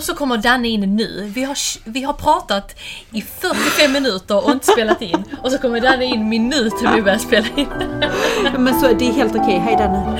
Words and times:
Och 0.00 0.04
så 0.04 0.14
kommer 0.14 0.36
Danne 0.38 0.68
in 0.68 0.96
nu. 0.96 1.30
Vi 1.34 1.44
har, 1.44 1.56
vi 1.90 2.02
har 2.02 2.12
pratat 2.12 2.78
i 3.12 3.22
45 3.22 3.92
minuter 3.92 4.44
och 4.44 4.50
inte 4.50 4.66
spelat 4.66 5.02
in. 5.02 5.24
Och 5.42 5.52
så 5.52 5.58
kommer 5.58 5.80
Danne 5.80 6.04
in 6.04 6.28
minuten 6.28 6.94
vi 6.94 7.02
börjar 7.02 7.18
spela 7.18 7.46
in. 7.56 7.68
Men 8.64 8.80
så, 8.80 8.92
det 8.92 9.08
är 9.08 9.12
helt 9.12 9.36
okej. 9.36 9.58
Hej 9.58 9.76
Danne. 9.76 10.18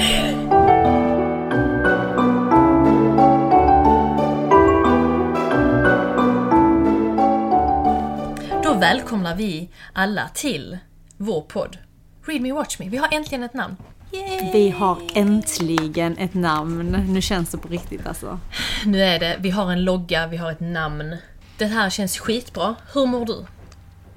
Då 8.62 8.74
välkomnar 8.74 9.34
vi 9.34 9.68
alla 9.92 10.28
till 10.28 10.78
vår 11.16 11.40
podd 11.40 11.78
Read 12.26 12.40
Me 12.40 12.52
Watch 12.52 12.78
Me. 12.78 12.88
Vi 12.88 12.96
har 12.96 13.08
äntligen 13.12 13.44
ett 13.44 13.54
namn. 13.54 13.76
Yay! 14.12 14.50
Vi 14.52 14.70
har 14.70 14.98
äntligen 15.14 16.18
ett 16.18 16.34
namn. 16.34 17.04
Nu 17.08 17.22
känns 17.22 17.50
det 17.50 17.58
på 17.58 17.68
riktigt 17.68 18.06
alltså. 18.06 18.40
Nu 18.86 19.02
är 19.02 19.18
det, 19.18 19.36
vi 19.40 19.50
har 19.50 19.72
en 19.72 19.84
logga, 19.84 20.26
vi 20.26 20.36
har 20.36 20.50
ett 20.52 20.60
namn. 20.60 21.16
Det 21.58 21.66
här 21.66 21.90
känns 21.90 22.18
skitbra. 22.18 22.74
Hur 22.94 23.06
mår 23.06 23.26
du? 23.26 23.44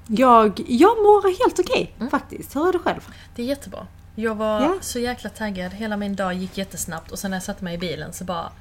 Jag, 0.06 0.60
jag 0.68 0.96
mår 0.96 1.44
helt 1.44 1.58
okej 1.58 1.94
faktiskt. 2.10 2.56
Hur 2.56 2.68
är 2.68 2.72
du 2.72 2.78
själv? 2.78 3.00
Det 3.36 3.42
är 3.42 3.46
jättebra. 3.46 3.86
Jag 4.14 4.34
var 4.34 4.60
Ja. 4.60 4.74
så 4.80 4.98
jäkla 4.98 5.30
taggad, 5.30 5.72
hela 5.72 5.96
min 5.96 6.16
dag 6.16 6.34
gick 6.34 6.58
jättesnabbt 6.58 7.12
och 7.12 7.18
sen 7.18 7.30
när 7.30 7.36
jag 7.36 7.42
satte 7.44 7.64
mig 7.64 7.74
i 7.74 7.78
bilen 7.78 8.12
så 8.12 8.24
bara 8.24 8.52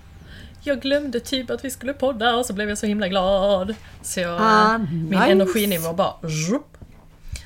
jag 0.66 0.82
glömde 0.82 1.20
typ 1.20 1.50
att 1.50 1.66
vi 1.66 1.70
skulle 1.70 1.94
podda 1.94 2.36
och 2.36 2.46
så 2.46 2.54
blev 2.54 2.70
jag 2.70 2.78
så 2.78 2.86
himla 2.86 3.08
glad. 3.08 3.76
Så 4.02 4.20
jag, 4.20 4.42
Ah, 4.42 4.78
min 4.78 5.06
nice. 5.10 5.26
energinivå 5.26 5.94
bara 5.94 6.14
zhup. 6.50 6.73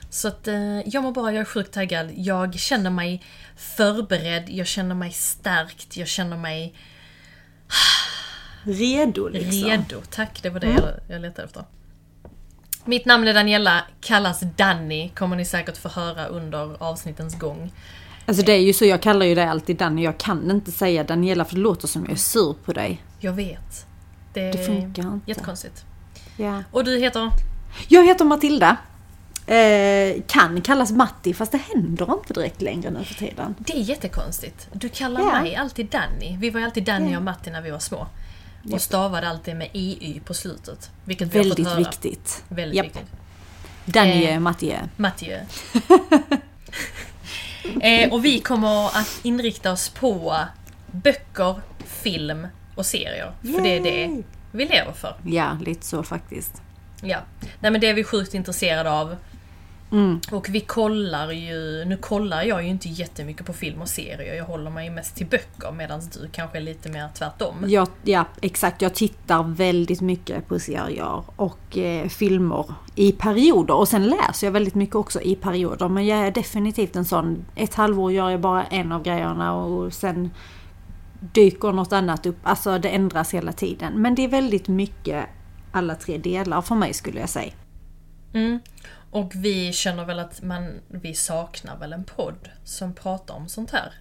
Så 0.10 0.28
att 0.28 0.48
eh, 0.48 0.80
jag 0.88 1.04
mår 1.04 1.12
bra, 1.12 1.34
jag 1.34 1.42
är 1.42 1.46
sjukt 1.46 1.74
taggad. 1.74 2.12
Jag 2.16 2.54
känner 2.60 2.90
mig 2.90 3.24
förberedd, 3.56 4.50
jag 4.50 4.68
känner 4.68 4.96
mig 4.96 5.12
stärkt, 5.12 5.98
jag 5.98 6.08
känner 6.08 6.38
mig 6.38 6.74
Redo 8.64 9.28
liksom. 9.28 9.70
redo. 9.70 10.02
Tack, 10.10 10.44
det 10.44 10.50
var 10.50 10.60
det 10.60 10.68
jag, 10.68 10.90
jag 11.08 11.22
letade 11.22 11.46
efter. 11.46 11.64
Mitt 12.86 13.06
namn 13.06 13.28
är 13.28 13.34
Daniela, 13.34 13.84
kallas 14.02 14.40
Danny, 14.56 15.10
kommer 15.10 15.36
ni 15.36 15.46
säkert 15.46 15.78
få 15.78 15.90
höra 15.90 16.26
under 16.26 16.84
avsnittens 16.84 17.40
gång. 17.40 17.72
Alltså 18.26 18.44
det 18.46 18.52
är 18.52 18.62
ju 18.62 18.74
så, 18.74 18.86
jag 18.86 19.02
kallar 19.02 19.26
ju 19.26 19.36
dig 19.36 19.46
alltid 19.46 19.78
Danny. 19.78 20.04
Jag 20.04 20.18
kan 20.18 20.52
inte 20.52 20.72
säga 20.72 21.04
Daniela 21.04 21.46
för 21.46 21.56
det 21.56 21.62
låter 21.62 21.88
som 21.88 22.04
jag 22.04 22.12
är 22.12 22.16
sur 22.16 22.56
på 22.66 22.74
dig. 22.74 23.02
Jag 23.20 23.34
vet. 23.34 23.86
Det, 24.34 24.52
Det 24.52 24.66
funkar 24.66 25.04
inte. 25.04 25.30
Jättekonstigt. 25.30 25.86
Ja. 26.38 26.64
Och 26.72 26.84
du 26.84 26.98
heter? 26.98 27.32
Jag 27.88 28.06
heter 28.08 28.26
Matilda. 28.26 28.78
Eh, 29.48 30.22
kan 30.28 30.62
kallas 30.62 30.92
Matti 30.92 31.34
fast 31.34 31.52
det 31.52 31.58
händer 31.58 32.14
inte 32.14 32.34
direkt 32.34 32.62
längre 32.62 32.90
nu 32.90 33.04
för 33.04 33.14
tiden. 33.14 33.56
Det 33.60 33.74
är 33.74 33.82
jättekonstigt. 33.82 34.68
Du 34.74 34.90
kallar 34.90 35.22
Ja. 35.22 35.42
mig 35.42 35.56
alltid 35.56 35.86
Danny. 35.86 36.38
Vi 36.38 36.50
var 36.50 36.60
ju 36.60 36.66
alltid 36.66 36.84
Danny 36.84 37.12
Ja. 37.12 37.18
och 37.18 37.24
Matti 37.24 37.50
när 37.52 37.62
vi 37.62 37.72
var 37.72 37.80
små. 37.80 37.98
Och 38.64 38.72
Japp. 38.72 38.82
stavade 38.82 39.30
alltid 39.30 39.56
med 39.56 39.70
EY 39.74 40.20
på 40.26 40.34
slutet. 40.34 40.92
Vilket 41.06 41.28
vi 41.28 41.38
har 41.38 41.46
Väldigt 41.46 41.66
fått 41.68 41.74
höra. 41.74 41.78
viktigt. 41.90 42.44
Väldigt 42.50 42.76
Japp. 42.78 42.86
viktigt. 42.86 43.08
Danny 43.86 44.24
Eh. 44.26 44.36
är 44.36 44.40
Matti 44.40 44.72
är. 44.72 44.90
Mattiö. 44.98 45.40
eh, 47.82 48.14
och 48.14 48.26
vi 48.26 48.40
kommer 48.40 48.86
att 48.86 49.20
inrikta 49.24 49.72
oss 49.72 49.90
på 49.90 50.38
böcker, 50.92 51.62
film 51.86 52.48
och 52.76 52.86
serier. 52.86 53.32
För 53.42 53.62
det 53.64 53.78
är 53.78 53.84
det 53.84 54.02
Yay! 54.02 54.24
vi 54.52 54.66
lever 54.66 54.92
för. 54.92 55.16
Ja, 55.26 55.58
lite 55.66 55.86
så 55.86 56.04
faktiskt. 56.04 56.62
Ja. 57.02 57.18
Nej 57.60 57.72
men 57.72 57.82
det 57.82 57.88
är 57.90 57.94
vi 57.94 58.04
sjukt 58.04 58.34
intresserade 58.34 58.92
av. 58.92 59.16
Mm. 59.92 60.20
Och 60.32 60.50
vi 60.50 60.60
kollar 60.60 61.32
ju, 61.32 61.86
nu 61.86 61.98
kollar 61.98 62.44
jag 62.44 62.64
ju 62.64 62.70
inte 62.70 62.90
jättemycket 62.90 63.46
på 63.46 63.54
film 63.54 63.82
och 63.82 63.88
serier, 63.88 64.36
jag 64.36 64.46
håller 64.46 64.70
mig 64.70 64.90
mest 64.90 65.16
till 65.16 65.28
böcker 65.28 65.72
medan 65.72 66.02
du 66.14 66.30
kanske 66.32 66.58
är 66.58 66.62
lite 66.62 66.90
mer 66.90 67.10
tvärtom. 67.14 67.56
Jag, 67.68 67.88
ja, 68.04 68.26
exakt. 68.42 68.82
Jag 68.82 68.96
tittar 68.96 69.44
väldigt 69.44 70.02
mycket 70.02 70.48
på 70.48 70.60
serier 70.60 71.24
och 71.36 71.78
eh, 71.78 72.08
filmer 72.08 72.66
i 72.96 73.12
perioder. 73.12 73.74
Och 73.74 73.88
sen 73.88 74.06
läser 74.06 74.48
jag 74.48 74.52
väldigt 74.52 74.76
mycket 74.76 74.96
också 74.96 75.22
i 75.22 75.36
perioder. 75.36 75.90
Men 75.90 76.06
jag 76.06 76.20
är 76.20 76.32
definitivt 76.32 76.96
en 76.96 77.06
sån. 77.06 77.46
Ett 77.56 77.74
halvår 77.74 78.12
gör 78.12 78.30
jag 78.30 78.42
bara 78.42 78.64
en 78.64 78.92
av 78.92 79.04
grejerna 79.04 79.56
och 79.56 79.94
sen 79.94 80.30
dyker 81.34 81.72
något 81.72 81.94
annat 81.94 82.26
upp. 82.26 82.38
Alltså 82.44 82.78
det 82.78 82.90
ändras 82.90 83.34
hela 83.34 83.52
tiden. 83.52 84.02
Men 84.02 84.16
det 84.16 84.24
är 84.24 84.28
väldigt 84.28 84.68
mycket 84.68 85.26
alla 85.72 85.96
tre 85.96 86.18
delar 86.18 86.62
för 86.62 86.76
mig 86.76 86.94
skulle 86.94 87.20
jag 87.20 87.30
säga. 87.30 87.54
Mm. 88.34 88.60
Och 89.18 89.32
vi 89.36 89.74
känner 89.74 90.06
väl 90.06 90.20
att 90.20 90.42
man, 90.42 90.80
vi 90.88 91.14
saknar 91.14 91.78
väl 91.78 91.94
en 91.94 92.04
podd 92.04 92.50
som 92.64 92.94
pratar 92.94 93.34
om 93.34 93.50
sånt 93.50 93.72
här, 93.72 93.94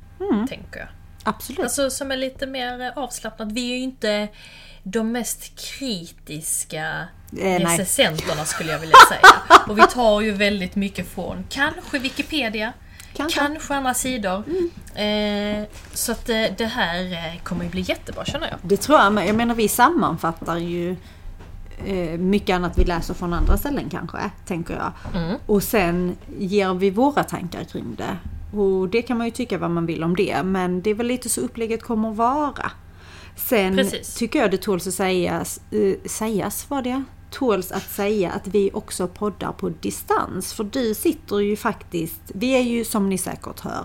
tänker 0.48 0.80
jag. 0.80 0.88
Absolut. 1.22 1.60
Alltså 1.60 1.90
som 1.90 2.12
är 2.12 2.16
lite 2.16 2.46
mer 2.46 2.92
avslappnat. 2.96 3.52
Vi 3.52 3.72
är 3.72 3.76
ju 3.76 3.82
inte 3.82 4.28
de 4.82 5.12
mest 5.12 5.58
kritiska 5.78 7.08
Eh, 7.32 7.60
recensenterna 7.60 8.44
skulle 8.44 8.72
jag 8.72 8.78
vilja 8.78 8.96
säga. 9.08 9.58
Och 9.68 9.78
vi 9.78 9.82
tar 9.82 10.20
ju 10.20 10.32
väldigt 10.32 10.76
mycket 10.76 11.08
från 11.08 11.44
kanske 11.48 11.98
Wikipedia, 11.98 12.72
Kanske. 13.12 13.40
kanske 13.40 13.74
andra 13.74 13.94
sidor. 13.94 14.44
Eh, 14.94 15.64
så 15.92 16.12
att 16.12 16.28
eh, 16.28 16.44
det 16.56 16.66
här 16.66 17.12
eh, 17.12 17.40
kommer 17.42 17.64
ju 17.64 17.70
bli 17.70 17.80
jättebra 17.80 18.24
känner 18.24 18.48
jag. 18.48 18.58
Det 18.62 18.76
tror 18.76 18.98
jag 18.98 19.12
med. 19.12 19.28
Jag 19.28 19.36
menar 19.36 19.54
vi 19.54 19.68
sammanfattar 19.68 20.56
ju 20.56 20.96
mycket 22.18 22.56
annat 22.56 22.78
vi 22.78 22.84
läser 22.84 23.14
från 23.14 23.32
andra 23.32 23.56
ställen 23.56 23.88
kanske, 23.90 24.30
tänker 24.46 24.74
jag. 24.74 24.92
Mm. 25.22 25.36
Och 25.46 25.62
sen 25.62 26.16
ger 26.38 26.74
vi 26.74 26.90
våra 26.90 27.24
tankar 27.24 27.64
kring 27.64 27.94
det. 27.96 28.16
Och 28.58 28.88
det 28.88 29.02
kan 29.02 29.18
man 29.18 29.26
ju 29.26 29.30
tycka 29.30 29.58
vad 29.58 29.70
man 29.70 29.86
vill 29.86 30.04
om 30.04 30.16
det, 30.16 30.42
men 30.42 30.82
det 30.82 30.90
är 30.90 30.94
väl 30.94 31.06
lite 31.06 31.28
så 31.28 31.40
upplägget 31.40 31.82
kommer 31.82 32.10
att 32.10 32.16
vara. 32.16 32.70
Sen 33.36 33.76
Precis. 33.76 34.14
tycker 34.14 34.38
jag 34.38 34.50
det 34.50 34.56
tåls 34.56 34.86
att 34.86 34.94
sägas, 34.94 35.60
eh, 35.70 36.08
sägas 36.08 36.70
var 36.70 36.82
det? 36.82 37.02
Tåls 37.30 37.72
att 37.72 37.90
säga 37.90 38.30
att 38.30 38.48
vi 38.48 38.70
också 38.74 39.08
poddar 39.08 39.52
på 39.52 39.68
distans. 39.68 40.52
För 40.52 40.64
du 40.64 40.94
sitter 40.94 41.38
ju 41.38 41.56
faktiskt, 41.56 42.20
vi 42.26 42.50
är 42.50 42.62
ju 42.62 42.84
som 42.84 43.08
ni 43.08 43.18
säkert 43.18 43.60
hör 43.60 43.84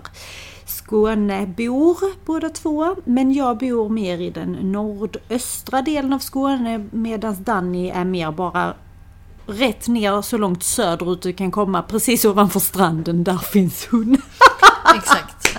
Skånebor 0.72 2.24
båda 2.26 2.48
två. 2.48 2.96
Men 3.04 3.32
jag 3.32 3.58
bor 3.58 3.88
mer 3.88 4.18
i 4.18 4.30
den 4.30 4.52
nordöstra 4.52 5.82
delen 5.82 6.12
av 6.12 6.18
Skåne 6.18 6.88
medan 6.90 7.42
Danny 7.42 7.88
är 7.88 8.04
mer 8.04 8.30
bara 8.32 8.74
rätt 9.46 9.88
ner 9.88 10.22
så 10.22 10.38
långt 10.38 10.62
söderut 10.62 11.22
du 11.22 11.32
kan 11.32 11.50
komma. 11.50 11.82
Precis 11.82 12.24
ovanför 12.24 12.60
stranden, 12.60 13.24
där 13.24 13.38
finns 13.38 13.86
hon. 13.90 14.22
Exakt. 14.96 15.58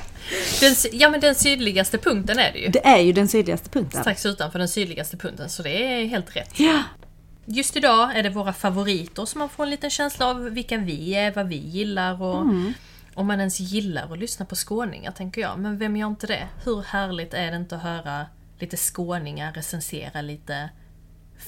Den, 0.60 0.76
ja 0.92 1.10
men 1.10 1.20
den 1.20 1.36
sydligaste 1.36 1.98
punkten 1.98 2.40
är 2.40 2.54
det 2.54 2.60
ju. 2.60 2.68
Det 2.68 2.88
är 2.88 3.00
ju 3.00 3.14
den 3.14 3.28
sydligaste 3.28 3.70
punkten. 3.70 4.02
Strax 4.02 4.26
utanför 4.26 4.60
den 4.60 4.68
sydligaste 4.68 5.18
punkten, 5.18 5.50
så 5.50 5.64
det 5.64 5.84
är 5.84 6.06
helt 6.06 6.36
rätt. 6.36 6.60
Ja. 6.60 6.84
Just 7.46 7.76
idag 7.78 8.18
är 8.18 8.24
det 8.24 8.30
våra 8.30 8.54
favoriter 8.54 9.26
så 9.26 9.38
man 9.38 9.50
får 9.50 9.64
en 9.64 9.70
liten 9.70 9.90
känsla 9.90 10.28
av 10.28 10.44
vilka 10.44 10.78
vi 10.78 11.16
är, 11.16 11.32
vad 11.32 11.48
vi 11.48 11.56
gillar 11.56 12.22
och 12.22 12.46
om 13.16 13.28
man 13.28 13.40
ens 13.40 13.60
gillar 13.60 14.14
att 14.14 14.20
lyssna 14.20 14.46
på 14.46 14.56
skåningar 14.56 15.12
tänker 15.12 15.42
jag. 15.42 15.60
Men 15.60 15.78
vem 15.78 15.98
gör 15.98 16.08
inte 16.08 16.28
det? 16.28 16.48
Hur 16.64 16.82
härligt 16.82 17.34
är 17.34 17.52
det 17.52 17.58
inte 17.58 17.76
att 17.76 17.82
höra 17.82 18.26
lite 18.60 18.78
skåningar 18.78 19.54
recensera 19.54 20.22
lite 20.22 20.70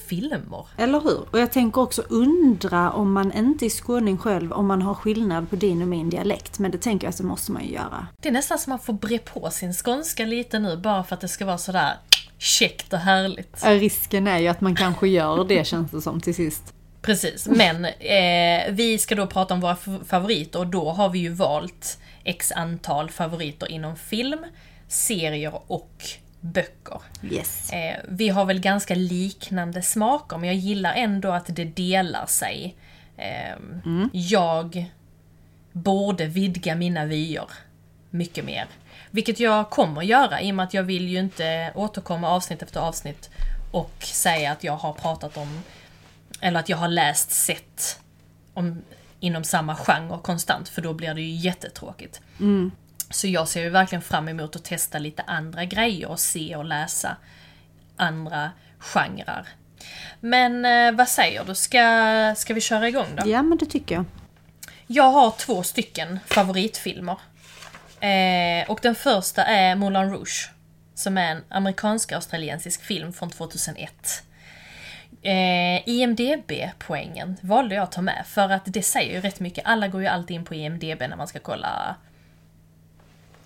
filmer? 0.08 0.66
Eller 0.76 1.00
hur? 1.00 1.20
Och 1.30 1.38
jag 1.38 1.52
tänker 1.52 1.80
också 1.80 2.02
undra 2.08 2.92
om 2.92 3.12
man 3.12 3.32
inte 3.32 3.66
är 3.66 3.70
skåning 3.70 4.18
själv, 4.18 4.52
om 4.52 4.66
man 4.66 4.82
har 4.82 4.94
skillnad 4.94 5.50
på 5.50 5.56
din 5.56 5.82
och 5.82 5.88
min 5.88 6.10
dialekt. 6.10 6.58
Men 6.58 6.70
det 6.70 6.78
tänker 6.78 7.06
jag 7.06 7.10
att 7.10 7.18
det 7.18 7.24
måste 7.24 7.52
man 7.52 7.64
ju 7.64 7.72
göra. 7.72 8.06
Det 8.22 8.28
är 8.28 8.32
nästan 8.32 8.58
som 8.58 8.70
man 8.70 8.78
får 8.78 8.92
bre 8.92 9.18
på 9.18 9.50
sin 9.50 9.72
skånska 9.72 10.24
lite 10.24 10.58
nu 10.58 10.76
bara 10.76 11.04
för 11.04 11.14
att 11.14 11.20
det 11.20 11.28
ska 11.28 11.44
vara 11.46 11.58
sådär 11.58 11.94
käckt 12.38 12.92
och 12.92 12.98
härligt. 12.98 13.64
Risken 13.64 14.26
är 14.26 14.38
ju 14.38 14.48
att 14.48 14.60
man 14.60 14.76
kanske 14.76 15.08
gör 15.08 15.44
det 15.44 15.66
känns 15.66 15.90
det 15.90 16.00
som 16.00 16.20
till 16.20 16.34
sist. 16.34 16.75
Precis, 17.06 17.48
men 17.48 17.84
eh, 17.84 18.72
vi 18.72 18.98
ska 18.98 19.14
då 19.14 19.26
prata 19.26 19.54
om 19.54 19.60
våra 19.60 19.76
favoriter 20.06 20.58
och 20.58 20.66
då 20.66 20.90
har 20.90 21.08
vi 21.08 21.18
ju 21.18 21.28
valt 21.28 21.98
x 22.24 22.52
antal 22.52 23.10
favoriter 23.10 23.70
inom 23.70 23.96
film, 23.96 24.44
serier 24.88 25.60
och 25.66 26.04
böcker. 26.40 27.00
Yes. 27.30 27.72
Eh, 27.72 27.96
vi 28.08 28.28
har 28.28 28.44
väl 28.44 28.60
ganska 28.60 28.94
liknande 28.94 29.82
smaker 29.82 30.36
men 30.36 30.46
jag 30.48 30.56
gillar 30.56 30.94
ändå 30.94 31.30
att 31.32 31.46
det 31.56 31.64
delar 31.64 32.26
sig. 32.26 32.76
Eh, 33.16 33.56
Jag 34.12 34.90
borde 35.72 36.26
vidga 36.26 36.74
mina 36.74 37.04
vyer 37.04 37.50
mycket 38.10 38.44
mer. 38.44 38.66
Vilket 39.10 39.40
jag 39.40 39.70
kommer 39.70 40.02
göra 40.02 40.40
i 40.40 40.50
och 40.50 40.54
med 40.54 40.64
att 40.64 40.74
jag 40.74 40.82
vill 40.82 41.08
ju 41.08 41.18
inte 41.18 41.72
återkomma 41.74 42.30
avsnitt 42.30 42.62
efter 42.62 42.80
avsnitt 42.80 43.30
och 43.70 43.94
säga 44.02 44.52
att 44.52 44.64
jag 44.64 44.76
har 44.76 44.92
pratat 44.92 45.36
om 45.36 45.62
eller 46.40 46.60
att 46.60 46.68
jag 46.68 46.76
har 46.76 46.88
läst, 46.88 47.30
sett 47.30 48.00
om, 48.54 48.82
inom 49.20 49.44
samma 49.44 49.76
genre 49.76 50.18
konstant 50.22 50.68
för 50.68 50.82
då 50.82 50.94
blir 50.94 51.14
det 51.14 51.20
ju 51.22 51.34
jättetråkigt. 51.34 52.20
Så 53.10 53.26
jag 53.26 53.48
ser 53.48 53.62
ju 53.62 53.70
verkligen 53.70 54.02
fram 54.02 54.28
emot 54.28 54.56
att 54.56 54.64
testa 54.64 54.98
lite 54.98 55.22
andra 55.22 55.64
grejer 55.64 56.08
och 56.08 56.20
se 56.20 56.56
och 56.56 56.64
läsa 56.64 57.16
andra 57.96 58.50
genrer. 58.78 59.48
Men 60.20 60.64
eh, 60.64 60.92
vad 60.92 61.08
säger 61.08 61.44
du, 61.44 61.54
ska, 61.54 62.34
ska 62.36 62.54
vi 62.54 62.60
köra 62.60 62.88
igång 62.88 63.06
då? 63.16 63.28
Ja 63.28 63.42
men 63.42 63.58
det 63.58 63.66
tycker 63.66 63.94
jag. 63.94 64.04
Jag 64.86 65.10
har 65.10 65.30
två 65.30 65.62
stycken 65.62 66.18
favoritfilmer. 66.26 67.18
Eh, 68.00 68.70
och 68.70 68.78
den 68.82 68.94
första 68.94 69.44
är 69.44 69.74
Moulin 69.74 70.10
Rouge. 70.10 70.50
Som 70.94 71.18
är 71.18 71.30
en 71.30 71.44
amerikansk-australiensisk 71.48 72.82
film 72.82 73.12
från 73.12 73.30
2001. 73.30 74.22
Eh, 75.26 75.88
IMDB-poängen 75.88 77.36
valde 77.40 77.74
jag 77.74 77.82
att 77.82 77.92
ta 77.92 78.02
med 78.02 78.24
för 78.26 78.48
att 78.50 78.62
det 78.64 78.82
säger 78.82 79.14
ju 79.14 79.20
rätt 79.20 79.40
mycket. 79.40 79.66
Alla 79.66 79.88
går 79.88 80.00
ju 80.00 80.06
alltid 80.06 80.34
in 80.34 80.44
på 80.44 80.54
IMDB 80.54 81.00
när 81.00 81.16
man 81.16 81.26
ska 81.28 81.38
kolla 81.38 81.96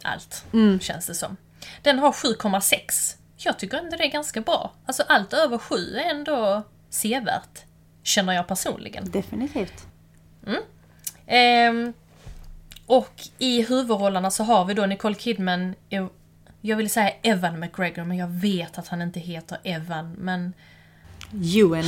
allt, 0.02 0.44
känns 0.80 1.06
det 1.06 1.14
som. 1.14 1.36
Den 1.82 1.98
har 1.98 2.12
7,6. 2.12 3.16
Jag 3.36 3.58
tycker 3.58 3.78
ändå 3.78 3.96
det 3.96 4.04
är 4.04 4.10
ganska 4.10 4.40
bra. 4.40 4.72
Alltså 4.86 5.02
allt 5.08 5.32
över 5.32 5.58
7 5.58 5.74
är 5.96 6.10
ändå 6.10 6.62
sevärt. 6.90 7.64
Känner 8.02 8.32
jag 8.32 8.46
personligen. 8.48 9.10
Definitivt. 9.10 9.86
Ehm, 11.26 11.92
och 12.86 13.12
i 13.38 13.62
huvudrollerna 13.62 14.30
så 14.30 14.44
har 14.44 14.64
vi 14.64 14.74
då 14.74 14.86
Nicole 14.86 15.14
Kidman, 15.14 15.74
jag- 15.88 16.10
jag 16.60 16.76
vill 16.76 16.90
säga 16.90 17.10
Evan 17.22 17.60
McGregor 17.60 18.04
men 18.04 18.16
jag 18.16 18.28
vet 18.28 18.78
att 18.78 18.88
han 18.88 19.02
inte 19.02 19.20
heter 19.20 19.58
Evan. 19.64 20.12
Men 20.12 20.52
Ewan. 21.32 21.84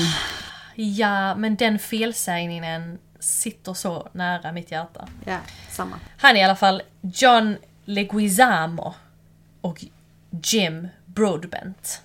ja, 0.74 1.34
men 1.34 1.56
den 1.56 1.78
felsägningen 1.78 2.98
sitter 3.18 3.74
så 3.74 4.08
nära 4.12 4.52
mitt 4.52 4.70
hjärta. 4.70 5.08
Ja, 5.24 5.38
samma. 5.70 5.96
Han 6.16 6.36
är 6.36 6.40
i 6.40 6.42
alla 6.42 6.56
fall 6.56 6.82
John 7.00 7.56
Leguizamo 7.84 8.94
och 9.60 9.84
Jim 10.30 10.88
Broadbent. 11.04 12.02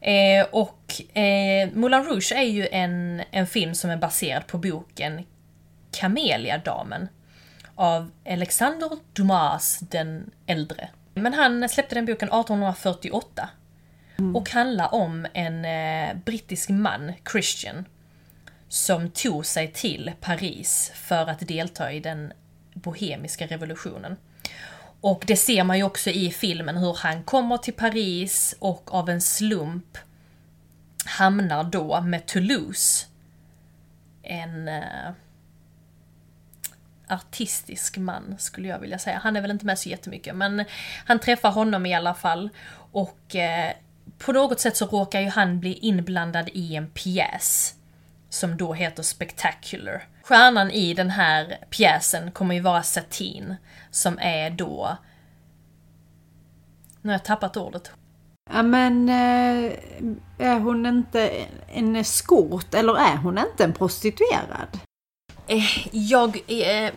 Eh, 0.00 0.46
och 0.50 1.16
eh, 1.18 1.68
Moulin 1.72 2.04
Rouge 2.04 2.32
är 2.32 2.42
ju 2.42 2.68
en, 2.72 3.22
en 3.30 3.46
film 3.46 3.74
som 3.74 3.90
är 3.90 3.96
baserad 3.96 4.46
på 4.46 4.58
boken 4.58 5.26
Kameliadamen 5.90 7.08
av 7.74 8.10
Alexander 8.26 8.90
Dumas 9.12 9.78
den 9.78 10.30
äldre. 10.46 10.88
Men 11.14 11.34
han 11.34 11.68
släppte 11.68 11.94
den 11.94 12.06
boken 12.06 12.28
1848 12.28 13.48
Mm. 14.20 14.36
och 14.36 14.50
handlar 14.50 14.94
om 14.94 15.26
en 15.32 15.64
eh, 15.64 16.16
brittisk 16.24 16.68
man, 16.68 17.12
Christian, 17.32 17.84
som 18.68 19.10
tog 19.10 19.46
sig 19.46 19.72
till 19.72 20.12
Paris 20.20 20.92
för 20.94 21.26
att 21.26 21.48
delta 21.48 21.92
i 21.92 22.00
den 22.00 22.32
bohemiska 22.74 23.46
revolutionen. 23.46 24.16
Och 25.00 25.24
det 25.26 25.36
ser 25.36 25.64
man 25.64 25.78
ju 25.78 25.84
också 25.84 26.10
i 26.10 26.30
filmen 26.30 26.76
hur 26.76 26.94
han 26.94 27.22
kommer 27.22 27.56
till 27.56 27.74
Paris 27.74 28.54
och 28.58 28.94
av 28.94 29.08
en 29.08 29.20
slump 29.20 29.98
hamnar 31.04 31.64
då 31.64 32.00
med 32.00 32.26
Toulouse. 32.26 33.06
En 34.22 34.68
eh, 34.68 35.10
artistisk 37.08 37.96
man 37.96 38.34
skulle 38.38 38.68
jag 38.68 38.78
vilja 38.78 38.98
säga. 38.98 39.20
Han 39.22 39.36
är 39.36 39.40
väl 39.40 39.50
inte 39.50 39.66
med 39.66 39.78
så 39.78 39.88
jättemycket 39.88 40.36
men 40.36 40.64
han 41.04 41.18
träffar 41.18 41.50
honom 41.50 41.86
i 41.86 41.94
alla 41.94 42.14
fall. 42.14 42.50
Och 42.92 43.36
eh, 43.36 43.72
på 44.24 44.32
något 44.32 44.60
sätt 44.60 44.76
så 44.76 44.86
råkar 44.86 45.20
ju 45.20 45.28
han 45.28 45.60
bli 45.60 45.72
inblandad 45.72 46.48
i 46.52 46.76
en 46.76 46.90
pjäs 46.90 47.74
som 48.28 48.56
då 48.56 48.72
heter 48.72 49.02
Spectacular. 49.02 50.08
Stjärnan 50.22 50.70
i 50.70 50.94
den 50.94 51.10
här 51.10 51.58
pjäsen 51.70 52.30
kommer 52.30 52.54
ju 52.54 52.60
vara 52.60 52.82
Satine, 52.82 53.56
som 53.90 54.18
är 54.18 54.50
då... 54.50 54.96
Nu 57.02 57.08
har 57.10 57.14
jag 57.14 57.24
tappat 57.24 57.56
ordet. 57.56 57.92
Ja 58.52 58.62
men 58.62 59.08
eh, 59.08 59.72
är 60.38 60.58
hon 60.58 60.86
inte 60.86 61.46
en 61.68 61.96
eskort 61.96 62.74
eller 62.74 62.96
är 62.96 63.16
hon 63.16 63.38
inte 63.38 63.64
en 63.64 63.72
prostituerad? 63.72 64.78
Eh, 65.46 65.88
jag... 65.92 66.40
Eh, 66.46 66.92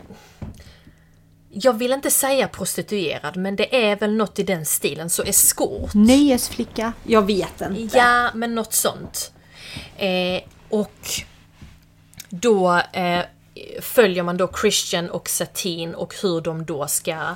jag 1.53 1.73
vill 1.73 1.93
inte 1.93 2.11
säga 2.11 2.47
prostituerad, 2.47 3.37
men 3.37 3.55
det 3.55 3.85
är 3.91 3.95
väl 3.95 4.15
något 4.15 4.39
i 4.39 4.43
den 4.43 4.65
stilen, 4.65 5.09
så 5.09 5.23
eskort. 5.23 5.93
Nöjesflicka? 5.93 6.93
Jag 7.03 7.25
vet 7.25 7.61
inte. 7.61 7.97
Ja, 7.97 8.31
men 8.33 8.55
något 8.55 8.73
sånt. 8.73 9.31
Eh, 9.97 10.41
och 10.69 11.09
då 12.29 12.81
eh, 12.93 13.21
följer 13.81 14.23
man 14.23 14.37
då 14.37 14.51
Christian 14.61 15.09
och 15.09 15.29
Satine 15.29 15.95
och 15.95 16.15
hur 16.21 16.41
de 16.41 16.65
då 16.65 16.87
ska 16.87 17.35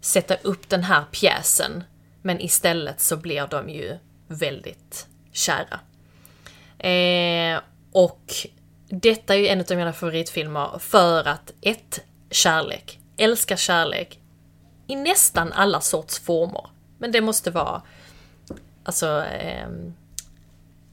sätta 0.00 0.34
upp 0.34 0.68
den 0.68 0.84
här 0.84 1.04
pjäsen. 1.10 1.84
Men 2.22 2.40
istället 2.40 3.00
så 3.00 3.16
blir 3.16 3.46
de 3.46 3.68
ju 3.68 3.98
väldigt 4.28 5.06
kära. 5.32 5.80
Eh, 6.88 7.60
och 7.92 8.32
detta 8.88 9.34
är 9.34 9.38
ju 9.38 9.48
en 9.48 9.60
av 9.60 9.76
mina 9.76 9.92
favoritfilmer 9.92 10.78
för 10.78 11.28
att 11.28 11.52
ett, 11.60 12.00
kärlek. 12.30 12.99
Älskar 13.20 13.56
kärlek 13.56 14.18
i 14.86 14.96
nästan 14.96 15.52
alla 15.52 15.80
sorts 15.80 16.18
former. 16.18 16.70
Men 16.98 17.12
det 17.12 17.20
måste 17.20 17.50
vara 17.50 17.82
alltså 18.84 19.24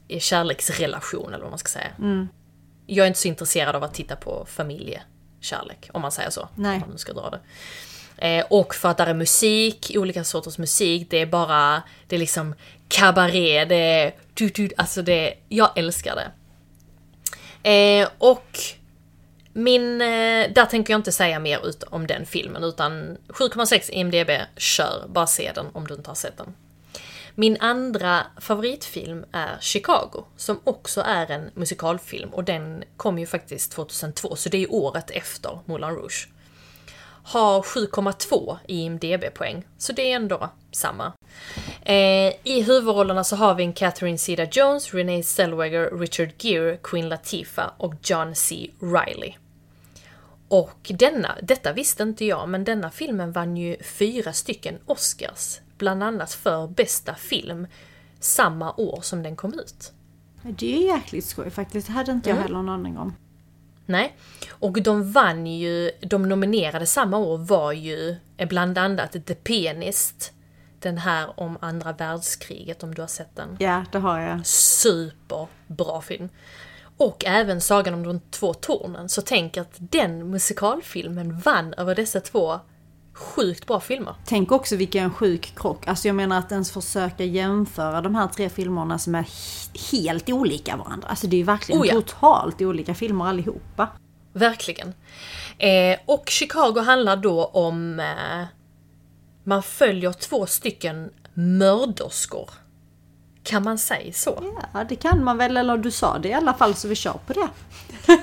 i 0.08 0.20
kärleksrelation 0.20 1.34
eller 1.34 1.42
vad 1.42 1.50
man 1.50 1.58
ska 1.58 1.68
säga. 1.68 1.90
Jag 2.86 3.04
är 3.04 3.08
inte 3.08 3.20
så 3.20 3.28
intresserad 3.28 3.76
av 3.76 3.84
att 3.84 3.94
titta 3.94 4.16
på 4.16 4.46
familjekärlek, 4.50 5.90
om 5.92 6.02
man 6.02 6.12
säger 6.12 6.30
så. 6.30 6.48
Nej. 6.54 6.80
Om 6.84 6.88
man 6.88 6.98
ska 6.98 7.12
dra 7.12 7.30
det. 7.30 7.40
Eh, 8.18 8.46
och 8.50 8.74
för 8.74 8.88
att 8.88 8.96
det 8.96 9.04
är 9.04 9.14
musik, 9.14 9.92
olika 9.94 10.24
sorters 10.24 10.58
musik, 10.58 11.06
det 11.10 11.16
är 11.16 11.26
bara, 11.26 11.82
det 12.06 12.16
är 12.16 12.20
liksom 12.20 12.54
kabaré, 12.88 13.64
det 13.64 13.76
är, 13.76 14.14
du, 14.34 14.48
du, 14.48 14.70
alltså 14.76 15.02
det, 15.02 15.34
jag 15.48 15.78
älskar 15.78 16.16
det. 16.16 16.30
Eh, 17.70 18.08
och 18.18 18.58
min, 19.58 20.00
eh, 20.00 20.52
där 20.52 20.66
tänker 20.66 20.92
jag 20.92 20.98
inte 20.98 21.12
säga 21.12 21.38
mer 21.38 21.66
ut 21.66 21.82
om 21.82 22.06
den 22.06 22.26
filmen 22.26 22.64
utan 22.64 23.16
7,6 23.28 23.90
IMDB, 23.92 24.30
kör, 24.56 25.04
bara 25.08 25.26
se 25.26 25.52
den 25.54 25.66
om 25.72 25.86
du 25.86 25.94
inte 25.94 26.10
har 26.10 26.14
sett 26.14 26.36
den. 26.36 26.54
Min 27.34 27.56
andra 27.60 28.26
favoritfilm 28.40 29.24
är 29.32 29.56
Chicago, 29.60 30.24
som 30.36 30.60
också 30.64 31.00
är 31.00 31.30
en 31.30 31.50
musikalfilm 31.54 32.30
och 32.30 32.44
den 32.44 32.84
kom 32.96 33.18
ju 33.18 33.26
faktiskt 33.26 33.72
2002, 33.72 34.36
så 34.36 34.48
det 34.48 34.56
är 34.56 34.60
ju 34.60 34.66
året 34.66 35.10
efter 35.10 35.58
Moulin 35.64 35.90
Rouge. 35.90 36.28
Har 37.24 37.62
7,2 37.62 38.56
i 38.66 38.80
IMDB-poäng, 38.80 39.64
så 39.78 39.92
det 39.92 40.12
är 40.12 40.16
ändå 40.16 40.50
samma. 40.72 41.12
Eh, 41.82 42.32
I 42.42 42.62
huvudrollerna 42.66 43.24
så 43.24 43.36
har 43.36 43.54
vi 43.54 43.64
en 43.64 43.72
Catherine 43.72 44.18
Zeta-Jones, 44.18 44.94
Renee 44.94 45.22
Zellweger, 45.22 45.98
Richard 45.98 46.30
Gere, 46.38 46.76
Queen 46.82 47.08
Latifah 47.08 47.70
och 47.76 47.94
John 48.02 48.34
C. 48.34 48.70
Reilly. 48.80 49.34
Och 50.48 50.92
denna, 50.94 51.36
detta 51.42 51.72
visste 51.72 52.02
inte 52.02 52.24
jag, 52.24 52.48
men 52.48 52.64
denna 52.64 52.90
filmen 52.90 53.32
vann 53.32 53.56
ju 53.56 53.76
fyra 53.82 54.32
stycken 54.32 54.78
Oscars. 54.86 55.60
Bland 55.78 56.02
annat 56.02 56.32
för 56.32 56.66
bästa 56.66 57.14
film 57.14 57.66
samma 58.20 58.74
år 58.76 59.00
som 59.02 59.22
den 59.22 59.36
kom 59.36 59.54
ut. 59.54 59.92
Det 60.42 60.76
är 60.76 60.94
jäkligt 60.94 61.24
skoj 61.24 61.50
faktiskt. 61.50 61.86
Det 61.86 61.92
hade 61.92 62.12
inte 62.12 62.30
jag 62.30 62.36
heller 62.36 62.54
någon 62.54 62.68
aning 62.68 62.98
om. 62.98 63.14
Nej. 63.86 64.16
Och 64.48 64.82
de 64.82 65.12
vann 65.12 65.46
ju, 65.46 65.90
de 66.00 66.28
nominerade 66.28 66.86
samma 66.86 67.16
år 67.16 67.38
var 67.38 67.72
ju 67.72 68.16
eh, 68.36 68.48
bland 68.48 68.78
annat 68.78 69.12
The 69.26 69.34
Pianist. 69.34 70.32
Den 70.80 70.98
här 70.98 71.40
om 71.40 71.58
andra 71.60 71.92
världskriget, 71.92 72.82
om 72.82 72.94
du 72.94 73.02
har 73.02 73.08
sett 73.08 73.36
den. 73.36 73.56
Ja, 73.58 73.84
det 73.92 73.98
har 73.98 74.20
jag. 74.20 74.46
Superbra 74.46 76.00
film. 76.00 76.28
Och 76.98 77.24
även 77.26 77.60
Sagan 77.60 77.94
om 77.94 78.02
de 78.02 78.20
två 78.30 78.54
tornen. 78.54 79.08
Så 79.08 79.22
tänk 79.22 79.56
att 79.56 79.72
den 79.78 80.30
musikalfilmen 80.30 81.38
vann 81.38 81.74
över 81.74 81.94
dessa 81.94 82.20
två 82.20 82.60
sjukt 83.12 83.66
bra 83.66 83.80
filmer. 83.80 84.14
Tänk 84.26 84.52
också 84.52 84.76
vilken 84.76 85.10
sjuk 85.10 85.52
krock. 85.56 85.88
Alltså 85.88 86.08
jag 86.08 86.14
menar 86.14 86.38
att 86.38 86.52
ens 86.52 86.70
försöka 86.70 87.24
jämföra 87.24 88.00
de 88.00 88.14
här 88.14 88.26
tre 88.28 88.48
filmerna 88.48 88.98
som 88.98 89.14
är 89.14 89.22
he- 89.22 89.92
helt 89.92 90.30
olika 90.30 90.76
varandra. 90.76 91.08
Alltså 91.08 91.26
det 91.26 91.36
är 91.36 91.38
ju 91.38 91.44
verkligen 91.44 91.80
Oh 91.82 91.86
ja. 91.86 91.92
totalt 91.92 92.62
olika 92.62 92.94
filmer 92.94 93.24
allihopa. 93.24 93.88
Verkligen. 94.32 94.94
Eh, 95.58 95.98
och 96.06 96.28
Chicago 96.28 96.80
handlar 96.80 97.16
då 97.16 97.44
om... 97.44 98.00
Eh, 98.00 98.44
man 99.44 99.62
följer 99.62 100.12
två 100.12 100.46
stycken 100.46 101.10
mörderskor. 101.34 102.50
Kan 103.48 103.62
man 103.62 103.78
säga 103.78 104.12
så? 104.12 104.54
Ja, 104.72 104.84
det 104.84 104.96
kan 104.96 105.24
man 105.24 105.38
väl, 105.38 105.56
eller 105.56 105.76
du 105.76 105.90
sa 105.90 106.18
det 106.18 106.28
i 106.28 106.32
alla 106.32 106.54
fall 106.54 106.74
så 106.74 106.88
vi 106.88 106.94
kör 106.94 107.20
på 107.26 107.32
det. 107.32 107.48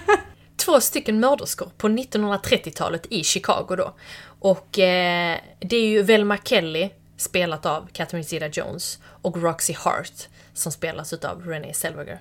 Två 0.57 0.81
stycken 0.81 1.19
mörderskor 1.19 1.71
på 1.77 1.87
1930-talet 1.87 3.05
i 3.09 3.23
Chicago 3.23 3.75
då. 3.77 3.93
Och 4.39 4.79
eh, 4.79 5.37
det 5.59 5.75
är 5.75 5.87
ju 5.87 6.01
Velma 6.01 6.37
Kelly, 6.37 6.89
spelat 7.17 7.65
av 7.65 7.87
Catherine 7.91 8.23
Zeta-Jones, 8.23 8.99
och 9.21 9.41
Roxy 9.41 9.73
Hart, 9.73 10.27
som 10.53 10.71
spelas 10.71 11.13
utav 11.13 11.45
Renee 11.45 11.73
Zellweger. 11.73 12.19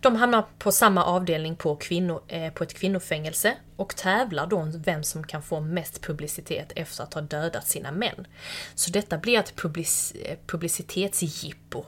De 0.00 0.16
hamnar 0.16 0.44
på 0.58 0.72
samma 0.72 1.04
avdelning 1.04 1.56
på, 1.56 1.76
kvinno, 1.76 2.22
eh, 2.28 2.52
på 2.52 2.64
ett 2.64 2.74
kvinnofängelse 2.74 3.54
och 3.76 3.96
tävlar 3.96 4.46
då 4.46 4.56
om 4.56 4.82
vem 4.82 5.02
som 5.02 5.24
kan 5.24 5.42
få 5.42 5.60
mest 5.60 6.02
publicitet 6.02 6.72
efter 6.76 7.04
att 7.04 7.14
ha 7.14 7.20
dödat 7.20 7.66
sina 7.66 7.92
män. 7.92 8.26
Så 8.74 8.90
detta 8.90 9.18
blir 9.18 9.38
ett 9.38 9.56
public, 9.56 10.12
eh, 10.24 10.38
publicitetsjippo. 10.46 11.84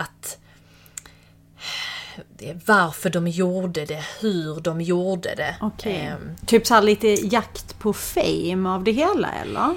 Att 0.00 0.38
varför 2.66 3.10
de 3.10 3.28
gjorde 3.28 3.84
det, 3.84 4.04
hur 4.20 4.60
de 4.60 4.80
gjorde 4.80 5.34
det. 5.34 5.56
Okej. 5.60 5.96
Ehm, 5.96 6.36
Typ 6.46 6.66
så 6.66 6.80
lite 6.80 7.08
jakt 7.08 7.78
på 7.78 7.92
fame 7.92 8.68
av 8.68 8.84
det 8.84 8.92
hela 8.92 9.28
eller? 9.32 9.74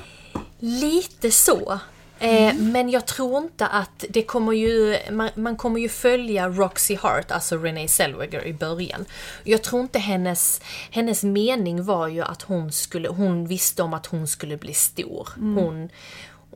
lite 0.60 1.32
så. 1.32 1.80
Eh, 2.20 2.56
men 2.56 2.90
jag 2.90 3.06
tror 3.06 3.38
inte 3.38 3.68
att 3.68 4.06
det 4.10 4.24
kommer 4.24 4.54
ju, 4.54 4.98
man, 5.12 5.30
man, 5.36 5.58
kommer 5.58 5.80
ju 5.80 5.90
följa 5.90 6.50
Roxy 6.50 6.96
Hart, 6.96 7.32
alltså 7.32 7.58
Renee 7.58 7.88
Zellweger 7.88 8.46
i 8.46 8.54
början. 8.54 9.06
Jag 9.44 9.62
tror 9.62 9.82
inte 9.82 10.00
hennes, 10.00 10.62
hennes 10.92 11.24
mening 11.24 11.84
var 11.84 12.08
ju 12.08 12.22
att 12.22 12.42
hon 12.42 12.72
skulle, 12.72 13.10
hon 13.10 13.48
visste 13.48 13.84
om 13.84 13.94
att 13.94 14.06
hon 14.06 14.28
skulle 14.28 14.58
bli 14.58 14.74
stor. 14.74 15.30
Mm. 15.38 15.64
Hon, 15.64 15.90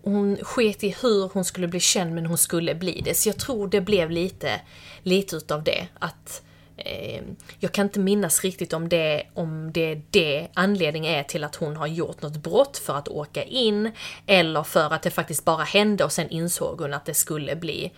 hon 0.08 0.38
sket 0.42 0.84
i 0.84 0.96
hur 1.02 1.30
hon 1.34 1.46
skulle 1.46 1.68
bli 1.68 1.80
känd 1.80 2.16
men 2.16 2.26
hon 2.26 2.38
skulle 2.38 2.76
bli 2.76 3.02
det. 3.06 3.14
Så 3.14 3.30
jag 3.30 3.38
tror 3.38 3.68
det 3.68 3.82
blev 3.82 4.12
lite, 4.12 4.62
lite 5.04 5.36
utav 5.36 5.64
det. 5.64 5.88
Att 6.00 6.42
eh, 6.78 7.22
jag 7.60 7.72
kan 7.72 7.86
inte 7.86 8.00
minnas 8.00 8.44
riktigt 8.44 8.74
om 8.74 8.90
det, 8.90 9.24
om 9.34 9.72
det, 9.74 10.02
det 10.10 10.48
anledningen 10.54 11.14
är 11.14 11.24
till 11.24 11.44
att 11.44 11.56
hon 11.56 11.76
har 11.76 11.88
gjort 11.88 12.22
något 12.22 12.38
brott 12.38 12.78
för 12.78 12.96
att 12.96 13.08
åka 13.08 13.44
in 13.44 13.92
eller 14.26 14.64
för 14.64 14.94
att 14.94 15.02
det 15.02 15.12
faktiskt 15.12 15.46
bara 15.46 15.64
hände 15.64 16.04
och 16.04 16.12
sen 16.12 16.30
insåg 16.30 16.82
hon 16.82 16.94
att 16.94 17.06
det 17.06 17.14
skulle 17.14 17.56
bli 17.56 17.92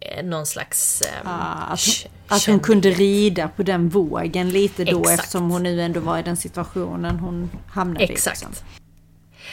eh, 0.00 0.24
någon 0.24 0.46
slags... 0.46 1.02
Eh, 1.02 1.30
ah, 1.30 1.72
att, 1.72 1.80
hon, 1.86 2.36
att 2.36 2.46
hon 2.46 2.60
kunde 2.60 2.90
rida 2.90 3.48
på 3.48 3.62
den 3.62 3.88
vågen 3.88 4.50
lite 4.50 4.84
då 4.84 5.00
Exakt. 5.00 5.20
eftersom 5.20 5.50
hon 5.50 5.62
nu 5.62 5.82
ändå 5.82 6.00
var 6.00 6.18
i 6.18 6.22
den 6.22 6.36
situationen 6.36 7.18
hon 7.18 7.50
hamnade 7.68 8.04
Exakt. 8.04 8.42
i. 8.42 8.46
Liksom. 8.46 8.81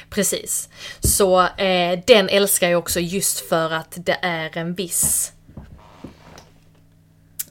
Precis. 0.09 0.69
Så 0.99 1.41
eh, 1.41 1.99
den 2.07 2.29
älskar 2.29 2.69
jag 2.69 2.79
också 2.79 2.99
just 2.99 3.39
för 3.49 3.71
att 3.73 3.93
det 3.97 4.17
är 4.21 4.57
en 4.57 4.73
viss 4.73 5.33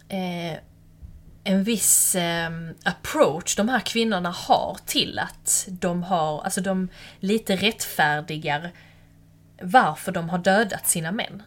eh, 0.08 0.58
en 1.44 1.64
viss 1.64 2.14
eh, 2.14 2.50
approach 2.84 3.56
de 3.56 3.68
här 3.68 3.80
kvinnorna 3.80 4.30
har 4.30 4.76
till 4.86 5.18
att 5.18 5.68
de 5.68 6.02
har, 6.02 6.42
alltså 6.42 6.60
de 6.60 6.88
lite 7.20 7.56
rättfärdigar 7.56 8.70
varför 9.62 10.12
de 10.12 10.28
har 10.28 10.38
dödat 10.38 10.88
sina 10.88 11.12
män. 11.12 11.42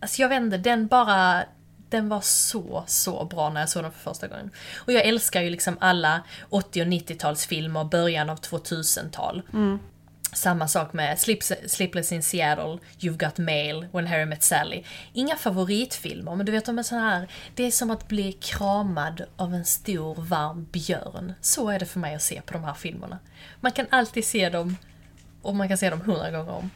Alltså 0.00 0.22
jag 0.22 0.28
vet 0.28 0.42
inte, 0.42 0.58
den 0.58 0.86
bara, 0.86 1.44
den 1.88 2.08
var 2.08 2.20
så, 2.20 2.84
så 2.86 3.24
bra 3.24 3.50
när 3.50 3.60
jag 3.60 3.68
såg 3.68 3.82
den 3.82 3.92
för 3.92 4.10
första 4.10 4.28
gången. 4.28 4.50
Och 4.76 4.92
jag 4.92 5.04
älskar 5.04 5.42
ju 5.42 5.50
liksom 5.50 5.76
alla 5.80 6.22
80 6.48 6.82
och 6.82 6.86
90-talsfilmer, 6.86 7.90
början 7.90 8.30
av 8.30 8.40
2000-tal. 8.40 9.42
Mm. 9.52 9.78
Samma 10.36 10.68
sak 10.68 10.92
med 10.92 11.18
Sleepless 11.66 12.12
in 12.12 12.22
Seattle, 12.22 12.78
You've 12.98 13.24
Got 13.24 13.38
Mail, 13.38 13.86
When 13.92 14.06
Harry 14.06 14.24
Met 14.24 14.42
Sally. 14.42 14.82
Inga 15.12 15.36
favoritfilmer, 15.36 16.36
men 16.36 16.46
du 16.46 16.52
vet 16.52 16.64
de 16.64 16.78
är 16.78 16.82
så 16.82 16.94
här, 16.94 17.28
det 17.54 17.64
är 17.64 17.70
som 17.70 17.90
att 17.90 18.08
bli 18.08 18.32
kramad 18.32 19.22
av 19.36 19.54
en 19.54 19.64
stor 19.64 20.14
varm 20.14 20.66
björn. 20.72 21.32
Så 21.40 21.70
är 21.70 21.78
det 21.78 21.86
för 21.86 22.00
mig 22.00 22.14
att 22.14 22.22
se 22.22 22.40
på 22.40 22.52
de 22.52 22.64
här 22.64 22.74
filmerna. 22.74 23.18
Man 23.60 23.72
kan 23.72 23.86
alltid 23.90 24.24
se 24.24 24.48
dem, 24.48 24.76
och 25.42 25.56
man 25.56 25.68
kan 25.68 25.78
se 25.78 25.90
dem 25.90 26.00
hundra 26.00 26.30
gånger 26.30 26.52
om. 26.52 26.70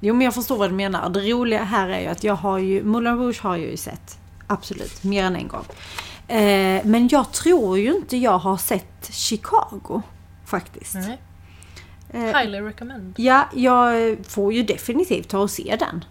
Jo 0.00 0.14
men 0.14 0.24
jag 0.24 0.34
förstår 0.34 0.56
vad 0.56 0.70
du 0.70 0.74
menar. 0.74 1.10
Det 1.10 1.20
roliga 1.20 1.64
här 1.64 1.88
är 1.88 2.00
ju 2.00 2.06
att 2.06 2.24
jag 2.24 2.34
har 2.34 2.58
ju, 2.58 2.84
Moulin 2.84 3.16
Rouge 3.16 3.42
har 3.42 3.56
jag 3.56 3.70
ju 3.70 3.76
sett. 3.76 4.18
Absolut, 4.46 5.04
mer 5.04 5.24
än 5.24 5.36
en 5.36 5.48
gång. 5.48 5.64
Eh, 6.28 6.84
men 6.84 7.08
jag 7.08 7.32
tror 7.32 7.78
ju 7.78 7.94
inte 7.94 8.16
jag 8.16 8.38
har 8.38 8.56
sett 8.56 9.10
Chicago. 9.14 10.02
Faktiskt. 10.46 10.94
Nej. 10.94 11.18
Eh, 12.10 12.20
Highly 12.20 12.60
recommend. 12.60 13.14
Ja, 13.16 13.48
jag 13.54 14.16
får 14.26 14.52
ju 14.52 14.62
definitivt 14.62 15.28
ta 15.28 15.38
och 15.38 15.50
se 15.50 15.76
den. 15.78 16.04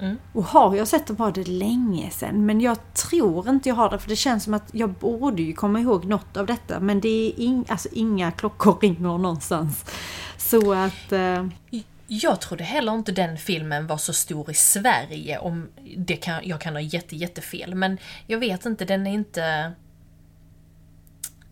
Mm. 0.00 0.18
Och 0.32 0.44
har 0.44 0.76
jag 0.76 0.88
sett 0.88 1.06
den 1.06 1.16
var 1.16 1.32
det 1.32 1.48
länge 1.48 2.10
sedan. 2.10 2.46
Men 2.46 2.60
jag 2.60 2.94
tror 2.94 3.48
inte 3.48 3.68
jag 3.68 3.76
har 3.76 3.90
det 3.90 3.98
för 3.98 4.08
det 4.08 4.16
känns 4.16 4.44
som 4.44 4.54
att 4.54 4.68
jag 4.72 4.90
borde 4.90 5.42
ju 5.42 5.52
komma 5.52 5.80
ihåg 5.80 6.04
något 6.04 6.36
av 6.36 6.46
detta. 6.46 6.80
Men 6.80 7.00
det 7.00 7.08
är 7.08 7.40
in, 7.40 7.64
alltså, 7.68 7.88
inga 7.92 8.30
klockor 8.30 8.78
ringer 8.80 9.18
någonstans. 9.18 9.84
Så 10.36 10.72
att... 10.72 11.12
Eh... 11.12 11.46
Jag 12.12 12.40
trodde 12.40 12.64
heller 12.64 12.94
inte 12.94 13.12
den 13.12 13.38
filmen 13.38 13.86
var 13.86 13.96
så 13.96 14.12
stor 14.12 14.50
i 14.50 14.54
Sverige. 14.54 15.38
Om 15.38 15.68
det 15.96 16.16
kan, 16.16 16.40
jag 16.44 16.60
kan 16.60 16.74
ha 16.74 16.80
jätte, 16.80 17.16
jättefel. 17.16 17.74
Men 17.74 17.98
jag 18.26 18.38
vet 18.38 18.66
inte, 18.66 18.84
den 18.84 19.06
är 19.06 19.12
inte... 19.12 19.72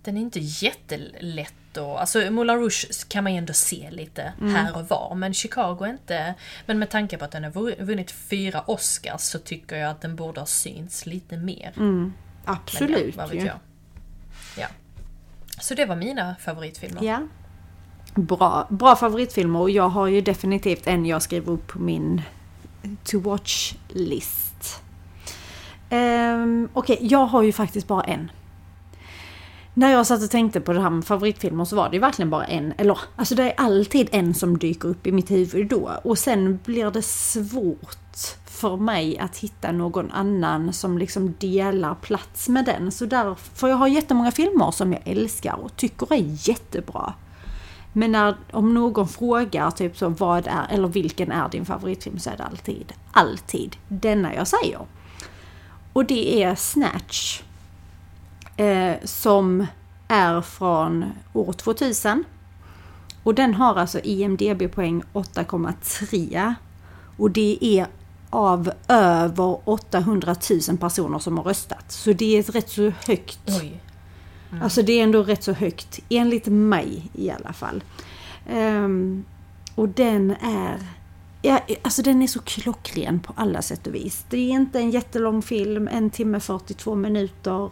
Den 0.03 0.17
är 0.17 0.21
inte 0.21 0.41
jättelätt 0.41 1.55
och, 1.79 2.01
alltså 2.01 2.31
Moulin 2.31 2.57
Rouge 2.57 3.09
kan 3.09 3.25
man 3.25 3.33
ju 3.33 3.39
ändå 3.39 3.53
se 3.53 3.91
lite 3.91 4.33
mm. 4.41 4.55
här 4.55 4.77
och 4.77 4.89
var, 4.89 5.15
men 5.15 5.35
Chicago 5.35 5.79
är 5.81 5.91
inte... 5.91 6.35
Men 6.67 6.79
med 6.79 6.91
tanke 6.91 7.19
på 7.19 7.25
att 7.25 7.31
den 7.31 7.45
har 7.45 7.85
vunnit 7.85 8.11
fyra 8.11 8.63
Oscars 8.67 9.21
så 9.21 9.39
tycker 9.39 9.77
jag 9.77 9.91
att 9.91 10.01
den 10.01 10.17
borde 10.17 10.41
ha 10.41 10.47
synts 10.47 11.07
lite 11.07 11.37
mer. 11.37 11.73
Mm. 11.77 12.13
Absolut 12.45 13.15
ja, 13.17 13.23
vad 13.23 13.31
vet 13.31 13.45
jag. 13.45 13.57
Ja. 14.59 14.67
Så 15.61 15.75
det 15.75 15.85
var 15.85 15.97
mina 15.97 16.37
favoritfilmer. 16.41 17.03
Ja. 17.03 17.23
Bra, 18.15 18.67
bra 18.71 18.97
favoritfilmer 18.97 19.61
och 19.61 19.71
jag 19.71 19.89
har 19.89 20.07
ju 20.07 20.21
definitivt 20.21 20.87
en 20.87 21.07
jag 21.07 21.23
skriver 21.23 21.53
upp 21.53 21.67
på 21.67 21.79
min 21.79 22.23
to 23.05 23.21
watch-list. 23.21 24.81
Um, 25.91 26.69
Okej, 26.73 26.97
okay, 26.97 27.09
jag 27.09 27.27
har 27.27 27.43
ju 27.43 27.53
faktiskt 27.53 27.87
bara 27.87 28.03
en 28.03 28.31
när 29.79 29.93
jag 29.93 30.07
satt 30.07 30.23
och 30.23 30.31
tänkte 30.31 30.61
på 30.61 30.73
det 30.73 30.81
här 30.81 30.91
med 30.91 31.05
favoritfilmer 31.05 31.65
så 31.65 31.77
var 31.77 31.89
det 31.89 31.97
ju 31.97 32.01
verkligen 32.01 32.31
bara 32.31 32.45
en, 32.45 32.73
eller 32.79 32.99
alltså 33.17 33.35
det 33.35 33.43
är 33.43 33.55
alltid 33.57 34.09
en 34.13 34.35
som 34.35 34.59
dyker 34.59 34.89
upp 34.89 35.07
i 35.07 35.13
mitt 35.13 35.31
huvud 35.31 35.69
då. 35.69 35.91
Och 36.05 36.19
sen 36.19 36.59
blir 36.65 36.91
det 36.91 37.03
svårt 37.03 38.19
för 38.47 38.77
mig 38.77 39.19
att 39.19 39.37
hitta 39.37 39.73
någon 39.73 40.11
annan 40.11 40.73
som 40.73 40.99
liksom 40.99 41.35
delar 41.39 41.95
plats 41.95 42.49
med 42.49 42.65
den. 42.65 42.93
Så 42.93 43.07
därför 43.07 43.69
jag 43.69 43.77
har 43.77 43.89
jättemånga 43.89 44.31
filmer 44.31 44.71
som 44.71 44.93
jag 44.93 45.03
älskar 45.05 45.55
och 45.55 45.77
tycker 45.77 46.13
är 46.13 46.49
jättebra. 46.49 47.13
Men 47.93 48.13
när, 48.13 48.37
om 48.53 48.75
någon 48.75 49.09
frågar 49.09 49.71
typ 49.71 49.97
så 49.97 50.09
vad 50.09 50.47
är, 50.47 50.67
eller 50.71 50.89
vilken 50.89 51.33
är 51.33 51.49
din 51.49 51.65
favoritfilm 51.65 52.19
så 52.19 52.31
är 52.31 52.37
det 52.37 52.45
alltid, 52.45 52.93
alltid 53.13 53.77
denna 53.89 54.35
jag 54.35 54.49
säger. 54.49 54.81
Och 55.93 56.05
det 56.05 56.43
är 56.43 56.55
Snatch 56.55 57.43
eh, 58.59 58.97
som 59.05 59.67
är 60.09 60.41
från 60.41 61.05
år 61.33 61.53
2000. 61.53 62.25
Och 63.23 63.35
den 63.35 63.55
har 63.55 63.75
alltså 63.75 64.01
IMDB-poäng 64.01 65.03
8,3. 65.13 66.55
Och 67.17 67.31
det 67.31 67.59
är 67.61 67.87
av 68.31 68.73
över 68.89 69.69
800 69.69 70.37
000 70.69 70.79
personer 70.79 71.19
som 71.19 71.39
har 71.39 71.45
röstat. 71.45 71.93
Så 71.93 72.13
det 72.13 72.37
är 72.37 72.41
ett 72.41 72.55
rätt 72.55 72.71
så 72.71 72.93
högt. 73.07 73.41
Oj. 73.47 73.81
Mm. 74.51 74.63
Alltså 74.63 74.83
det 74.83 74.93
är 74.93 75.03
ändå 75.03 75.23
rätt 75.23 75.43
så 75.43 75.53
högt, 75.53 76.01
enligt 76.09 76.47
mig 76.47 77.11
i 77.15 77.31
alla 77.31 77.53
fall. 77.53 77.83
Um, 78.53 79.25
och 79.75 79.89
den 79.89 80.31
är... 80.31 80.79
Ja, 81.43 81.61
alltså 81.83 82.03
den 82.03 82.23
är 82.23 82.27
så 82.27 82.41
klockren 82.41 83.21
på 83.21 83.33
alla 83.37 83.63
sätt 83.63 83.87
och 83.87 83.95
vis. 83.95 84.25
Det 84.31 84.37
är 84.37 84.51
inte 84.51 84.79
en 84.79 84.91
jättelång 84.91 85.43
film, 85.43 85.89
en 85.89 86.11
timme 86.11 86.41
42 86.41 86.95
minuter. 86.95 87.71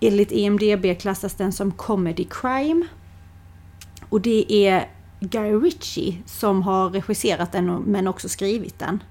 Enligt 0.00 0.32
IMDB 0.32 1.00
klassas 1.00 1.34
den 1.34 1.52
som 1.52 1.72
comedy 1.72 2.24
crime. 2.30 2.86
Och 4.08 4.20
det 4.20 4.52
är 4.52 4.90
Guy 5.20 5.52
Ritchie 5.52 6.22
som 6.26 6.62
har 6.62 6.90
regisserat 6.90 7.52
den 7.52 7.76
men 7.76 8.08
också 8.08 8.28
skrivit 8.28 8.78
den. 8.78 9.02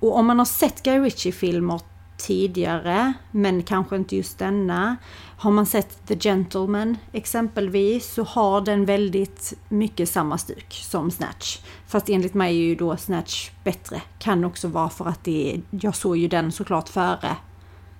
Och 0.00 0.16
om 0.16 0.26
man 0.26 0.38
har 0.38 0.46
sett 0.46 0.82
Guy 0.82 0.98
Ritchie-filmer 0.98 1.80
tidigare, 2.16 3.12
men 3.30 3.62
kanske 3.62 3.96
inte 3.96 4.16
just 4.16 4.38
denna. 4.38 4.96
Har 5.38 5.50
man 5.50 5.66
sett 5.66 6.06
The 6.06 6.18
Gentleman 6.18 6.96
exempelvis 7.12 8.14
så 8.14 8.22
har 8.22 8.60
den 8.60 8.84
väldigt 8.84 9.52
mycket 9.68 10.08
samma 10.08 10.38
stuk 10.38 10.72
som 10.72 11.10
Snatch. 11.10 11.58
Fast 11.86 12.08
enligt 12.08 12.34
mig 12.34 12.56
är 12.56 12.64
ju 12.64 12.74
då 12.74 12.96
Snatch 12.96 13.50
bättre. 13.64 14.02
Kan 14.18 14.44
också 14.44 14.68
vara 14.68 14.88
för 14.88 15.04
att 15.04 15.24
det 15.24 15.54
är, 15.54 15.60
jag 15.70 15.96
såg 15.96 16.16
ju 16.16 16.28
den 16.28 16.52
såklart 16.52 16.88
före 16.88 17.36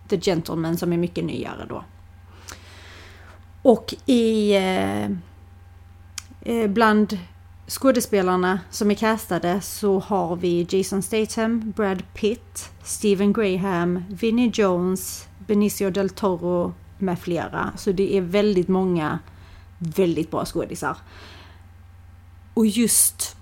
The 0.09 0.21
Gentleman 0.21 0.77
som 0.77 0.93
är 0.93 0.97
mycket 0.97 1.25
nyare 1.25 1.67
då. 1.69 1.85
Och 3.63 3.95
i 4.07 4.57
eh, 4.57 5.05
eh, 6.41 6.69
bland 6.69 7.19
skådespelarna 7.69 8.61
som 8.71 8.91
är 8.91 8.95
castade 8.95 9.61
så 9.61 9.99
har 9.99 10.37
vi 10.37 10.67
Jason 10.71 11.03
Statham, 11.03 11.73
Brad 11.77 12.03
Pitt, 12.15 12.71
Stephen 12.83 13.33
Graham, 13.33 14.05
Vinnie 14.09 14.51
Jones, 14.55 15.29
Benicio 15.47 15.91
del 15.91 16.11
Toro 16.11 16.75
med 16.99 17.19
flera. 17.19 17.73
Så 17.77 17.93
det 17.93 18.17
är 18.17 18.21
väldigt 18.21 18.69
många 18.69 19.19
väldigt 19.79 20.31
bra 20.31 20.45
skådisar. 20.45 20.97
Och 22.55 22.67
just, 22.67 23.37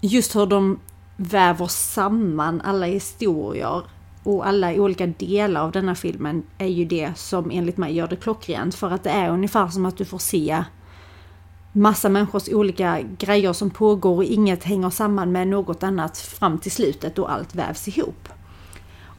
just 0.00 0.36
hur 0.36 0.46
de 0.46 0.80
väver 1.16 1.66
samman 1.66 2.60
alla 2.60 2.86
historier 2.86 3.82
och 4.26 4.46
alla 4.46 4.72
olika 4.72 5.06
delar 5.06 5.60
av 5.60 5.72
denna 5.72 5.94
filmen 5.94 6.42
är 6.58 6.66
ju 6.66 6.84
det 6.84 7.18
som 7.18 7.50
enligt 7.50 7.76
mig 7.76 7.94
gör 7.94 8.08
det 8.08 8.16
klockrent. 8.16 8.74
För 8.74 8.90
att 8.90 9.04
det 9.04 9.10
är 9.10 9.30
ungefär 9.30 9.68
som 9.68 9.86
att 9.86 9.96
du 9.96 10.04
får 10.04 10.18
se 10.18 10.64
massa 11.72 12.08
människors 12.08 12.48
olika 12.48 13.00
grejer 13.18 13.52
som 13.52 13.70
pågår 13.70 14.16
och 14.16 14.24
inget 14.24 14.64
hänger 14.64 14.90
samman 14.90 15.32
med 15.32 15.48
något 15.48 15.82
annat 15.82 16.18
fram 16.18 16.58
till 16.58 16.72
slutet 16.72 17.18
och 17.18 17.32
allt 17.32 17.54
vävs 17.54 17.88
ihop. 17.88 18.28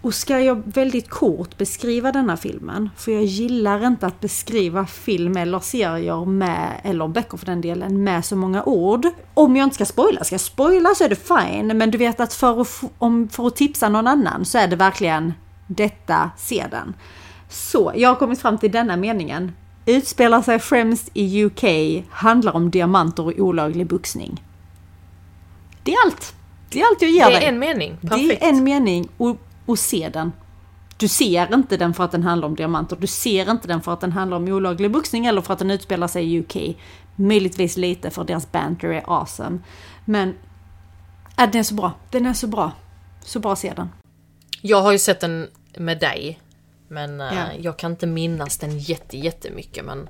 Och 0.07 0.13
ska 0.13 0.39
jag 0.39 0.63
väldigt 0.65 1.09
kort 1.09 1.57
beskriva 1.57 2.11
denna 2.11 2.37
filmen, 2.37 2.89
för 2.97 3.11
jag 3.11 3.23
gillar 3.23 3.87
inte 3.87 4.07
att 4.07 4.19
beskriva 4.19 4.85
film 4.85 5.37
eller 5.37 5.59
serier 5.59 6.25
med, 6.25 6.81
eller 6.83 7.07
böcker 7.07 7.37
för 7.37 7.45
den 7.45 7.61
delen, 7.61 8.03
med 8.03 8.25
så 8.25 8.35
många 8.35 8.63
ord. 8.63 9.07
Om 9.33 9.55
jag 9.55 9.63
inte 9.63 9.75
ska 9.75 9.85
spoila, 9.85 10.23
ska 10.23 10.33
jag 10.33 10.41
spoila 10.41 10.95
så 10.95 11.03
är 11.03 11.09
det 11.09 11.15
fine, 11.15 11.77
men 11.77 11.91
du 11.91 11.97
vet 11.97 12.19
att 12.19 12.33
för 12.33 12.61
att, 12.61 12.81
om, 12.97 13.29
för 13.29 13.47
att 13.47 13.55
tipsa 13.55 13.89
någon 13.89 14.07
annan 14.07 14.45
så 14.45 14.57
är 14.57 14.67
det 14.67 14.75
verkligen 14.75 15.33
detta, 15.67 16.31
se 16.37 16.65
den. 16.71 16.93
Så, 17.49 17.91
jag 17.95 18.09
har 18.09 18.15
kommit 18.15 18.41
fram 18.41 18.57
till 18.57 18.71
denna 18.71 18.97
meningen. 18.97 19.51
Utspelar 19.85 20.41
sig 20.41 20.59
främst 20.59 21.09
i 21.13 21.43
UK, 21.45 21.63
handlar 22.09 22.55
om 22.55 22.71
diamanter 22.71 23.25
och 23.25 23.33
olaglig 23.37 23.87
boxning. 23.87 24.43
Det 25.83 25.91
är 25.93 25.97
allt. 26.05 26.33
Det 26.69 26.81
är 26.81 26.85
allt 26.85 27.01
jag 27.01 27.11
ger 27.11 27.25
Det 27.25 27.31
dig. 27.31 27.43
är 27.43 27.49
en 27.49 27.59
mening. 27.59 27.97
Perfekt. 28.01 28.39
Det 28.39 28.45
är 28.45 28.49
en 28.49 28.63
mening 28.63 29.07
och, 29.17 29.37
och 29.67 29.79
se 29.79 30.09
den. 30.09 30.31
Du 30.97 31.07
ser 31.07 31.53
inte 31.53 31.77
den 31.77 31.93
för 31.93 32.03
att 32.03 32.11
den 32.11 32.23
handlar 32.23 32.47
om 32.47 32.55
diamanter. 32.55 32.95
Du 32.99 33.07
ser 33.07 33.51
inte 33.51 33.67
den 33.67 33.81
för 33.81 33.93
att 33.93 34.01
den 34.01 34.11
handlar 34.11 34.37
om 34.37 34.47
olaglig 34.47 34.91
boxning 34.91 35.25
eller 35.25 35.41
för 35.41 35.53
att 35.53 35.59
den 35.59 35.71
utspelar 35.71 36.07
sig 36.07 36.33
i 36.33 36.39
UK. 36.39 36.77
Möjligtvis 37.15 37.77
lite 37.77 38.09
för 38.09 38.23
deras 38.23 38.51
banter 38.51 38.87
är 38.87 39.03
awesome. 39.07 39.59
Men 40.05 40.29
äh, 41.37 41.51
den 41.51 41.59
är 41.59 41.63
så 41.63 41.75
bra. 41.75 41.91
Den 42.11 42.25
är 42.25 42.33
så 42.33 42.47
bra. 42.47 42.71
Så 43.21 43.39
bra 43.39 43.55
se 43.55 43.73
den. 43.75 43.89
Jag 44.61 44.81
har 44.81 44.91
ju 44.91 44.99
sett 44.99 45.19
den 45.19 45.47
med 45.77 45.99
dig. 45.99 46.39
Men 46.87 47.21
eh, 47.21 47.27
Ja. 47.35 47.45
jag 47.59 47.77
kan 47.77 47.91
inte 47.91 48.07
minnas 48.07 48.57
den 48.57 48.79
jätte, 48.79 49.17
jättemycket. 49.17 49.85
Men, 49.85 50.09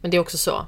men 0.00 0.10
det 0.10 0.16
är 0.16 0.20
också 0.20 0.38
så. 0.38 0.66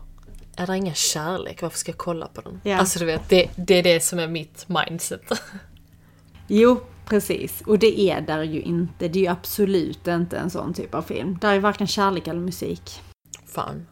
Är 0.57 0.67
det 0.67 0.77
ingen 0.77 0.95
kärlek? 0.95 1.63
Varför 1.63 1.79
ska 1.79 1.91
jag 1.91 1.99
kolla 1.99 2.27
på 2.27 2.41
den? 2.41 2.61
Ja. 2.65 2.77
Alltså 2.79 2.99
du 2.99 3.05
vet, 3.05 3.29
det, 3.29 3.51
det 3.57 3.75
är 3.75 3.83
det 3.83 4.01
som 4.01 4.19
är 4.19 4.29
mitt 4.29 4.67
mindset. 4.69 5.23
Jo, 6.49 6.81
precis. 7.07 7.61
Och 7.61 7.79
det 7.79 8.01
är 8.01 8.21
där 8.21 8.43
ju 8.43 8.61
inte. 8.61 9.09
Det 9.09 9.19
är 9.19 9.23
ju 9.23 9.29
absolut 9.29 10.07
inte 10.07 10.39
en 10.39 10.51
sån 10.51 10.75
typ 10.75 10.95
av 10.95 11.03
film. 11.03 11.39
Där 11.41 11.55
är 11.55 11.61
varken 11.61 11.87
kärlek 11.87 12.27
eller 12.27 12.41
musik. 12.41 13.03
Fan. 13.47 13.87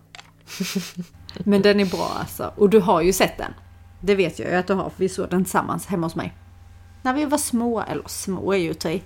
Men 1.44 1.62
den 1.62 1.80
är 1.80 1.86
bra 1.86 2.12
alltså. 2.20 2.52
Och 2.56 2.70
du 2.70 2.80
har 2.80 3.02
ju 3.02 3.12
sett 3.12 3.38
den. 3.38 3.52
Det 4.00 4.14
vet 4.14 4.38
jag 4.38 4.50
ju 4.50 4.56
att 4.56 4.66
du 4.66 4.74
har, 4.74 4.90
för 4.90 4.98
vi 4.98 5.08
såg 5.08 5.30
den 5.30 5.44
tillsammans 5.44 5.86
hemma 5.86 6.06
hos 6.06 6.14
mig. 6.14 6.34
När 7.02 7.14
vi 7.14 7.24
var 7.24 7.38
små, 7.38 7.80
eller 7.80 8.08
små 8.08 8.52
är 8.52 8.58
ju 8.58 8.74
tre. 8.74 9.00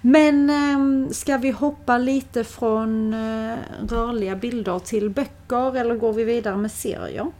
Men 0.00 0.50
eh, 0.50 1.10
ska 1.12 1.36
vi 1.36 1.50
hoppa 1.50 1.98
lite 1.98 2.44
från 2.44 3.14
eh, 3.14 3.58
rörliga 3.88 4.36
bilder 4.36 4.78
till 4.78 5.10
böcker 5.10 5.76
eller 5.76 5.96
går 5.96 6.12
vi 6.12 6.24
vidare 6.24 6.56
med 6.56 6.72
serier? 6.72 7.32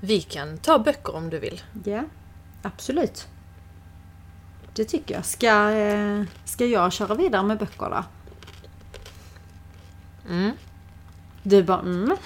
Vi 0.00 0.20
kan 0.20 0.58
ta 0.58 0.78
böcker 0.78 1.14
om 1.14 1.30
du 1.30 1.38
vill. 1.38 1.62
Ja, 1.84 2.02
absolut. 2.62 3.28
Det 4.78 4.84
tycker 4.84 5.14
jag. 5.14 5.24
Ska, 5.24 5.70
eh, 5.70 6.22
ska 6.44 6.66
jag 6.66 6.92
köra 6.92 7.14
vidare 7.14 7.42
med 7.42 7.58
böcker 7.58 7.90
då? 7.90 8.04
Mm. 10.28 10.52
Du 11.42 11.62
bara 11.62 11.80
mm. 11.80 12.16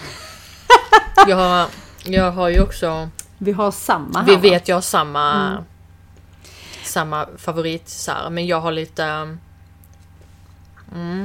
Jag 1.27 1.37
har, 1.37 1.69
jag 2.05 2.33
har 2.33 2.49
ju 2.49 2.61
också... 2.61 3.09
Vi 3.39 3.53
har 3.53 3.71
samma 3.71 4.19
här 4.19 4.27
Vi 4.27 4.35
va? 4.35 4.41
vet 4.41 4.69
jag 4.69 4.77
har 4.77 4.81
samma... 4.81 5.57
Samma 6.85 7.27
favorit 7.37 7.89
så 7.89 8.13
här, 8.13 8.31
men 8.31 8.47
jag 8.47 8.61
har 8.61 8.73
lite... 8.73 9.37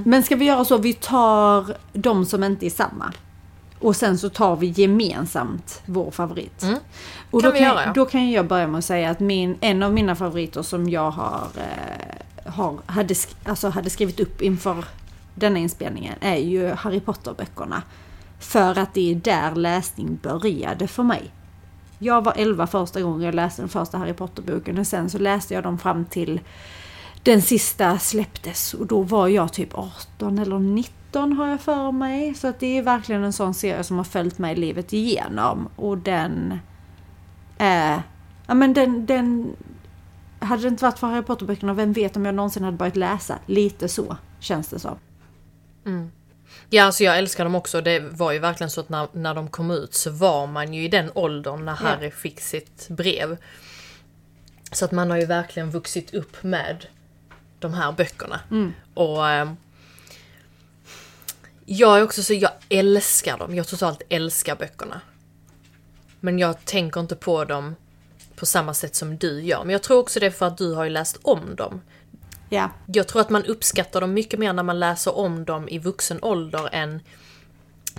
Men 0.03 0.23
ska 0.23 0.35
vi 0.35 0.45
göra 0.45 0.65
så, 0.65 0.77
vi 0.77 0.93
tar 0.93 1.77
de 1.93 2.25
som 2.25 2.43
inte 2.43 2.65
är 2.65 2.69
samma. 2.69 3.13
Och 3.79 3.95
sen 3.95 4.17
så 4.17 4.29
tar 4.29 4.55
vi 4.55 4.67
gemensamt 4.67 5.81
vår 5.85 6.11
favorit. 6.11 6.63
Mm. 6.63 6.79
Och 7.31 7.41
Kan 7.41 7.49
då, 7.49 7.53
vi 7.53 7.59
kan, 7.59 7.67
göra, 7.67 7.85
ja. 7.85 7.93
då 7.93 8.05
kan 8.05 8.31
jag 8.31 8.47
börja 8.47 8.67
med 8.67 8.79
att 8.79 8.85
säga 8.85 9.09
att 9.09 9.19
min, 9.19 9.57
en 9.61 9.83
av 9.83 9.93
mina 9.93 10.15
favoriter 10.15 10.61
som 10.61 10.89
jag 10.89 11.11
har, 11.11 11.47
eh, 11.57 12.51
har 12.51 12.75
hade, 12.85 13.15
alltså 13.43 13.69
hade 13.69 13.89
skrivit 13.89 14.19
upp 14.19 14.41
inför 14.41 14.85
denna 15.35 15.59
inspelningen 15.59 16.15
är 16.21 16.35
ju 16.35 16.69
Harry 16.71 16.99
Potter-böckerna. 16.99 17.83
För 18.39 18.79
att 18.79 18.93
det 18.93 19.11
är 19.11 19.15
där 19.15 19.55
läsning 19.55 20.19
började 20.23 20.87
för 20.87 21.03
mig. 21.03 21.31
Jag 21.99 22.23
var 22.23 22.33
11 22.35 22.67
första 22.67 23.01
gången 23.01 23.21
jag 23.21 23.35
läste 23.35 23.61
den 23.61 23.69
första 23.69 23.97
Harry 23.97 24.13
Potter-boken 24.13 24.77
och 24.77 24.87
sen 24.87 25.09
så 25.09 25.17
läste 25.17 25.53
jag 25.53 25.63
dem 25.63 25.77
fram 25.77 26.05
till 26.05 26.39
den 27.23 27.41
sista 27.41 27.99
släpptes 27.99 28.73
och 28.73 28.85
då 28.85 29.01
var 29.01 29.27
jag 29.27 29.53
typ 29.53 29.77
18 29.77 30.39
eller 30.39 30.59
19 30.59 31.33
har 31.33 31.47
jag 31.47 31.61
för 31.61 31.91
mig. 31.91 32.33
Så 32.33 32.47
att 32.47 32.59
det 32.59 32.77
är 32.77 32.81
verkligen 32.81 33.23
en 33.23 33.33
sån 33.33 33.53
serie 33.53 33.83
som 33.83 33.97
har 33.97 34.03
följt 34.03 34.37
mig 34.37 34.55
livet 34.55 34.93
igenom 34.93 35.69
och 35.75 35.97
den 35.97 36.59
är... 37.57 38.01
Ja 38.47 38.53
men 38.53 38.73
den, 38.73 39.05
den... 39.05 39.55
Hade 40.39 40.61
det 40.61 40.67
inte 40.67 40.83
varit 40.83 40.99
för 40.99 41.07
Harry 41.07 41.21
Potter-böckerna, 41.23 41.73
vem 41.73 41.93
vet 41.93 42.15
om 42.15 42.25
jag 42.25 42.35
någonsin 42.35 42.63
hade 42.63 42.77
börjat 42.77 42.95
läsa? 42.95 43.39
Lite 43.45 43.89
så 43.89 44.17
känns 44.39 44.67
det 44.67 44.79
som. 44.79 44.97
Ja, 46.69 46.83
alltså 46.83 47.03
jag 47.03 47.17
älskar 47.17 47.43
dem 47.43 47.55
också. 47.55 47.81
Det 47.81 47.99
var 47.99 48.31
ju 48.31 48.39
verkligen 48.39 48.69
så 48.69 48.81
att 48.81 48.89
när, 48.89 49.07
när 49.11 49.33
de 49.35 49.47
kom 49.47 49.71
ut 49.71 49.93
så 49.93 50.11
var 50.11 50.47
man 50.47 50.73
ju 50.73 50.83
i 50.83 50.87
den 50.87 51.11
åldern 51.13 51.65
när 51.65 51.77
Ja. 51.81 51.87
Harry 51.89 52.11
fick 52.11 52.39
sitt 52.41 52.87
brev. 52.89 53.37
Så 54.71 54.85
att 54.85 54.91
man 54.91 55.09
har 55.09 55.17
ju 55.17 55.25
verkligen 55.25 55.71
vuxit 55.71 56.13
upp 56.13 56.43
med 56.43 56.85
de 57.59 57.73
här 57.73 57.91
böckerna. 57.91 58.39
Och 58.93 59.29
ehm, 59.29 59.57
jag 61.65 61.97
är 61.97 62.03
också 62.03 62.23
så, 62.23 62.33
jag 62.33 62.51
älskar 62.69 63.37
dem. 63.37 63.55
Jag 63.55 63.67
totalt 63.67 64.01
älskar 64.09 64.55
böckerna. 64.55 65.01
Men 66.19 66.39
jag 66.39 66.65
tänker 66.65 66.99
inte 67.01 67.15
på 67.15 67.45
dem 67.45 67.75
på 68.35 68.45
samma 68.45 68.73
sätt 68.73 68.95
som 68.95 69.17
du 69.17 69.41
gör. 69.41 69.63
Men 69.63 69.69
jag 69.69 69.83
tror 69.83 69.99
också 69.99 70.19
det 70.19 70.25
är 70.25 70.31
för 70.31 70.45
att 70.45 70.57
du 70.57 70.73
har 70.73 70.83
ju 70.83 70.89
läst 70.89 71.19
om 71.21 71.55
dem. 71.55 71.81
Ja, 72.49 72.69
Jag 72.85 73.07
tror 73.07 73.21
att 73.21 73.29
man 73.29 73.45
uppskattar 73.45 74.01
dem 74.01 74.13
mycket 74.13 74.39
mer 74.39 74.53
när 74.53 74.63
man 74.63 74.79
läser 74.79 75.17
om 75.17 75.45
dem 75.45 75.67
i 75.69 75.79
vuxen 75.79 76.19
ålder 76.21 76.69
än 76.71 76.99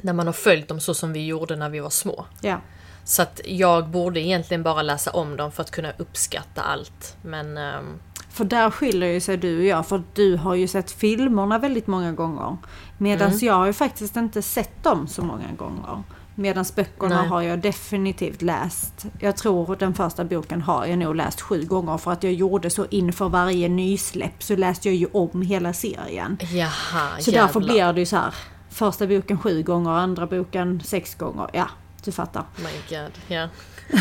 när 0.00 0.12
man 0.12 0.26
har 0.26 0.32
följt 0.32 0.68
dem 0.68 0.80
så 0.80 0.94
som 0.94 1.12
vi 1.12 1.26
gjorde 1.26 1.56
när 1.56 1.68
vi 1.68 1.80
var 1.80 1.90
små. 1.90 2.26
ja. 2.40 2.60
Så 3.04 3.22
att 3.22 3.40
jag 3.44 3.88
borde 3.88 4.20
egentligen 4.20 4.62
bara 4.62 4.82
läsa 4.82 5.10
om 5.10 5.36
dem 5.36 5.52
för 5.52 5.62
att 5.62 5.70
kunna 5.70 5.92
uppskatta 5.98 6.62
allt. 6.62 7.16
Men 7.22 7.56
ehm, 7.58 7.98
För 8.30 8.44
där 8.44 8.70
skiljer 8.70 9.08
ju 9.08 9.20
sig 9.20 9.36
du 9.36 9.58
och 9.58 9.64
jag, 9.64 9.86
för 9.86 10.02
du 10.14 10.36
har 10.36 10.54
ju 10.54 10.68
sett 10.68 10.90
filmerna 10.90 11.58
väldigt 11.58 11.86
många 11.86 12.12
gånger. 12.12 12.56
Medan 12.98 13.28
Mm. 13.28 13.38
jag 13.46 13.54
har 13.54 13.66
ju 13.66 13.72
faktiskt 13.72 14.16
inte 14.16 14.42
sett 14.42 14.84
dem 14.84 15.08
så 15.08 15.22
många 15.22 15.52
gånger. 15.56 16.02
Medan 16.40 16.64
böckerna 16.76 17.20
Nej. 17.20 17.28
har 17.28 17.42
jag 17.42 17.58
definitivt 17.58 18.42
läst. 18.42 19.06
Jag 19.20 19.36
tror 19.36 19.76
den 19.76 19.94
första 19.94 20.24
boken 20.24 20.62
har 20.62 20.86
jag 20.86 20.98
nog 20.98 21.16
läst 21.16 21.40
sju 21.40 21.64
gånger 21.64 21.98
för 21.98 22.12
att 22.12 22.22
jag 22.22 22.32
gjorde 22.32 22.70
så 22.70 22.86
inför 22.90 23.28
varje 23.28 23.68
nysläpp 23.68 24.42
så 24.42 24.56
läste 24.56 24.88
jag 24.88 24.94
ju 24.96 25.06
om 25.12 25.42
hela 25.42 25.72
serien. 25.72 26.38
jaha, 26.40 27.08
Så 27.20 27.30
jävlar. 27.30 27.46
därför 27.46 27.60
blir 27.60 27.92
det 27.92 28.00
ju 28.00 28.06
så 28.06 28.16
här. 28.16 28.34
Första 28.70 29.06
boken 29.06 29.38
sju 29.38 29.62
gånger, 29.62 29.90
andra 29.90 30.26
boken 30.26 30.80
sex 30.84 31.14
gånger. 31.14 31.50
Ja, 31.52 31.68
du 32.04 32.12
fattar. 32.12 32.44
My 32.56 32.96
God, 32.96 33.12
ja. 33.28 33.48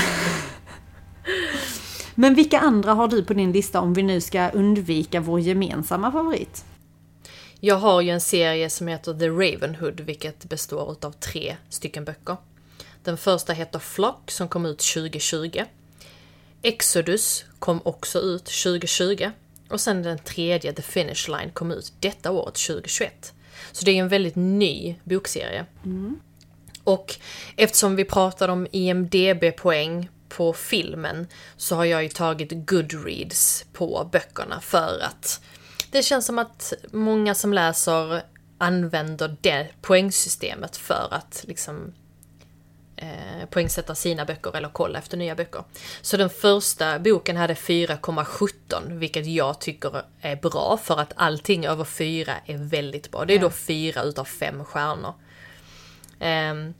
Men 2.15 2.35
vilka 2.35 2.59
andra 2.59 2.93
har 2.93 3.07
du 3.07 3.23
på 3.25 3.33
din 3.33 3.51
lista 3.51 3.81
om 3.81 3.93
vi 3.93 4.03
nu 4.03 4.21
ska 4.21 4.49
undvika 4.49 5.19
vår 5.19 5.39
gemensamma 5.39 6.11
favorit? 6.11 6.65
Jag 7.59 7.75
har 7.75 8.01
ju 8.01 8.09
en 8.09 8.21
serie 8.21 8.69
som 8.69 8.87
heter 8.87 9.13
The 9.13 9.29
Ravenhood, 9.29 9.99
vilket 9.99 10.45
består 10.45 10.97
av 11.01 11.11
tre 11.11 11.57
stycken 11.69 12.05
böcker. 12.05 12.37
Den 13.03 13.17
första 13.17 13.53
heter 13.53 13.79
Flock, 13.79 14.31
som 14.31 14.47
kom 14.47 14.65
ut 14.65 14.79
2020. 14.79 15.63
Exodus 16.61 17.45
kom 17.59 17.81
också 17.83 18.19
ut 18.19 18.45
2020. 18.45 19.31
Och 19.69 19.81
sen 19.81 20.03
den 20.03 20.19
tredje, 20.19 20.73
The 20.73 20.81
Finish 20.81 21.29
Line, 21.29 21.51
kom 21.53 21.71
ut 21.71 21.93
detta 21.99 22.31
året, 22.31 22.55
2021. 22.55 23.33
Så 23.71 23.85
det 23.85 23.91
är 23.91 23.95
en 23.95 24.07
väldigt 24.07 24.35
ny 24.35 24.95
bokserie. 25.03 25.65
Och 26.83 27.15
eftersom 27.55 27.95
vi 27.95 28.05
pratade 28.05 28.53
om 28.53 28.67
IMDB-poäng 28.71 30.09
på 30.29 30.53
filmen 30.53 31.27
så 31.57 31.75
har 31.75 31.85
jag 31.85 32.03
ju 32.03 32.09
tagit 32.09 32.51
Goodreads 32.51 33.65
på 33.73 34.09
böckerna 34.11 34.61
för 34.61 34.99
att 35.03 35.41
det 35.97 36.03
känns 36.03 36.25
som 36.25 36.39
att 36.39 36.73
många 36.91 37.35
som 37.35 37.53
läser 37.53 38.21
använder 38.57 39.35
det 39.41 39.67
poängsystemet 39.81 40.77
för 40.77 41.07
att 41.11 41.43
liksom 41.47 41.93
eh, 42.95 43.45
poängsätta 43.49 43.95
sina 43.95 44.25
böcker 44.25 44.55
eller 44.55 44.69
kolla 44.69 44.99
efter 44.99 45.17
nya 45.17 45.35
böcker. 45.35 45.63
Så 46.01 46.17
den 46.17 46.29
första 46.29 46.99
boken 46.99 47.37
hade 47.37 47.53
4,17 47.53 48.97
vilket 48.97 49.25
jag 49.25 49.61
tycker 49.61 50.03
är 50.21 50.35
bra 50.35 50.79
för 50.83 50.99
att 50.99 51.13
allting 51.15 51.65
över 51.65 51.83
4 51.83 52.33
är 52.45 52.57
väldigt 52.57 53.11
bra. 53.11 53.25
Det 53.25 53.33
är 53.33 53.39
då 53.39 53.49
4 53.49 54.03
utav 54.03 54.25
5 54.25 54.65
stjärnor. 54.65 55.13
Ehm, 56.19 56.73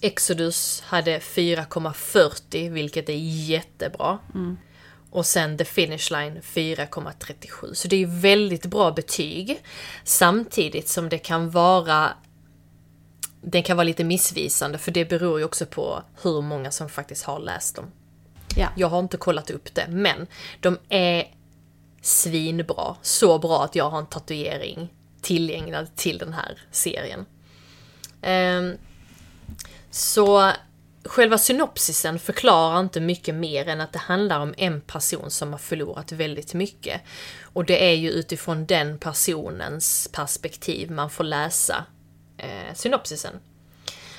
Exodus 0.00 0.80
hade 0.80 1.18
4,40 1.18 2.70
vilket 2.70 3.08
är 3.08 3.18
jättebra. 3.48 4.18
Och 5.14 5.26
sen 5.26 5.58
The 5.58 5.64
Finish 5.64 6.12
Line 6.12 6.40
4,37. 6.42 7.74
Så 7.74 7.88
det 7.88 8.02
är 8.02 8.06
väldigt 8.06 8.66
bra 8.66 8.90
betyg. 8.90 9.62
Samtidigt 10.04 10.88
som 10.88 11.08
det 11.08 11.18
kan 11.18 11.50
vara 11.50 12.12
den 13.40 13.62
kan 13.62 13.76
vara 13.76 13.84
lite 13.84 14.04
missvisande 14.04 14.78
för 14.78 14.90
det 14.90 15.04
beror 15.04 15.38
ju 15.38 15.44
också 15.44 15.66
på 15.66 16.02
hur 16.22 16.42
många 16.42 16.70
som 16.70 16.88
faktiskt 16.88 17.24
har 17.24 17.38
läst 17.38 17.76
dem. 17.76 17.90
Ja. 18.56 18.68
Jag 18.76 18.88
har 18.88 18.98
inte 18.98 19.16
kollat 19.16 19.50
upp 19.50 19.74
det, 19.74 19.86
men 19.88 20.26
de 20.60 20.78
är 20.88 21.34
svinbra. 22.02 22.96
Så 23.02 23.38
bra 23.38 23.64
att 23.64 23.74
jag 23.74 23.90
har 23.90 23.98
en 23.98 24.06
tatuering 24.06 24.88
tillgänglig 25.22 25.96
till 25.96 26.18
den 26.18 26.32
här 26.32 26.58
serien. 26.70 27.26
Um, 28.22 28.76
så 29.90 30.52
själva 31.04 31.38
synopsisen 31.38 32.18
förklarar 32.18 32.80
inte 32.80 33.00
mycket 33.00 33.34
mer 33.34 33.68
än 33.68 33.80
att 33.80 33.92
det 33.92 33.98
handlar 33.98 34.40
om 34.40 34.54
en 34.56 34.80
person 34.80 35.30
som 35.30 35.52
har 35.52 35.58
förlorat 35.58 36.12
väldigt 36.12 36.54
mycket. 36.54 37.00
Och 37.42 37.64
det 37.64 37.84
är 37.88 37.94
ju 37.94 38.10
utifrån 38.10 38.66
den 38.66 38.98
personens 38.98 40.08
perspektiv 40.12 40.90
man 40.90 41.10
får 41.10 41.24
läsa 41.24 41.84
eh, 42.38 42.74
synopsisen. 42.74 43.34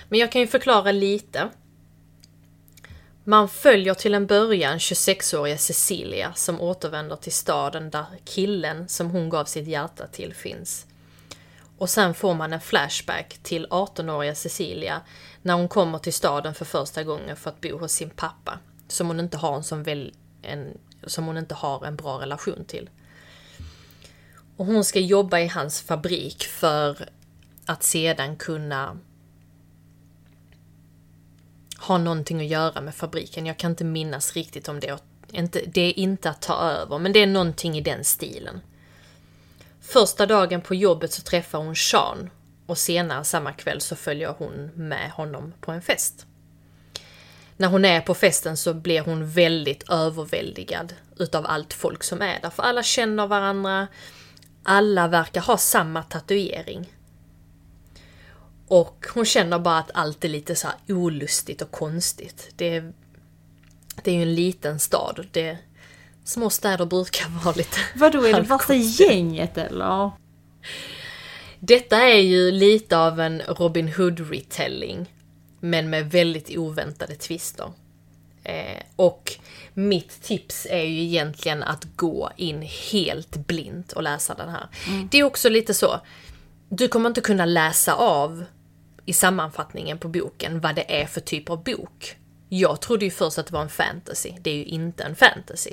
Men 0.10 0.20
jag 0.20 0.32
kan 0.32 0.42
ju 0.42 0.48
förklara 0.48 0.92
lite. 0.92 1.50
Man 3.24 3.50
följer 3.50 3.94
till 3.94 4.14
en 4.14 4.28
början 4.28 4.78
26-åriga 4.78 5.58
Cecilia 5.58 6.34
som 6.34 6.62
återvänder 6.62 7.16
till 7.16 7.32
staden 7.32 7.90
där 7.90 8.06
killen 8.26 8.88
som 8.88 9.10
hon 9.10 9.30
gav 9.30 9.46
sitt 9.46 9.68
hjärta 9.68 10.08
till 10.08 10.34
finns. 10.34 10.86
Och 11.78 11.90
sen 11.90 12.14
får 12.14 12.34
man 12.34 12.54
en 12.54 12.62
flashback 12.62 13.38
till 13.44 13.68
18-åriga 13.68 14.36
Cecilia 14.36 15.02
när 15.46 15.54
hon 15.54 15.68
kommer 15.68 16.00
till 16.00 16.14
staden 16.14 16.56
för 16.56 16.66
första 16.66 17.04
gången 17.04 17.36
för 17.36 17.50
att 17.50 17.62
bo 17.62 17.78
hos 17.78 17.92
sin 17.92 18.10
pappa. 18.10 18.60
Som 18.88 19.08
hon 19.08 19.20
inte 19.20 19.38
har 19.38 19.56
en, 19.56 19.64
som 19.64 19.84
väl, 19.84 20.14
en, 20.42 20.78
som 21.04 21.26
hon 21.26 21.38
inte 21.38 21.56
har 21.56 21.86
en 21.86 21.96
bra 21.96 22.22
relation 22.22 22.66
till. 22.66 22.90
Och 24.58 24.66
hon 24.66 24.84
ska 24.84 25.00
jobba 25.00 25.40
i 25.40 25.48
hans 25.48 25.82
fabrik 25.82 26.44
för 26.44 27.10
att 27.66 27.84
sedan 27.84 28.36
kunna 28.36 28.98
ha 31.78 31.98
någonting 31.98 32.42
att 32.42 32.48
göra 32.48 32.82
med 32.82 32.96
fabriken. 32.96 33.46
Jag 33.46 33.58
kan 33.58 33.72
inte 33.72 33.84
minnas 33.84 34.34
riktigt 34.34 34.68
om 34.68 34.80
det. 34.80 34.98
det 35.68 35.82
är 35.82 36.00
inte 36.00 36.30
att 36.30 36.42
ta 36.42 36.54
över, 36.54 37.00
men 37.00 37.14
det 37.14 37.20
är 37.20 37.28
någonting 37.28 37.78
i 37.78 37.82
den 37.82 38.04
stilen. 38.04 38.62
Första 39.82 40.26
dagen 40.26 40.62
på 40.62 40.76
jobbet 40.76 41.14
så 41.14 41.22
träffar 41.22 41.60
hon 41.60 41.76
Sean 41.76 42.30
och 42.66 42.78
senare 42.78 43.24
samma 43.24 43.52
kväll 43.52 43.82
så 43.82 43.96
följer 43.96 44.36
hon 44.38 44.72
med 44.76 45.12
honom 45.12 45.54
på 45.62 45.72
en 45.72 45.82
fest. 45.82 46.26
När 47.58 47.68
hon 47.68 47.86
är 47.86 48.02
på 48.02 48.14
festen 48.14 48.58
så 48.58 48.74
blir 48.74 49.02
hon 49.02 49.30
väldigt 49.30 49.90
överväldigad 49.90 50.94
utav 51.18 51.46
allt 51.48 51.74
folk 51.74 52.04
som 52.04 52.22
är 52.22 52.40
där, 52.42 52.50
för 52.50 52.64
alla 52.64 52.84
känner 52.84 53.28
varandra, 53.28 53.88
alla 54.64 55.08
verkar 55.08 55.42
ha 55.42 55.58
samma 55.58 56.04
tatuering. 56.04 56.94
Och 58.68 59.06
hon 59.14 59.26
känner 59.26 59.60
bara 59.60 59.78
att 59.78 59.92
allt 59.94 60.26
är 60.26 60.30
lite 60.30 60.56
så 60.56 60.68
olustigt 60.88 61.62
och 61.62 61.72
konstigt. 61.72 62.50
Det 62.56 62.76
är, 62.76 62.94
det 64.04 64.12
är 64.12 64.16
ju 64.16 64.22
en 64.22 64.36
liten 64.36 64.80
stad. 64.80 65.28
Det, 65.32 65.58
små 66.24 66.50
städer 66.50 66.86
brukar 66.86 67.30
vara 67.44 67.56
lite 67.56 67.78
Vadå, 67.96 68.24
är 68.26 68.34
det 68.34 68.42
värsta 68.42 68.76
gänget 68.76 69.58
eller? 69.58 70.12
Detta 71.68 71.98
är 71.98 72.20
ju 72.20 72.52
lite 72.52 72.98
av 72.98 73.20
en 73.20 73.42
Robin 73.42 73.88
Hood-retelling. 73.88 75.06
Men 75.60 75.90
med 75.90 76.12
väldigt 76.12 76.58
oväntade 76.58 77.16
twister. 77.16 77.72
Eh, 78.44 78.82
och 78.96 79.32
mitt 79.74 80.22
tips 80.22 80.68
är 80.70 80.84
ju 80.84 81.02
egentligen 81.02 81.64
att 81.64 81.88
gå 81.96 82.32
in 82.36 82.62
helt 82.62 83.36
blint 83.36 83.92
och 83.92 84.04
läsa 84.04 84.34
den 84.34 84.50
här. 84.50 84.68
Mm. 84.88 85.08
Det 85.12 85.20
är 85.20 85.24
också 85.24 85.50
lite 85.50 85.74
så, 85.74 86.00
du 86.70 86.88
kommer 86.88 87.10
inte 87.10 87.22
kunna 87.22 87.46
läsa 87.46 87.94
av 87.94 88.46
i 89.06 89.14
sammanfattningen 89.14 89.98
på 89.98 90.08
boken 90.08 90.60
vad 90.60 90.76
det 90.76 91.02
är 91.02 91.06
för 91.06 91.22
typ 91.22 91.50
av 91.50 91.64
bok. 91.64 92.18
Jag 92.50 92.82
trodde 92.82 93.06
ju 93.06 93.12
först 93.12 93.38
att 93.38 93.48
det 93.48 93.54
var 93.54 93.62
en 93.62 93.70
fantasy, 93.70 94.32
det 94.42 94.52
är 94.52 94.56
ju 94.56 94.66
inte 94.66 95.04
en 95.04 95.16
fantasy. 95.16 95.72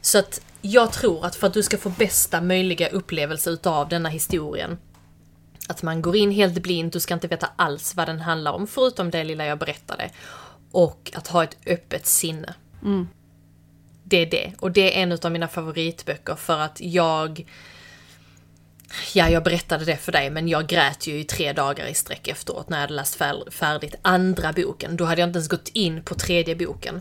Så 0.00 0.18
att 0.18 0.40
jag 0.66 0.92
tror 0.92 1.26
att 1.26 1.36
för 1.36 1.46
att 1.46 1.54
du 1.54 1.62
ska 1.62 1.78
få 1.78 1.88
bästa 1.88 2.40
möjliga 2.40 2.88
upplevelse 2.88 3.50
utav 3.50 3.88
denna 3.88 4.08
historien, 4.08 4.78
att 5.68 5.82
man 5.82 6.02
går 6.02 6.16
in 6.16 6.30
helt 6.30 6.62
blint, 6.62 6.92
du 6.92 7.00
ska 7.00 7.14
inte 7.14 7.28
veta 7.28 7.50
alls 7.56 7.96
vad 7.96 8.08
den 8.08 8.20
handlar 8.20 8.52
om, 8.52 8.66
förutom 8.66 9.10
det 9.10 9.24
lilla 9.24 9.46
jag 9.46 9.58
berättade. 9.58 10.10
Och 10.70 11.12
att 11.14 11.28
ha 11.28 11.44
ett 11.44 11.56
öppet 11.66 12.06
sinne. 12.06 12.54
Mm. 12.82 13.08
Det 14.04 14.16
är 14.16 14.26
det. 14.26 14.52
Och 14.60 14.72
det 14.72 14.98
är 14.98 15.02
en 15.02 15.18
av 15.22 15.32
mina 15.32 15.48
favoritböcker 15.48 16.34
för 16.34 16.58
att 16.58 16.80
jag 16.80 17.44
Ja, 19.14 19.28
jag 19.28 19.44
berättade 19.44 19.84
det 19.84 19.96
för 19.96 20.12
dig, 20.12 20.30
men 20.30 20.48
jag 20.48 20.66
grät 20.66 21.06
ju 21.06 21.18
i 21.20 21.24
tre 21.24 21.52
dagar 21.52 21.86
i 21.86 21.94
sträck 21.94 22.28
efteråt 22.28 22.68
när 22.68 22.76
jag 22.76 22.82
hade 22.82 22.94
läst 22.94 23.22
färdigt 23.50 23.94
andra 24.02 24.52
boken. 24.52 24.96
Då 24.96 25.04
hade 25.04 25.20
jag 25.20 25.28
inte 25.28 25.36
ens 25.36 25.48
gått 25.48 25.68
in 25.68 26.02
på 26.02 26.14
tredje 26.14 26.56
boken. 26.56 27.00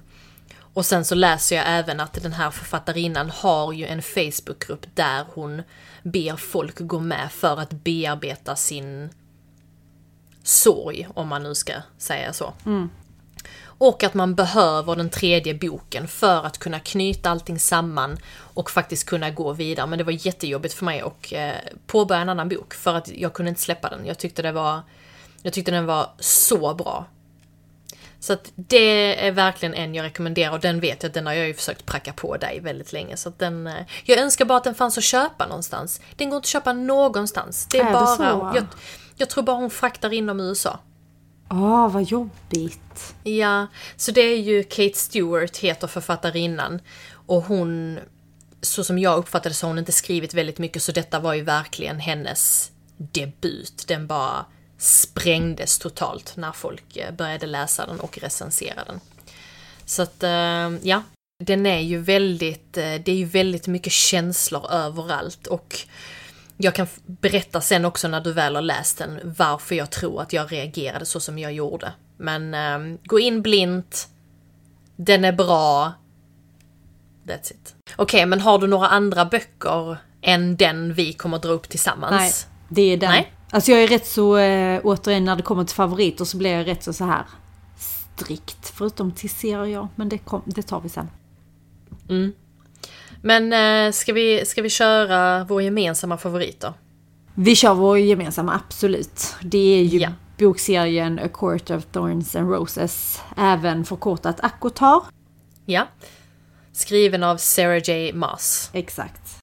Och 0.74 0.86
sen 0.86 1.06
så 1.06 1.16
läser 1.16 1.56
jag 1.56 1.66
även 1.68 2.00
att 2.00 2.14
den 2.14 2.34
här 2.34 2.52
författarinnan 2.52 3.30
har 3.30 3.74
ju 3.74 3.86
en 3.86 4.02
Facebookgrupp 4.02 4.86
där 4.96 5.26
hon 5.34 5.62
ber 6.04 6.36
folk 6.36 6.80
gå 6.80 7.00
med 7.00 7.32
för 7.32 7.60
att 7.60 7.72
bearbeta 7.72 8.56
sin 8.56 9.10
sorg, 10.44 11.08
om 11.14 11.28
man 11.28 11.44
nu 11.44 11.56
ska 11.56 11.74
säga 11.98 12.34
så. 12.34 12.54
Mm. 12.66 12.90
Och 13.78 14.04
att 14.04 14.14
man 14.14 14.36
behöver 14.36 14.96
den 14.96 15.10
tredje 15.10 15.54
boken 15.54 16.08
för 16.08 16.46
att 16.46 16.58
kunna 16.58 16.80
knyta 16.80 17.30
allting 17.30 17.60
samman 17.60 18.18
och 18.36 18.72
faktiskt 18.72 19.06
kunna 19.06 19.30
gå 19.30 19.54
vidare. 19.54 19.88
Men 19.88 19.98
det 19.98 20.04
var 20.04 20.26
jättejobbigt 20.26 20.74
för 20.74 20.86
mig 20.86 21.02
att 21.02 21.32
eh, 21.32 21.52
påbörja 21.88 22.22
en 22.22 22.30
annan 22.30 22.50
bok 22.50 22.74
för 22.74 22.96
att 22.96 23.08
jag 23.08 23.34
kunde 23.34 23.50
inte 23.50 23.62
släppa 23.62 23.90
den. 23.90 24.06
Jag 24.06 24.18
tyckte 24.18 24.42
det 24.42 24.52
var, 24.52 24.82
jag 25.42 25.54
tyckte 25.54 25.72
den 25.72 25.86
var 25.86 26.10
så 26.20 26.74
bra. 26.74 27.06
Så 28.24 28.34
att 28.34 28.52
det 28.56 29.26
är 29.28 29.32
verkligen 29.32 29.74
en 29.74 29.96
jag 29.96 30.04
rekommenderar 30.04 30.52
och 30.52 30.60
den 30.60 30.80
vet 30.80 31.04
jag 31.04 31.10
att 31.10 31.14
den 31.14 31.26
har 31.26 31.34
jag 31.34 31.48
ju 31.48 31.54
försökt 31.54 31.86
pracka 31.86 32.14
på 32.14 32.38
dig 32.38 32.60
väldigt 32.60 32.94
länge. 32.94 33.18
Så 33.18 33.30
att 33.30 33.40
den, 33.40 33.68
eh, 33.68 33.86
jag 34.04 34.20
önskar 34.20 34.46
bara 34.46 34.58
att 34.58 34.64
den 34.64 34.76
fanns 34.76 34.98
att 34.98 35.04
köpa 35.04 35.48
någonstans. 35.48 36.02
Den 36.16 36.30
går 36.30 36.38
inte 36.38 36.46
att 36.46 36.50
köpa 36.50 36.74
någonstans. 36.74 37.68
Det 37.72 37.80
är, 37.80 37.86
är 37.86 37.94
bara... 37.94 38.52
Det 38.52 38.58
jag, 38.58 38.66
jag 39.16 39.30
tror 39.30 39.44
bara 39.44 39.56
hon 39.56 39.70
fraktar 39.70 40.14
inom 40.14 40.40
USA. 40.40 40.80
Åh, 41.50 41.58
oh, 41.58 41.92
vad 41.92 42.04
jobbigt. 42.04 43.16
Ja, 43.24 43.68
så 43.96 44.12
det 44.12 44.22
är 44.22 44.40
ju 44.40 44.64
Kate 44.64 44.98
Stewart 44.98 45.58
heter 45.58 45.88
författarinnan. 45.88 46.80
Och 47.26 47.44
hon, 47.44 48.00
så 48.62 48.84
som 48.84 49.00
jag 49.00 49.18
uppfattade 49.18 49.56
så 49.56 49.66
har 49.66 49.70
hon 49.70 49.80
inte 49.80 49.92
skrivit 49.92 50.34
väldigt 50.34 50.58
mycket 50.58 50.84
så 50.84 50.92
detta 50.92 51.20
var 51.20 51.34
ju 51.34 51.42
verkligen 51.42 52.00
hennes 52.00 52.72
debut. 52.98 53.84
Den 53.88 54.08
bara 54.08 54.46
sprängdes 54.84 55.80
totalt 55.80 56.38
när 56.38 56.52
folk 56.52 56.98
eh, 56.98 57.12
började 57.12 57.46
läsa 57.46 57.86
den 57.86 58.00
och 58.00 58.18
recensera 58.18 58.84
den. 58.84 59.00
Så 59.86 60.02
att, 60.02 60.24
eh, 60.24 60.72
ja. 60.82 61.04
Den 61.44 61.66
är 61.66 61.80
ju 61.80 61.98
väldigt, 61.98 62.78
eh, 62.78 62.84
det 62.84 63.12
är 63.12 63.16
ju 63.16 63.26
väldigt 63.26 63.68
mycket 63.68 63.94
känslor 63.94 64.72
överallt 64.72 65.48
och 65.48 65.80
jag 66.58 66.76
kan 66.76 66.88
berätta 67.06 67.62
sen 67.62 67.86
också 67.86 68.08
när 68.08 68.22
du 68.22 68.34
väl 68.34 68.56
har 68.56 68.62
läst 68.62 68.98
den 68.98 69.36
varför 69.38 69.76
jag 69.76 69.90
tror 69.90 70.22
att 70.22 70.34
jag 70.34 70.52
reagerade 70.52 71.06
så 71.06 71.20
som 71.20 71.40
jag 71.40 71.54
gjorde. 71.54 71.94
Men 72.18 72.54
um, 72.54 72.98
gå 73.04 73.20
in 73.20 73.42
blint. 73.42 74.08
Den 74.96 75.26
är 75.26 75.32
bra. 75.32 75.94
That's 77.28 77.52
it. 77.52 77.76
Okej, 77.96 78.04
okay, 78.04 78.26
men 78.26 78.42
har 78.42 78.60
du 78.60 78.68
några 78.68 78.88
andra 78.88 79.26
böcker 79.26 79.98
än 80.22 80.58
den 80.58 80.94
vi 80.94 81.14
kommer 81.14 81.40
dra 81.40 81.50
upp 81.50 81.70
tillsammans? 81.70 82.12
Nej, 82.12 82.32
det 82.70 82.82
är 82.82 82.98
den. 82.98 83.12
Nej? 83.12 83.34
Alltså 83.54 83.72
jag 83.72 83.84
är 83.84 83.88
rätt 83.88 84.08
så, 84.08 84.38
äh, 84.38 84.82
återigen 84.84 85.26
när 85.26 85.36
det 85.36 85.42
kommer 85.42 85.64
till 85.64 85.76
favoriter 85.76 86.26
så 86.26 86.38
blir 86.38 86.52
jag 86.52 86.68
rätt 86.68 86.84
så, 86.84 86.94
så 86.94 87.06
här 87.06 87.26
strikt. 87.78 88.74
Förutom 88.76 89.12
till 89.12 89.30
serier, 89.30 89.88
men 89.96 90.10
det, 90.10 90.18
kom, 90.18 90.42
det 90.46 90.62
tar 90.62 90.82
vi 90.82 90.90
sen. 90.90 91.10
Mm. 92.10 92.34
Men 93.22 93.54
äh, 93.54 93.92
ska, 93.92 94.14
vi, 94.14 94.46
ska 94.46 94.62
vi 94.62 94.70
köra 94.70 95.44
vår 95.44 95.62
gemensamma 95.62 96.18
favoriter? 96.18 96.74
Vi 97.36 97.56
kör 97.56 97.74
vår 97.74 97.98
gemensamma, 97.98 98.54
absolut. 98.66 99.36
Det 99.42 99.80
är 99.80 99.84
ju 99.84 100.00
ja. 100.00 100.10
bokserien 100.38 101.20
A 101.20 101.28
Court 101.34 101.70
of 101.70 101.86
Thorns 101.86 102.36
and 102.36 102.50
Roses, 102.50 103.22
även 103.38 103.86
förkortat 103.86 104.40
Akotar. 104.40 105.02
Ja. 105.66 105.88
Skriven 106.72 107.24
av 107.24 107.38
Sarah 107.38 107.90
J. 107.90 108.14
Maas. 108.14 108.70
Exakt. 108.74 109.43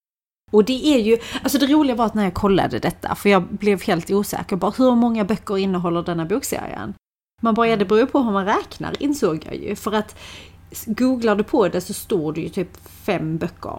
Och 0.51 0.65
det 0.65 0.87
är 0.87 0.99
ju, 0.99 1.19
alltså 1.43 1.59
det 1.59 1.67
roliga 1.67 1.97
var 1.97 2.07
att 2.07 2.15
när 2.15 2.25
jag 2.25 2.35
kollade 2.35 2.79
detta, 2.79 3.15
för 3.15 3.29
jag 3.29 3.43
blev 3.43 3.83
helt 3.83 4.11
osäker 4.11 4.57
bara 4.57 4.73
hur 4.79 4.95
många 4.95 5.25
böcker 5.25 5.59
innehåller 5.59 6.03
denna 6.03 6.25
bokserien? 6.25 6.95
Man 7.43 7.55
bara, 7.55 7.69
ja 7.69 7.77
det 7.77 7.85
beror 7.85 8.07
på 8.07 8.19
hur 8.19 8.33
man 8.33 8.45
räknar 8.45 9.03
insåg 9.03 9.47
jag 9.47 9.57
ju. 9.57 9.77
För 9.77 9.93
att 9.93 10.17
googlar 10.87 11.37
du 11.37 11.45
på 11.45 11.69
det 11.69 11.81
så 11.81 11.95
står 11.95 12.33
det 12.33 12.41
ju 12.41 12.49
typ 12.49 12.89
fem 12.91 13.39
böcker. 13.39 13.79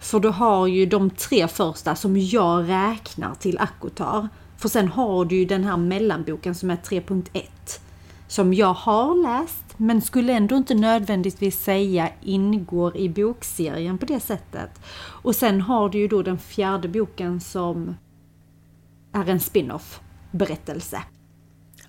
För 0.00 0.20
du 0.20 0.28
har 0.28 0.66
ju 0.66 0.86
de 0.86 1.10
tre 1.10 1.48
första 1.48 1.94
som 1.94 2.16
jag 2.16 2.68
räknar 2.68 3.34
till 3.34 3.58
Akotar. 3.58 4.28
För 4.58 4.68
sen 4.68 4.88
har 4.88 5.24
du 5.24 5.36
ju 5.36 5.44
den 5.44 5.64
här 5.64 5.76
mellanboken 5.76 6.54
som 6.54 6.70
är 6.70 6.76
3.1. 6.76 7.42
Som 8.28 8.54
jag 8.54 8.74
har 8.74 9.22
läst 9.22 9.61
men 9.82 10.02
skulle 10.02 10.32
ändå 10.32 10.56
inte 10.56 10.74
nödvändigtvis 10.74 11.62
säga 11.62 12.08
ingår 12.22 12.96
i 12.96 13.08
bokserien 13.08 13.98
på 13.98 14.06
det 14.06 14.20
sättet. 14.20 14.70
Och 14.96 15.36
sen 15.36 15.60
har 15.60 15.88
du 15.88 15.98
ju 15.98 16.08
då 16.08 16.22
den 16.22 16.38
fjärde 16.38 16.88
boken 16.88 17.40
som 17.40 17.96
är 19.12 19.30
en 19.30 19.40
spin-off 19.40 20.00
berättelse. 20.30 21.02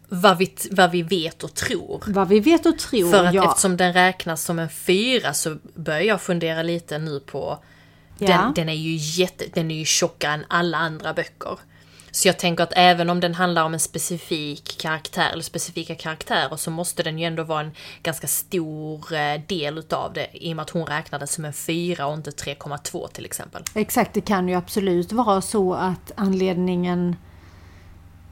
Vad 0.10 0.38
vi, 0.38 0.56
vad 0.72 0.92
vi 0.92 1.04
vet 1.04 1.44
och 1.44 1.54
tror. 1.54 2.04
Vad 2.08 2.28
vi 2.28 2.40
vet 2.40 2.66
och 2.66 2.80
tror, 2.80 3.12
För 3.12 3.26
att 3.26 3.34
ja. 3.34 3.50
eftersom 3.50 3.78
den 3.78 3.94
räknas 3.94 4.44
som 4.44 4.60
en 4.60 4.70
fyra 4.70 5.34
så 5.34 5.58
börjar 5.76 6.02
jag 6.02 6.22
fundera 6.22 6.64
lite 6.64 6.98
nu 6.98 7.20
på 7.20 7.60
Ja. 8.18 8.28
Den, 8.28 8.54
den 8.54 8.70
är 8.70 8.74
ju 8.74 8.96
jätte, 8.96 9.46
den 9.54 9.72
är 9.72 9.76
ju 9.76 9.86
tjockare 9.86 10.34
än 10.34 10.46
alla 10.48 10.78
andra 10.78 11.14
böcker. 11.14 11.60
Så 12.16 12.28
jag 12.28 12.40
tänker 12.40 12.64
att 12.64 12.74
även 12.76 13.10
om 13.10 13.20
den 13.20 13.34
handlar 13.34 13.64
om 13.64 13.74
en 13.74 13.80
specifik 13.80 14.78
karaktär 14.82 15.30
eller 15.34 15.44
specifika 15.44 15.96
karaktärer 15.96 16.56
så 16.56 16.72
måste 16.72 17.04
den 17.04 17.20
ju 17.20 17.26
ändå 17.26 17.44
vara 17.44 17.62
en 17.62 17.72
ganska 18.04 18.28
stor 18.28 19.14
eh, 19.14 19.42
del 19.48 19.78
utav 19.78 20.14
det 20.14 20.28
i 20.34 20.52
och 20.52 20.56
med 20.56 20.64
att 20.64 20.70
hon 20.70 20.86
räknades 20.86 21.34
som 21.34 21.46
en 21.46 21.54
4 21.54 22.08
och 22.08 22.14
inte 22.14 22.30
3,2 22.30 23.08
till 23.08 23.26
exempel. 23.26 23.64
Exakt, 23.76 24.14
det 24.14 24.22
kan 24.22 24.50
ju 24.50 24.56
absolut 24.56 25.12
vara 25.12 25.42
så 25.42 25.74
att 25.74 26.12
anledningen 26.16 27.16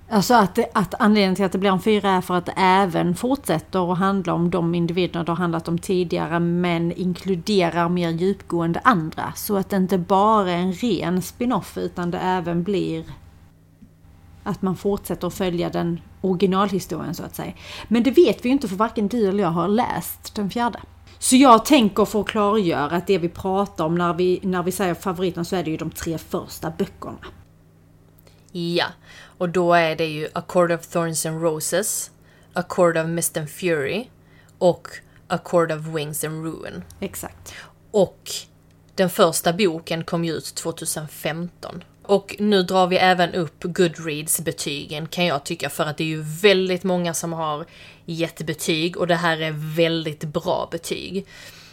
Alltså 0.10 0.34
att, 0.34 0.60
att 0.74 0.94
anledningen 1.00 1.36
till 1.36 1.46
att 1.46 1.52
det 1.52 1.58
blir 1.58 1.72
en 1.72 1.82
fyra 1.82 2.10
är 2.10 2.22
för 2.22 2.38
att 2.38 2.46
det 2.46 2.54
även 2.58 3.16
fortsätter 3.16 3.92
att 3.92 4.00
handla 4.00 4.34
om 4.34 4.50
de 4.50 4.76
individerna 4.76 5.24
det 5.24 5.32
har 5.32 5.38
handlat 5.38 5.68
om 5.68 5.78
tidigare 5.80 6.40
men 6.40 6.92
inkluderar 6.92 7.90
mer 7.90 8.10
djupgående 8.10 8.82
andra. 8.84 9.34
Så 9.36 9.58
att 9.58 9.70
det 9.70 9.76
inte 9.76 9.98
bara 9.98 10.52
är 10.52 10.58
en 10.58 10.74
ren 10.74 11.22
spin-off 11.22 11.78
utan 11.78 12.12
det 12.12 12.18
även 12.18 12.64
blir 12.64 13.04
att 14.44 14.62
man 14.62 14.76
fortsätter 14.76 15.28
att 15.28 15.34
följa 15.34 15.70
den 15.70 16.02
originalhistorien 16.22 17.16
så 17.16 17.24
att 17.24 17.36
säga. 17.36 17.54
Men 17.88 18.04
det 18.04 18.12
vet 18.12 18.46
vi 18.46 18.50
ju 18.50 18.54
inte 18.54 18.68
för 18.68 18.76
varken 18.76 19.08
du 19.08 19.30
eller 19.30 19.44
jag 19.44 19.50
har 19.50 19.68
läst 19.68 20.36
den 20.36 20.50
fjärde. 20.50 20.80
Så 21.20 21.36
jag 21.36 21.66
tänker 21.66 22.06
för 22.06 22.22
att 22.22 22.28
klargöra 22.28 22.96
att 22.96 23.08
det 23.08 23.18
vi 23.18 23.30
pratar 23.30 23.86
om 23.86 23.96
när 23.96 24.14
vi, 24.14 24.40
när 24.44 24.64
vi 24.64 24.72
säger 24.72 24.94
favoriten 24.94 25.46
så 25.46 25.56
är 25.56 25.64
det 25.64 25.72
ju 25.72 25.78
de 25.78 25.92
tre 25.92 26.18
första 26.18 26.72
böckerna. 26.78 27.18
Ja, 28.52 28.86
och 29.38 29.50
då 29.50 29.74
är 29.74 29.96
det 29.96 30.06
ju 30.06 30.28
A 30.34 30.42
Court 30.48 30.72
of 30.72 30.88
Thorns 30.88 31.26
and 31.26 31.42
Roses, 31.42 32.12
A 32.54 32.64
Court 32.70 32.98
of 32.98 33.08
Mist 33.08 33.38
and 33.38 33.50
Fury 33.50 34.10
och 34.58 34.88
A 35.28 35.38
Court 35.38 35.72
of 35.72 35.80
Wings 35.80 36.24
and 36.24 36.44
Ruin. 36.44 36.84
Exakt. 37.00 37.54
Och 37.92 38.30
den 38.96 39.10
första 39.10 39.54
boken 39.54 40.04
kom 40.04 40.26
ju 40.26 40.34
ut 40.34 40.56
2015. 40.56 41.84
Och 42.04 42.36
nu 42.40 42.64
drar 42.64 42.88
vi 42.88 42.98
även 42.98 43.34
upp 43.34 43.64
Goodreads-betygen 43.64 45.08
kan 45.08 45.26
jag 45.26 45.44
tycka 45.44 45.70
för 45.70 45.86
att 45.86 45.98
det 45.98 46.04
är 46.04 46.08
ju 46.08 46.22
väldigt 46.22 46.84
många 46.84 47.14
som 47.14 47.34
har 47.34 47.66
gett 48.06 48.46
betyg 48.46 48.98
och 48.98 49.08
det 49.08 49.16
här 49.16 49.42
är 49.42 49.76
väldigt 49.76 50.24
bra 50.24 50.68
betyg. 50.72 51.28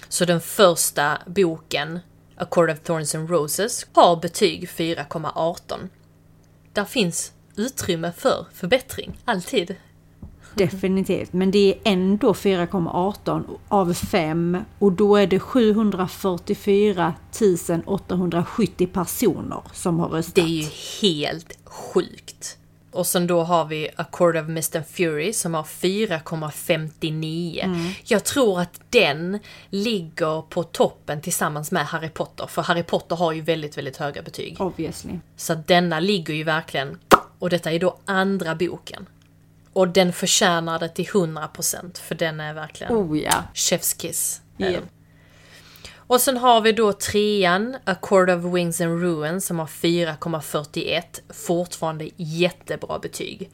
Så 0.09 0.25
den 0.25 0.41
första 0.41 1.19
boken, 1.27 1.99
A 2.37 2.45
Court 2.51 2.71
of 2.71 2.81
Thorns 2.81 3.15
and 3.15 3.31
Roses, 3.31 3.87
har 3.93 4.17
betyg 4.17 4.69
4,18. 4.69 5.89
Där 6.73 6.85
finns 6.85 7.33
utrymme 7.57 8.13
för 8.17 8.47
förbättring, 8.55 9.19
alltid. 9.25 9.77
Definitivt, 10.59 11.33
men 11.33 11.51
det 11.51 11.69
är 11.69 11.75
ändå 11.85 12.33
4,18 12.33 13.45
av 13.69 13.95
5 13.95 14.59
och 14.79 14.93
då 14.93 15.17
är 15.17 15.27
det 15.27 15.41
744 15.41 17.15
870 17.85 18.89
personer 18.93 19.63
som 19.73 20.01
har 20.01 20.09
röstat. 20.09 20.35
Det 20.35 20.41
är 20.41 20.47
ju 20.47 20.67
helt 21.03 21.59
sjukt. 21.65 22.59
Och 22.91 23.07
sen 23.07 23.27
då 23.27 23.43
har 23.43 23.65
vi 23.65 23.89
A 23.97 24.05
Court 24.13 24.37
of 24.37 24.49
Mist 24.49 24.77
and 24.77 24.87
Fury 24.87 25.33
som 25.33 25.55
har 25.55 25.63
4,59. 25.63 27.93
Jag 28.05 28.25
tror 28.25 28.61
att 28.61 28.81
den 28.91 29.39
ligger 29.71 30.43
på 30.43 30.63
toppen 30.63 31.21
tillsammans 31.21 31.71
med 31.71 31.87
Harry 31.87 32.09
Potter. 32.09 32.47
För 32.47 32.63
Harry 32.63 32.83
Potter 32.83 33.17
har 33.17 33.33
ju 33.33 33.41
väldigt, 33.41 33.79
väldigt 33.79 33.97
höga 33.97 34.23
betyg. 34.23 34.61
Obviously. 34.61 35.19
Så 35.37 35.55
denna 35.55 36.01
ligger 36.01 36.35
ju 36.35 36.45
verkligen... 36.45 36.99
Och 37.39 37.51
detta 37.51 37.73
är 37.73 37.79
då 37.79 37.99
andra 38.05 38.55
boken. 38.55 39.07
Och 39.79 39.89
den 39.89 40.13
förtjänar 40.13 40.79
det 40.79 40.89
till 40.89 41.07
100% 41.07 42.01
för 42.01 42.15
den 42.15 42.41
är 42.41 42.55
verkligen 42.55 42.93
Oh 42.93 43.19
ja. 43.19 43.45
chef's 43.55 44.01
kiss. 44.01 44.41
Ja. 44.57 44.67
Eh. 44.67 44.81
Och 45.97 46.21
sen 46.21 46.37
har 46.37 46.61
vi 46.61 46.73
då 46.73 46.93
trean, 46.93 47.77
A 47.85 47.95
Court 48.03 48.31
of 48.31 48.55
Wings 48.55 48.81
and 48.81 49.03
Ruin, 49.03 49.41
som 49.41 49.59
har 49.59 49.67
4,41. 49.67 51.03
Fortfarande 51.29 52.11
jättebra 52.17 52.99
betyg. 52.99 53.51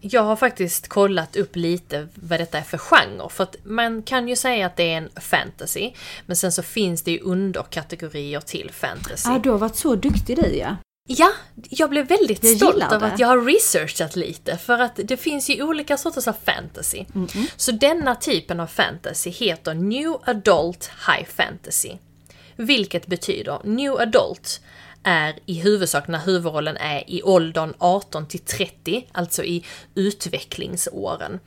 Jag 0.00 0.22
har 0.22 0.36
faktiskt 0.36 0.88
kollat 0.88 1.36
upp 1.36 1.56
lite 1.56 2.08
vad 2.14 2.40
detta 2.40 2.58
är 2.58 2.62
för 2.62 2.78
genre, 2.78 3.28
för 3.28 3.44
att 3.44 3.56
man 3.64 4.02
kan 4.02 4.28
ju 4.28 4.36
säga 4.36 4.66
att 4.66 4.76
det 4.76 4.92
är 4.92 4.96
en 4.96 5.10
fantasy, 5.20 5.92
men 6.26 6.36
sen 6.36 6.52
så 6.52 6.62
finns 6.62 7.02
det 7.02 7.10
ju 7.10 7.20
underkategorier 7.20 8.40
till 8.40 8.70
fantasy. 8.72 9.30
Ah, 9.30 9.38
du 9.38 9.50
har 9.50 9.58
varit 9.58 9.76
så 9.76 9.94
duktig 9.94 10.36
du 10.36 10.56
ja. 10.56 10.76
Ja, 11.06 11.32
jag 11.54 11.90
blev 11.90 12.06
väldigt 12.06 12.44
Jag 12.44 12.56
stolt 12.56 12.90
det. 12.90 12.96
att 12.96 13.18
jag 13.18 13.28
har 13.28 13.40
researchat 13.40 14.16
lite 14.16 14.56
för 14.58 14.78
att 14.78 15.00
det 15.04 15.16
finns 15.16 15.50
ju 15.50 15.62
olika 15.62 15.96
sorters 15.96 16.28
av 16.28 16.36
fantasy. 16.44 17.04
Så 17.56 17.72
denna 17.72 18.14
typen 18.14 18.60
av 18.60 18.66
fantasy 18.66 19.30
heter 19.30 19.74
New 19.74 20.16
Adult 20.24 20.90
High 21.06 21.28
Fantasy. 21.28 21.92
Vilket 22.56 23.06
betyder 23.06 23.60
New 23.64 23.92
Adult 23.92 24.60
är 25.02 25.38
i 25.46 25.60
huvudsak 25.60 26.08
när 26.08 26.18
huvudrollen 26.18 26.76
är 26.76 27.10
i 27.10 27.22
åldern 27.22 27.74
18 27.78 28.28
till 28.28 28.40
30, 28.40 29.08
alltså 29.12 29.44
i 29.44 29.64
utvecklingsåren. 29.94 31.40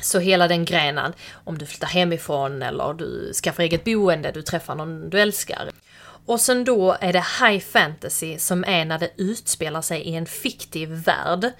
Så 0.00 0.18
hela 0.18 0.48
den 0.48 0.64
grenen, 0.64 1.12
om 1.44 1.58
du 1.58 1.66
flyttar 1.66 1.86
hemifrån 1.86 2.62
eller 2.62 2.94
du 2.94 3.32
skaffar 3.32 3.62
eget 3.62 3.84
boende, 3.84 4.30
du 4.30 4.42
träffar 4.42 4.74
någon 4.74 5.10
du 5.10 5.20
älskar. 5.20 5.70
Och 6.28 6.40
sen 6.40 6.64
då 6.64 6.96
är 7.00 7.12
det 7.12 7.24
high 7.40 7.58
fantasy 7.58 8.38
som 8.38 8.64
är 8.64 8.84
när 8.84 8.98
det 8.98 9.10
utspelar 9.16 9.82
sig 9.82 10.00
i 10.00 10.14
en 10.14 10.26
fiktiv 10.26 10.88
värld 10.88 11.52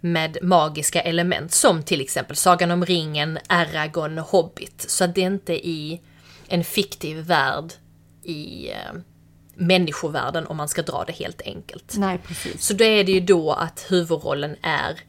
med 0.00 0.38
magiska 0.42 1.00
element 1.00 1.52
som 1.52 1.82
till 1.82 2.00
exempel 2.00 2.36
Sagan 2.36 2.70
om 2.70 2.84
ringen, 2.84 3.38
Eragon, 3.48 4.18
Hobbit. 4.18 4.84
Så 4.88 5.04
att 5.04 5.14
det 5.14 5.20
inte 5.20 5.52
är 5.52 5.66
i 5.66 6.00
en 6.48 6.64
fiktiv 6.64 7.18
värld 7.18 7.72
i 8.22 8.70
eh, 8.70 9.00
människovärlden 9.54 10.46
om 10.46 10.56
man 10.56 10.68
ska 10.68 10.82
dra 10.82 11.04
det 11.06 11.12
helt 11.12 11.42
enkelt. 11.42 11.94
Nej, 11.96 12.18
precis. 12.18 12.62
Så 12.64 12.74
då 12.74 12.84
är 12.84 13.04
det 13.04 13.12
ju 13.12 13.20
då 13.20 13.52
att 13.52 13.86
huvudrollen 13.88 14.56
är 14.62 15.00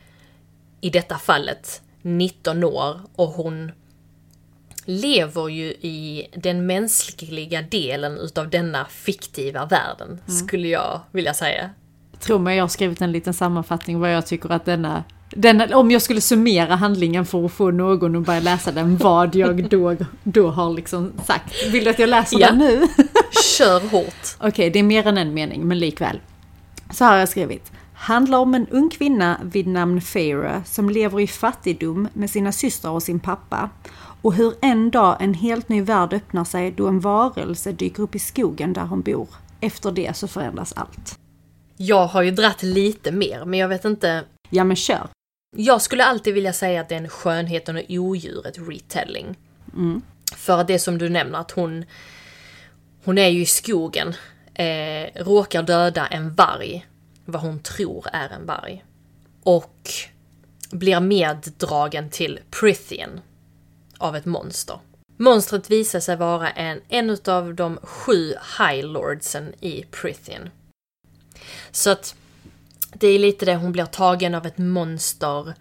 i 0.82 0.90
detta 0.90 1.18
fallet 1.18 1.82
19 2.02 2.64
år 2.64 3.00
och 3.16 3.28
hon 3.28 3.72
lever 4.86 5.48
ju 5.50 5.66
i 5.66 6.28
den 6.36 6.66
mänskliga 6.66 7.62
delen 7.62 8.18
utav 8.18 8.50
denna 8.50 8.86
fiktiva 8.86 9.66
världen, 9.66 10.22
skulle 10.28 10.68
jag 10.68 11.00
vilja 11.12 11.34
säga. 11.34 11.70
Tro 12.20 12.38
mig, 12.40 12.58
jag 12.58 12.64
har 12.64 12.68
skrivit 12.70 13.02
en 13.02 13.12
liten 13.12 13.34
sammanfattning 13.34 14.00
vad 14.00 14.14
jag 14.14 14.28
tycker 14.28 14.50
att 14.52 14.66
denna, 14.66 15.04
denna... 15.30 15.78
Om 15.78 15.92
jag 15.92 16.02
skulle 16.02 16.22
summera 16.22 16.76
handlingen 16.76 17.26
för 17.26 17.46
att 17.46 17.52
få 17.52 17.72
någon 17.72 18.16
att 18.16 18.26
börja 18.26 18.40
läsa 18.40 18.72
den, 18.72 18.98
vad 18.98 19.36
jag 19.36 19.70
då, 19.70 19.96
då 20.24 20.50
har 20.50 20.70
liksom 20.74 21.14
sagt. 21.26 21.54
Vill 21.72 21.84
du 21.84 21.90
att 21.90 22.00
jag 22.00 22.10
läser 22.10 22.40
Ja. 22.40 22.48
den 22.48 22.58
nu? 22.58 22.88
Kör 23.58 23.90
hårt! 23.90 24.28
Okej, 24.40 24.70
det 24.70 24.80
är 24.80 24.84
mer 24.84 25.08
än 25.08 25.18
en 25.18 25.34
mening, 25.34 25.68
men 25.68 25.80
likväl. 25.80 26.20
Så 26.92 27.06
har 27.06 27.16
jag 27.18 27.30
skrivit. 27.30 27.72
Handlar 27.94 28.38
om 28.40 28.56
en 28.56 28.68
ung 28.68 28.90
kvinna 28.90 29.40
vid 29.44 29.68
namn 29.68 30.02
Farah 30.02 30.64
som 30.64 30.90
lever 30.90 31.20
i 31.20 31.28
fattigdom 31.28 32.08
med 32.14 32.30
sina 32.30 32.52
systrar 32.52 32.92
och 32.92 33.04
sin 33.04 33.20
pappa. 33.20 33.70
Och 34.26 34.34
hur 34.34 34.54
en 34.62 34.92
dag 34.92 35.18
en 35.20 35.34
helt 35.34 35.70
ny 35.70 35.82
värld 35.82 36.14
öppnar 36.14 36.44
sig 36.44 36.72
då 36.72 36.88
en 36.88 37.00
varelse 37.00 37.72
dyker 37.72 38.04
upp 38.04 38.16
i 38.16 38.20
skogen 38.20 38.74
där 38.74 38.86
hon 38.86 39.02
bor. 39.02 39.28
Efter 39.62 39.92
det 39.92 40.18
så 40.18 40.28
förändras 40.28 40.74
allt. 40.76 41.20
Jag 41.78 42.08
har 42.08 42.22
ju 42.22 42.32
dratt 42.32 42.64
lite 42.64 43.12
mer, 43.12 43.46
men 43.46 43.60
jag 43.60 43.68
vet 43.68 43.86
inte. 43.86 44.24
Ja 44.50 44.64
men 44.64 44.76
kör! 44.76 45.08
Jag 45.56 45.82
skulle 45.82 46.06
alltid 46.06 46.34
vilja 46.34 46.54
säga 46.54 46.82
att 46.82 46.90
det 46.90 46.96
är 46.96 47.00
en 47.00 47.10
skönheten 47.10 47.78
och 47.78 47.84
odjuret 47.90 48.56
retelling. 48.58 49.38
För 50.36 50.58
att 50.58 50.68
det 50.68 50.80
som 50.80 50.98
du 50.98 51.10
nämner, 51.10 51.40
att 51.40 51.52
hon, 51.52 51.86
hon 53.04 53.18
är 53.18 53.28
ju 53.28 53.42
i 53.42 53.46
skogen, 53.46 54.14
eh, 54.54 55.24
råkar 55.24 55.64
döda 55.64 56.08
en 56.08 56.34
varg, 56.34 56.86
vad 57.26 57.42
hon 57.42 57.60
tror 57.60 58.06
är 58.14 58.30
en 58.30 58.46
varg. 58.46 58.84
Och 59.44 59.90
blir 60.72 61.00
meddragen 61.00 62.10
till 62.10 62.40
Prithian 62.60 63.22
av 63.98 64.16
ett 64.16 64.26
monster. 64.26 64.80
Monstret 65.18 65.70
visar 65.72 66.00
sig 66.00 66.16
vara 66.16 66.50
en, 66.50 66.82
en 66.90 67.18
av 67.28 67.56
de 67.56 67.78
sju 67.84 68.34
High 68.60 68.86
Lordsen 68.86 69.54
i 69.60 69.84
Prithian. 69.92 70.50
Så 71.72 71.90
att 71.90 72.16
det 72.94 73.08
är 73.08 73.20
lite 73.20 73.46
det, 73.46 73.56
hon 73.56 73.72
blir 73.72 73.86
tagen 73.86 74.36
av 74.36 74.46
ett 74.46 74.58
monster. 74.58 75.54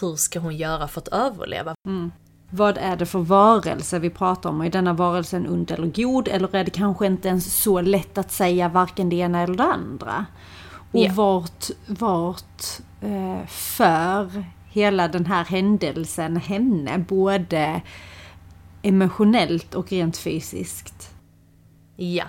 Hur 0.00 0.16
ska 0.16 0.38
hon 0.38 0.56
göra 0.56 0.88
för 0.88 1.00
att 1.00 1.08
överleva? 1.08 1.74
Vad 2.50 2.78
är 2.78 2.96
det 2.96 3.06
för 3.06 3.18
varelse 3.18 3.98
vi 3.98 4.10
pratar 4.10 4.50
om? 4.50 4.60
Är 4.60 4.70
denna 4.70 4.92
varelsen 4.92 5.48
ond 5.48 5.70
eller 5.70 5.86
god? 5.86 6.28
Eller 6.28 6.56
är 6.56 6.64
det 6.64 6.70
kanske 6.70 7.06
inte 7.06 7.28
ens 7.28 7.62
så 7.62 7.80
lätt 7.80 8.18
att 8.18 8.32
säga 8.32 8.68
varken 8.68 9.08
det 9.08 9.16
ena 9.16 9.42
eller 9.42 9.54
det 9.54 9.64
andra? 9.64 10.26
Och 10.92 11.00
Ja. 11.00 11.12
vart, 11.14 11.70
vart 11.86 12.62
eh, 13.00 13.46
för 13.48 14.44
hela 14.72 15.08
den 15.08 15.26
här 15.26 15.44
händelsen 15.44 16.36
henne? 16.36 16.98
Både 16.98 17.80
emotionellt 18.82 19.74
och 19.74 19.92
rent 19.92 20.16
fysiskt. 20.16 21.10
Ja. 21.96 22.24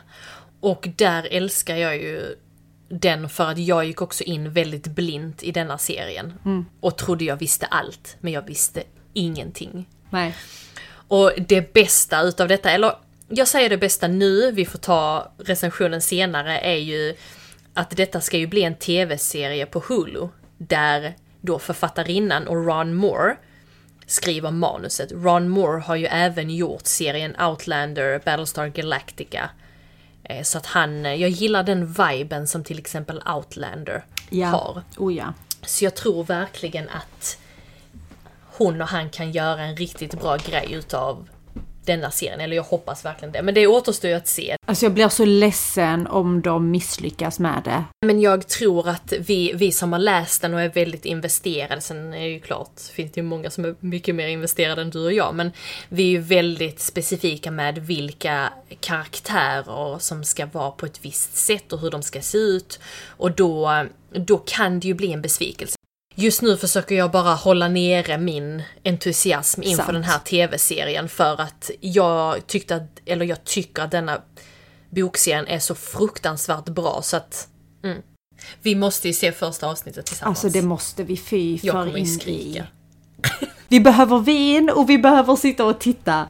Och 0.60 0.88
där 0.96 1.28
älskar 1.32 1.76
jag 1.76 1.98
ju 1.98 2.36
den 2.90 3.30
för 3.30 3.52
att 3.52 3.58
jag 3.58 3.86
gick 3.86 4.02
också 4.02 4.24
in 4.24 4.52
väldigt 4.52 4.88
blint 4.88 5.44
i 5.44 5.52
denna 5.52 5.78
serien. 5.78 6.34
Och 6.80 6.98
trodde 6.98 7.26
jag 7.26 7.38
visste 7.38 7.66
allt, 7.66 8.18
men 8.20 8.34
jag 8.34 8.42
visste 8.42 8.84
ingenting. 9.14 9.90
Nej. 10.10 10.36
Och 11.08 11.32
det 11.48 11.74
bästa 11.74 12.22
utav 12.22 12.48
detta, 12.48 12.72
eller 12.72 12.94
jag 13.28 13.48
säger 13.48 13.70
det 13.70 13.78
bästa 13.78 14.08
nu, 14.08 14.52
vi 14.52 14.66
får 14.66 14.80
ta 14.80 15.34
recensionen 15.38 16.02
senare, 16.02 16.60
är 16.60 16.78
ju 16.78 17.16
att 17.74 17.90
detta 17.90 18.22
ska 18.22 18.38
ju 18.38 18.48
bli 18.48 18.64
en 18.64 18.76
tv-serie 18.76 19.66
på 19.66 19.80
Hulu. 19.80 20.28
Där 20.58 21.16
då 21.46 21.60
författarinnan 21.60 22.48
och 22.48 22.66
Ron 22.66 22.94
Moore 22.94 23.36
skriver 24.06 24.52
manuset. 24.52 25.12
Ron 25.12 25.50
Moore 25.50 25.82
har 25.82 25.96
ju 25.96 26.06
även 26.06 26.50
gjort 26.50 26.86
serien 26.88 27.36
Outlander, 27.42 28.22
Battlestar 28.26 28.68
Galactica. 28.68 29.50
Eh, 30.24 30.44
Så 30.44 30.58
att 30.58 30.66
han, 30.66 31.04
jag 31.06 31.30
gillar 31.30 31.64
den 31.64 31.94
viben 31.94 32.48
som 32.48 32.64
till 32.64 32.80
exempel 32.80 33.22
Outlander 33.36 34.06
Ja. 34.30 34.48
har. 34.48 34.82
Oh 34.98 35.16
ja. 35.16 35.34
Så 35.62 35.86
jag 35.86 35.96
tror 35.96 36.24
verkligen 36.24 36.90
att 36.90 37.38
hon 38.58 38.82
och 38.82 38.88
han 38.88 39.10
kan 39.10 39.32
göra 39.32 39.62
en 39.62 39.76
riktigt 39.78 40.20
bra 40.22 40.38
grej 40.38 40.68
utav 40.74 41.30
denna 41.86 42.12
serien. 42.12 42.40
Eller 42.40 42.56
jag 42.56 42.64
hoppas 42.64 43.06
verkligen 43.06 43.32
det. 43.32 43.42
Men 43.42 43.54
det 43.54 43.68
återstår 43.68 44.10
ju 44.10 44.16
att 44.16 44.28
se. 44.28 44.56
Alltså 44.68 44.86
jag 44.86 44.94
blir 44.94 45.10
så 45.10 45.26
ledsen 45.26 46.08
om 46.08 46.42
de 46.42 46.72
misslyckas 46.72 47.40
med 47.40 47.62
det. 47.66 47.84
Men 48.06 48.22
jag 48.22 48.48
tror 48.48 48.90
att 48.90 49.14
vi, 49.20 49.54
vi 49.56 49.72
som 49.72 49.92
har 49.92 50.00
läst 50.00 50.42
den 50.42 50.54
och 50.54 50.62
är 50.62 50.70
väldigt 50.70 51.06
investerade, 51.06 51.82
sen 51.82 52.14
är 52.14 52.20
det 52.20 52.28
ju 52.28 52.40
klart, 52.40 52.80
finns 52.94 53.12
det 53.12 53.22
ju 53.22 53.26
många 53.26 53.50
som 53.50 53.66
är 53.66 53.76
mycket 53.80 54.16
mer 54.16 54.28
investerade 54.28 54.82
än 54.82 54.90
du 54.90 55.06
och 55.06 55.14
jag, 55.14 55.36
men 55.36 55.52
vi 55.90 56.04
är 56.04 56.08
ju 56.08 56.20
väldigt 56.20 56.80
specifika 56.80 57.52
med 57.52 57.78
vilka 57.78 58.54
karaktärer 58.80 60.00
som 60.00 60.24
ska 60.24 60.46
vara 60.46 60.72
på 60.72 60.86
ett 60.86 61.06
visst 61.06 61.38
sätt 61.38 61.74
och 61.74 61.80
hur 61.80 61.92
de 61.92 62.04
ska 62.04 62.22
se 62.22 62.38
ut. 62.38 62.80
Och 63.08 63.32
då, 63.32 63.86
då 64.10 64.38
kan 64.38 64.80
det 64.80 64.88
ju 64.88 64.94
bli 64.94 65.14
en 65.14 65.22
besvikelse. 65.22 65.78
Just 66.16 66.42
nu 66.42 66.58
försöker 66.58 66.96
jag 66.96 67.12
bara 67.12 67.34
hålla 67.34 67.68
nere 67.68 68.18
min 68.18 68.64
entusiasm 68.84 69.64
inför 69.64 69.84
Sant. 69.84 69.94
den 69.94 70.04
här 70.04 70.20
tv-serien 70.20 71.10
för 71.10 71.42
att 71.42 71.72
jag 71.80 72.48
tyckte 72.48 72.76
att, 72.76 73.00
eller 73.06 73.26
jag 73.26 73.44
tycker 73.44 73.84
att 73.84 73.92
denna 73.92 74.22
bokserien 74.90 75.48
är 75.48 75.60
så 75.60 75.76
fruktansvärt 75.76 76.66
bra 76.66 77.00
så 77.04 77.18
att 77.18 77.48
mm. 77.84 78.02
Vi 78.62 78.76
måste 78.76 79.08
ju 79.08 79.14
se 79.14 79.32
första 79.32 79.68
avsnittet 79.68 80.06
tillsammans. 80.06 80.46
Alltså 80.46 80.60
det 80.60 80.66
måste 80.66 81.04
vi 81.04 81.18
fy 81.18 81.52
jag 81.52 81.62
för 81.62 81.70
kommer 81.70 81.92
ju 81.92 81.98
in 82.00 82.06
i. 82.06 82.08
skrika. 82.08 82.68
Vi 83.68 83.80
behöver 83.80 84.20
vin 84.20 84.70
och 84.76 84.90
vi 84.90 84.98
behöver 84.98 85.36
sitta 85.36 85.66
och 85.66 85.80
titta. 85.80 86.28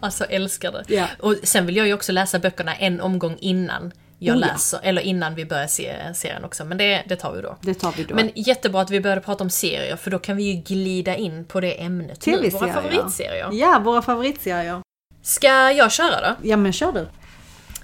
Alltså 0.00 0.24
älskar 0.24 0.72
det. 0.72 0.94
Ja. 0.94 1.06
Och 1.18 1.36
sen 1.42 1.66
vill 1.66 1.76
jag 1.76 1.86
ju 1.86 1.94
också 1.94 2.12
läsa 2.12 2.38
böckerna 2.38 2.74
en 2.74 3.00
omgång 3.00 3.36
innan 3.40 3.92
jag 4.18 4.36
Oh 4.36 4.40
ja. 4.40 4.46
läser, 4.46 4.80
eller 4.82 5.02
innan 5.02 5.34
vi 5.34 5.44
börjar 5.44 5.66
se 5.66 6.14
serien 6.14 6.44
också, 6.44 6.64
men 6.64 6.78
det, 6.78 7.04
det 7.08 7.16
tar 7.16 7.32
vi 7.32 7.42
då. 7.42 7.56
Det 7.60 7.74
tar 7.74 7.92
vi 7.96 8.04
då. 8.04 8.14
Men 8.14 8.30
jättebra 8.34 8.80
att 8.80 8.90
vi 8.90 9.00
började 9.00 9.20
prata 9.20 9.44
om 9.44 9.50
serier, 9.50 9.96
för 9.96 10.10
då 10.10 10.18
kan 10.18 10.36
vi 10.36 10.42
ju 10.42 10.62
glida 10.62 11.16
in 11.16 11.44
på 11.44 11.60
det 11.60 11.82
ämnet 11.82 12.26
nu. 12.26 12.50
Våra 12.50 12.72
favoritserier. 12.72 13.48
Ja, 13.52 13.82
våra 13.84 14.02
favoritserier. 14.02 14.82
Ska 15.22 15.72
jag 15.72 15.92
köra 15.92 16.20
då? 16.20 16.48
Ja 16.48 16.56
men 16.56 16.72
kör 16.72 16.92
du. 16.92 17.08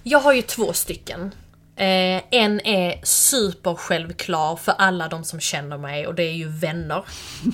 Jag 0.02 0.18
har 0.18 0.32
ju 0.32 0.42
två 0.42 0.72
stycken. 0.72 1.34
Eh, 1.76 2.22
en 2.30 2.66
är 2.66 3.00
super 3.02 3.74
självklar 3.74 4.56
för 4.56 4.72
alla 4.72 5.08
de 5.08 5.24
som 5.24 5.40
känner 5.40 5.78
mig 5.78 6.06
och 6.06 6.14
det 6.14 6.22
är 6.22 6.32
ju 6.32 6.48
vänner. 6.48 7.04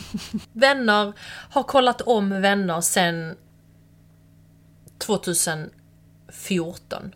vänner, 0.53 1.13
har 1.51 1.63
kollat 1.63 2.01
om 2.01 2.41
vänner 2.41 2.81
sen 2.81 3.37
2014. 4.99 7.13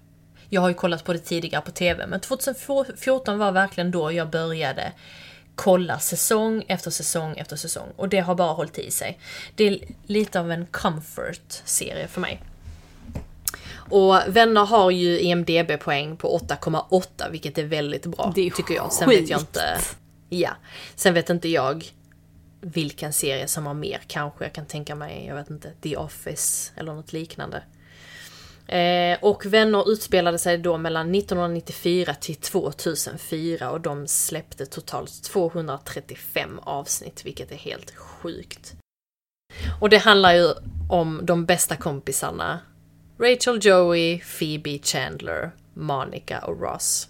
Jag 0.55 0.61
har 0.61 0.69
ju 0.69 0.75
kollat 0.75 1.05
på 1.05 1.12
det 1.12 1.19
tidigare 1.19 1.62
på 1.62 1.71
TV, 1.71 2.07
men 2.07 2.21
2014 2.21 3.38
var 3.38 3.53
verkligen 3.53 3.90
då 3.90 4.12
jag 4.12 4.31
började 4.31 4.93
kolla 5.55 5.99
säsong 5.99 6.64
efter 6.69 6.90
säsong 6.90 7.37
efter 7.37 7.57
säsong. 7.57 7.88
Och 7.97 8.09
det 8.09 8.21
har 8.21 8.35
bara 8.35 8.53
hållit 8.53 8.79
i 8.79 8.90
sig. 8.90 9.19
Det 9.55 9.64
är 9.64 9.79
lite 10.07 10.40
av 10.40 10.53
en 10.53 10.67
comfort-serie 10.67 12.09
för 12.09 12.21
mig. 12.21 12.43
Och 13.90 14.21
Vänner 14.27 14.64
har 14.64 14.90
ju 14.90 15.21
IMDB-poäng 15.21 16.17
på 16.17 16.38
8,8 16.38 17.31
vilket 17.31 17.59
är 17.59 17.64
väldigt 17.64 18.07
bra 18.07 18.33
Det 18.35 18.47
är 18.47 18.51
tycker 18.51 18.75
jag. 18.75 18.93
Sen 18.93 19.09
vet 19.09 19.29
jag 19.29 19.40
skit. 19.40 19.49
inte... 19.49 19.79
Ja. 20.29 20.51
Sen 20.95 21.14
vet 21.14 21.31
inte 21.31 21.49
jag 21.49 21.85
vilken 22.61 23.12
serie 23.12 23.49
som 23.49 23.67
har 23.67 23.75
mer 23.75 24.01
kanske. 24.07 24.45
Jag 24.45 24.53
kan 24.53 24.67
tänka 24.67 24.95
mig, 24.95 25.27
jag 25.27 25.35
vet 25.35 25.51
inte, 25.51 25.73
The 25.81 25.97
Office 25.97 26.73
eller 26.77 26.93
något 26.93 27.12
liknande. 27.12 27.62
Eh, 28.68 29.18
och 29.20 29.46
Vänner 29.46 29.90
utspelade 29.90 30.38
sig 30.38 30.59
då 30.59 30.79
mellan 30.79 31.14
1994 31.14 32.14
till 32.14 32.37
2004 32.37 33.70
och 33.70 33.81
de 33.81 34.07
släppte 34.07 34.66
totalt 34.66 35.22
235 35.22 36.61
avsnitt, 36.62 37.27
vilket 37.27 37.53
är 37.53 37.57
helt 37.57 37.96
sjukt. 37.96 38.74
Och 39.81 39.90
det 39.90 39.98
handlar 39.98 40.35
ju 40.35 40.48
om 40.88 41.20
de 41.22 41.46
bästa 41.46 41.77
kompisarna. 41.77 42.61
Rachel 43.18 43.59
Joey, 43.62 44.20
Phoebe 44.38 44.79
Chandler, 44.83 45.50
Monica 45.74 46.38
och 46.38 46.61
Ross. 46.61 47.09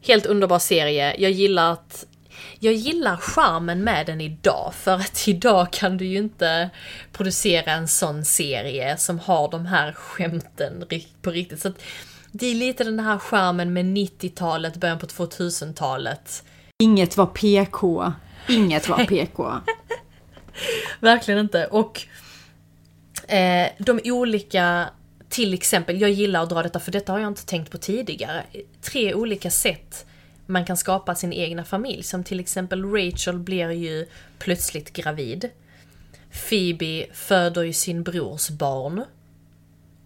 Helt 0.00 0.26
underbar 0.26 0.58
serie. 0.58 1.16
Jag 1.18 1.30
gillar 1.30 1.72
att 1.72 2.06
jag 2.58 2.74
gillar 2.74 3.16
charmen 3.16 3.84
med 3.84 4.06
den 4.06 4.20
idag, 4.20 4.72
för 4.74 4.94
att 4.94 5.28
idag 5.28 5.72
kan 5.72 5.96
du 5.96 6.04
ju 6.06 6.18
inte 6.18 6.70
producera 7.12 7.72
en 7.72 7.88
sån 7.88 8.24
serie 8.24 8.96
som 8.96 9.18
har 9.18 9.50
de 9.50 9.66
här 9.66 9.92
skämten 9.92 10.84
på 11.22 11.30
riktigt. 11.30 11.60
Så 11.60 11.72
det 12.32 12.46
är 12.46 12.54
lite 12.54 12.84
den 12.84 13.00
här 13.00 13.18
charmen 13.18 13.72
med 13.72 13.84
90-talet, 13.84 14.76
början 14.76 14.98
på 14.98 15.06
2000-talet. 15.06 16.44
Inget 16.78 17.16
var 17.16 17.26
PK. 17.26 18.12
Inget 18.48 18.88
var 18.88 19.04
PK. 19.04 19.52
Verkligen 21.00 21.40
inte. 21.40 21.66
Och 21.66 22.02
eh, 23.28 23.68
de 23.78 24.00
olika, 24.04 24.88
till 25.28 25.54
exempel, 25.54 26.00
jag 26.00 26.10
gillar 26.10 26.42
att 26.42 26.50
dra 26.50 26.62
detta 26.62 26.80
för 26.80 26.92
detta 26.92 27.12
har 27.12 27.18
jag 27.18 27.28
inte 27.28 27.46
tänkt 27.46 27.70
på 27.70 27.78
tidigare. 27.78 28.44
Tre 28.80 29.14
olika 29.14 29.50
sätt 29.50 30.06
man 30.46 30.64
kan 30.64 30.76
skapa 30.76 31.14
sin 31.14 31.32
egna 31.32 31.64
familj. 31.64 32.02
Som 32.02 32.24
till 32.24 32.40
exempel 32.40 32.84
Rachel 32.84 33.38
blir 33.38 33.70
ju 33.70 34.06
plötsligt 34.38 34.92
gravid. 34.92 35.50
Phoebe 36.48 37.06
föder 37.12 37.62
ju 37.62 37.72
sin 37.72 38.02
brors 38.02 38.50
barn. 38.50 39.04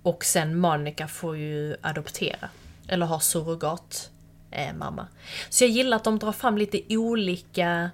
Och 0.03 0.25
sen 0.25 0.59
Monica 0.59 1.09
får 1.09 1.37
ju 1.37 1.77
adoptera. 1.81 2.49
Eller 2.89 3.07
ha 3.07 3.21
surrogat 3.21 4.11
eh, 4.51 4.75
mamma. 4.75 5.07
Så 5.49 5.65
jag 5.65 5.71
gillar 5.71 5.97
att 5.97 6.05
de 6.05 6.19
drar 6.19 6.33
fram 6.33 6.59
lite 6.59 6.83
olika 6.89 7.91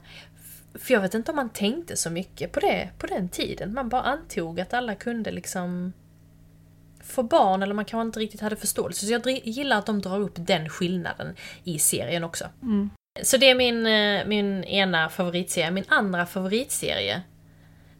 för 0.75 0.95
jag 0.95 1.01
vet 1.01 1.15
inte 1.15 1.31
om 1.31 1.37
man 1.37 1.49
tänkte 1.49 1.97
så 1.97 2.11
mycket 2.11 2.53
på 2.53 2.61
det 2.61 2.91
på 2.99 3.07
den 3.07 3.29
tiden. 3.29 3.75
Man 3.75 3.89
bara 3.89 4.03
antog 4.03 4.61
att 4.61 4.75
alla 4.75 4.95
kunde 4.95 5.31
liksom 5.31 5.93
få 7.07 7.23
barn 7.23 7.63
eller 7.63 7.75
man 7.75 7.85
kanske 7.85 8.07
inte 8.07 8.21
riktigt 8.21 8.41
hade 8.41 8.57
förståelse. 8.57 9.07
Så 9.07 9.13
jag 9.13 9.29
gillar 9.45 9.79
att 9.79 9.87
de 9.87 10.01
drar 10.01 10.21
upp 10.21 10.35
den 10.37 10.69
skillnaden 10.69 11.37
i 11.65 11.79
serien 11.79 12.25
också. 12.25 12.45
Så 13.23 13.37
det 13.37 13.51
är 13.51 13.55
min, 13.55 13.87
eh, 13.87 14.27
min 14.27 14.65
ena 14.65 15.09
favoritserie. 15.09 15.71
Min 15.71 15.85
andra 15.89 16.27
favoritserie 16.27 17.23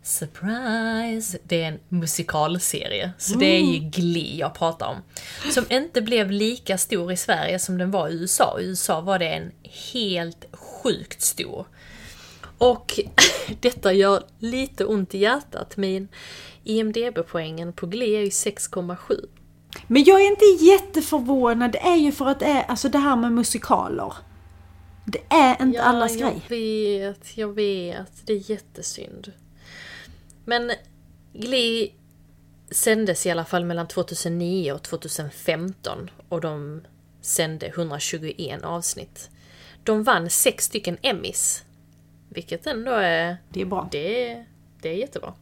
Surprise! 0.05 1.39
Det 1.43 1.63
är 1.63 1.69
en 1.69 1.81
musikalserie. 1.89 3.13
Så 3.19 3.39
det 3.39 3.47
är 3.47 3.61
ju 3.61 3.79
Glee 3.79 4.37
jag 4.37 4.55
pratar 4.55 4.87
om. 4.87 4.97
Som 5.53 5.65
inte 5.69 6.03
blev 6.03 6.31
lika 6.31 6.79
stor 6.79 7.13
i 7.13 7.17
Sverige 7.17 7.59
som 7.59 7.79
den 7.79 7.91
var 7.91 8.09
i 8.09 8.13
USA. 8.13 8.61
I 8.61 8.65
USA 8.65 9.01
var 9.01 9.19
det 9.19 9.29
en 9.29 9.53
helt 9.93 10.45
sjukt 10.53 11.23
stor. 11.23 11.67
Och 12.65 13.01
detta 13.61 13.93
gör 13.93 14.25
lite 14.39 14.85
ont 14.85 15.15
i 15.15 15.19
hjärtat. 15.19 15.77
Min 15.77 16.09
IMDB-poängen 16.65 17.73
på 17.73 17.87
Glee 17.87 18.19
är 18.19 18.23
ju 18.23 18.29
6,7. 18.29 19.29
Men 19.87 20.05
jag 20.05 20.21
är 20.21 20.27
inte 20.27 20.65
jätteförvånad. 20.65 21.73
Det 21.73 21.79
är 21.79 21.97
ju 21.97 22.13
för 22.13 22.27
att 22.27 22.41
det 22.41 22.47
är 22.47 22.63
alltså 22.63 22.89
det 22.89 22.99
här 22.99 23.17
med 23.17 23.33
musikaler. 23.33 24.13
Det 25.05 25.23
är 25.29 25.63
inte 25.63 25.83
allas 25.83 26.17
jag 26.17 26.41
grej. 26.49 27.01
vet, 27.01 27.37
jag 27.37 27.53
vet. 27.55 28.27
Det 28.27 28.33
är 28.33 28.51
jättesynd. 28.51 29.33
Men 30.45 30.73
Glee 31.33 31.91
sändes 32.71 33.27
i 33.27 33.31
alla 33.31 33.45
fall 33.45 33.65
mellan 33.65 33.89
2009 33.89 34.73
och 34.73 34.83
2015 34.83 36.11
och 36.29 36.41
de 36.41 36.83
sände 37.21 37.67
121 37.67 38.65
avsnitt. 38.65 39.31
De 39.83 40.03
vann 40.03 40.31
sex 40.31 40.65
stycken 40.65 40.99
Emmys. 41.03 41.65
Vilket 42.35 42.67
ändå 42.67 42.93
är 42.93 43.37
Det 43.49 43.61
är 43.61 43.65
bra. 43.65 43.89
det, 43.93 44.31
är- 44.33 44.47
det 44.83 44.89
är 44.89 44.95
jättebra. 44.95 45.35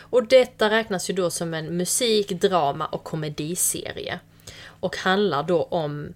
Och 0.00 0.26
detta 0.26 0.70
räknas 0.70 1.10
ju 1.10 1.14
då 1.14 1.30
som 1.30 1.54
en 1.54 1.76
musik, 1.76 2.28
drama 2.28 2.86
och 2.86 3.04
komediserie. 3.04 4.20
Och 4.64 4.96
handlar 4.96 5.42
då 5.42 5.62
om 5.62 6.14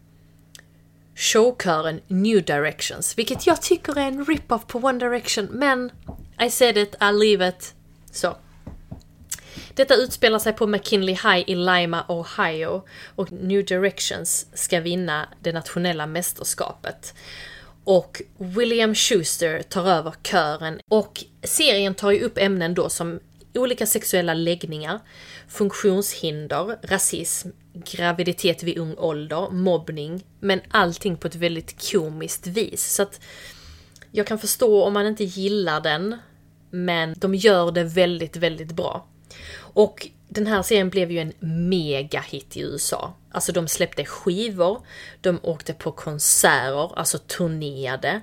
showkören 1.15 2.01
New 2.07 2.45
Directions, 2.45 3.19
vilket 3.19 3.47
jag 3.47 3.63
tycker 3.63 3.99
är 3.99 4.07
en 4.09 4.25
rip-off 4.25 4.67
på 4.67 4.79
One 4.79 4.99
Direction, 4.99 5.45
men 5.51 5.91
I 6.47 6.51
said 6.51 6.77
it, 6.79 6.95
I 7.03 7.13
leave 7.13 7.49
it. 7.49 7.75
Så. 8.11 8.37
Detta 9.75 9.95
utspelar 9.95 10.39
sig 10.39 10.53
på 10.53 10.67
McKinley 10.67 11.15
High 11.15 11.51
i 11.51 11.55
Lima, 11.55 12.05
Ohio 12.09 12.83
och 13.15 13.33
New 13.33 13.65
Directions 13.65 14.47
ska 14.55 14.81
vinna 14.81 15.29
det 15.41 15.53
nationella 15.53 16.07
mästerskapet. 16.07 17.15
Och 17.87 18.23
William 18.39 18.95
Schuster 18.95 19.63
tar 19.63 19.87
över 19.87 20.15
kören 20.23 20.81
och 20.91 21.25
serien 21.43 21.95
tar 21.95 22.11
ju 22.11 22.21
upp 22.21 22.39
ämnen 22.39 22.75
då 22.75 22.89
som 22.89 23.21
olika 23.55 23.87
sexuella 23.87 24.35
läggningar, 24.35 25.01
funktionshinder, 25.49 26.79
rasism, 26.83 27.49
graviditet 27.75 28.63
vid 28.63 28.79
ung 28.79 28.95
ålder, 28.99 29.51
mobbning, 29.51 30.25
men 30.41 30.61
allting 30.71 31.17
på 31.17 31.27
ett 31.27 31.35
väldigt 31.35 31.91
komiskt 31.91 32.47
vis. 32.47 32.95
Så 32.95 33.03
att 33.03 33.21
jag 34.11 34.27
kan 34.27 34.39
förstå 34.39 34.85
om 34.85 34.93
man 34.93 35.07
inte 35.07 35.25
gillar 35.25 35.81
den, 35.81 36.17
men 36.71 37.15
de 37.17 37.35
gör 37.35 37.73
det 37.73 37.85
väldigt, 37.85 38.37
väldigt 38.37 38.73
bra. 38.73 39.09
Och 39.59 40.09
den 40.29 40.47
här 40.47 40.63
serien 40.63 40.91
blev 40.91 41.11
ju 41.11 41.19
en 41.19 41.33
megahit 41.69 42.57
i 42.57 42.61
USA. 42.61 43.15
Alltså 43.31 43.53
de 43.53 43.69
släppte 43.69 44.05
skivor, 44.05 44.83
de 45.21 45.41
åkte 45.43 45.75
på 45.75 45.93
konserter, 45.93 46.99
alltså 46.99 47.19
turnerade. 47.19 48.21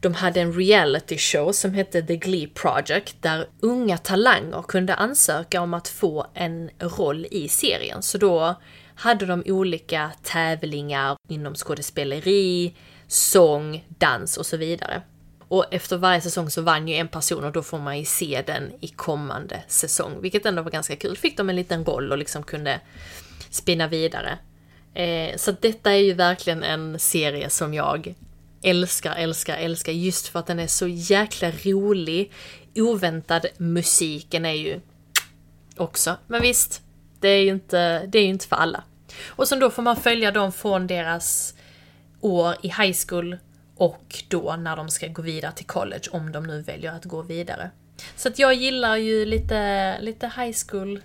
De 0.00 0.14
hade 0.14 0.40
en 0.40 0.52
reality 0.52 1.18
show 1.18 1.52
som 1.52 1.74
hette 1.74 2.02
The 2.02 2.16
Glee 2.16 2.48
Project 2.48 3.22
där 3.22 3.46
unga 3.60 3.98
talanger 3.98 4.62
kunde 4.62 4.94
ansöka 4.94 5.60
om 5.60 5.74
att 5.74 5.88
få 5.88 6.26
en 6.34 6.70
roll 6.78 7.26
i 7.30 7.48
serien. 7.48 8.02
Så 8.02 8.18
då 8.18 8.60
hade 8.94 9.26
de 9.26 9.42
olika 9.46 10.10
tävlingar 10.22 11.16
inom 11.28 11.54
skådespeleri, 11.54 12.74
sång, 13.06 13.84
dans 13.88 14.36
och 14.36 14.46
så 14.46 14.56
vidare. 14.56 15.02
Och 15.48 15.64
efter 15.70 15.96
varje 15.96 16.20
säsong 16.20 16.50
så 16.50 16.62
vann 16.62 16.88
ju 16.88 16.94
en 16.94 17.08
person 17.08 17.44
och 17.44 17.52
då 17.52 17.62
får 17.62 17.78
man 17.78 17.98
ju 17.98 18.04
se 18.04 18.42
den 18.46 18.72
i 18.80 18.88
kommande 18.88 19.62
säsong, 19.68 20.20
vilket 20.20 20.46
ändå 20.46 20.62
var 20.62 20.70
ganska 20.70 20.96
kul. 20.96 21.16
Fick 21.16 21.36
de 21.36 21.50
en 21.50 21.56
liten 21.56 21.84
roll 21.84 22.12
och 22.12 22.18
liksom 22.18 22.42
kunde 22.42 22.80
spinna 23.50 23.88
vidare. 23.88 24.38
Eh, 24.94 25.36
så 25.36 25.52
detta 25.60 25.92
är 25.92 25.98
ju 25.98 26.12
verkligen 26.12 26.62
en 26.62 26.98
serie 26.98 27.50
som 27.50 27.74
jag 27.74 28.14
älskar, 28.62 29.14
älskar, 29.14 29.56
älskar 29.56 29.92
just 29.92 30.28
för 30.28 30.38
att 30.38 30.46
den 30.46 30.58
är 30.58 30.66
så 30.66 30.88
jäkla 30.88 31.50
rolig. 31.50 32.32
Oväntad 32.74 33.46
musiken 33.56 34.44
är 34.44 34.52
ju 34.52 34.80
också, 35.76 36.16
men 36.26 36.42
visst, 36.42 36.82
det 37.20 37.28
är 37.28 37.42
ju 37.42 37.50
inte, 37.50 38.06
det 38.06 38.18
är 38.18 38.22
ju 38.22 38.28
inte 38.28 38.46
för 38.46 38.56
alla. 38.56 38.84
Och 39.26 39.48
sen 39.48 39.60
då 39.60 39.70
får 39.70 39.82
man 39.82 39.96
följa 39.96 40.30
dem 40.30 40.52
från 40.52 40.86
deras 40.86 41.54
år 42.20 42.54
i 42.62 42.68
high 42.68 42.96
school 43.08 43.38
och 43.76 44.22
då 44.28 44.56
när 44.56 44.76
de 44.76 44.88
ska 44.88 45.06
gå 45.08 45.22
vidare 45.22 45.52
till 45.52 45.66
college, 45.66 46.02
om 46.12 46.32
de 46.32 46.44
nu 46.46 46.62
väljer 46.62 46.92
att 46.92 47.04
gå 47.04 47.22
vidare. 47.22 47.70
Så 48.16 48.28
att 48.28 48.38
jag 48.38 48.54
gillar 48.54 48.96
ju 48.96 49.24
lite, 49.24 49.96
lite 50.00 50.26
high 50.36 50.56
school, 50.68 51.02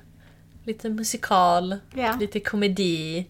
lite 0.63 0.89
musikal, 0.89 1.75
Ja. 1.95 2.17
lite 2.19 2.39
komedi. 2.39 3.27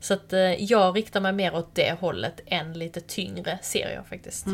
Så 0.00 0.14
att 0.14 0.32
eh, 0.32 0.40
jag 0.64 0.96
riktar 0.96 1.20
mig 1.20 1.32
mer 1.32 1.54
åt 1.54 1.74
det 1.74 1.96
hållet 2.00 2.40
än 2.46 2.72
lite 2.72 3.00
tyngre 3.00 3.58
serier 3.62 4.02
faktiskt. 4.08 4.46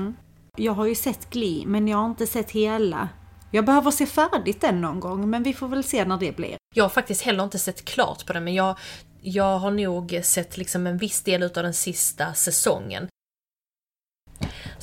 Jag 0.57 0.73
har 0.73 0.87
ju 0.87 0.95
sett 0.95 1.31
Glee, 1.31 1.67
men 1.67 1.89
jag 1.89 1.97
har 1.99 2.07
inte 2.07 2.27
sett 2.27 2.51
hela. 2.51 3.09
Jag 3.51 3.65
behöver 3.65 3.91
se 3.91 4.07
färdigt 4.07 4.61
den 4.61 4.81
någon 4.81 5.01
gång, 5.01 5.31
men 5.31 5.43
vi 5.43 5.53
får 5.55 5.69
väl 5.69 5.85
se 5.85 6.05
när 6.05 6.17
det 6.17 6.37
blir. 6.37 6.57
Jag 6.75 6.85
har 6.85 6.89
faktiskt 6.89 7.23
heller 7.23 7.45
inte 7.45 7.59
sett 7.59 7.85
klart 7.85 8.27
på 8.27 8.33
den, 8.33 8.45
men 8.45 8.55
jag, 8.55 8.79
jag 9.21 9.59
har 9.59 9.71
nog 9.71 10.21
sett 10.23 10.57
liksom 10.57 10.87
en 10.87 10.99
viss 10.99 11.23
del 11.23 11.43
utav 11.43 11.63
den 11.63 11.75
sista 11.75 12.35
säsongen. 12.35 13.09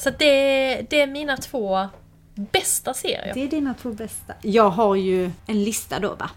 Så 0.04 0.10
det, 0.10 0.82
det 0.90 1.02
är 1.02 1.08
mina 1.08 1.38
två 1.38 1.88
bästa 2.36 2.94
serier. 2.94 3.34
Det 3.34 3.44
är 3.44 3.48
dina 3.48 3.74
två 3.74 3.90
bästa. 3.90 4.34
Jag 4.42 4.70
har 4.70 4.96
ju 4.96 5.32
en 5.48 5.64
lista 5.64 6.00
då 6.00 6.16
va. 6.16 6.30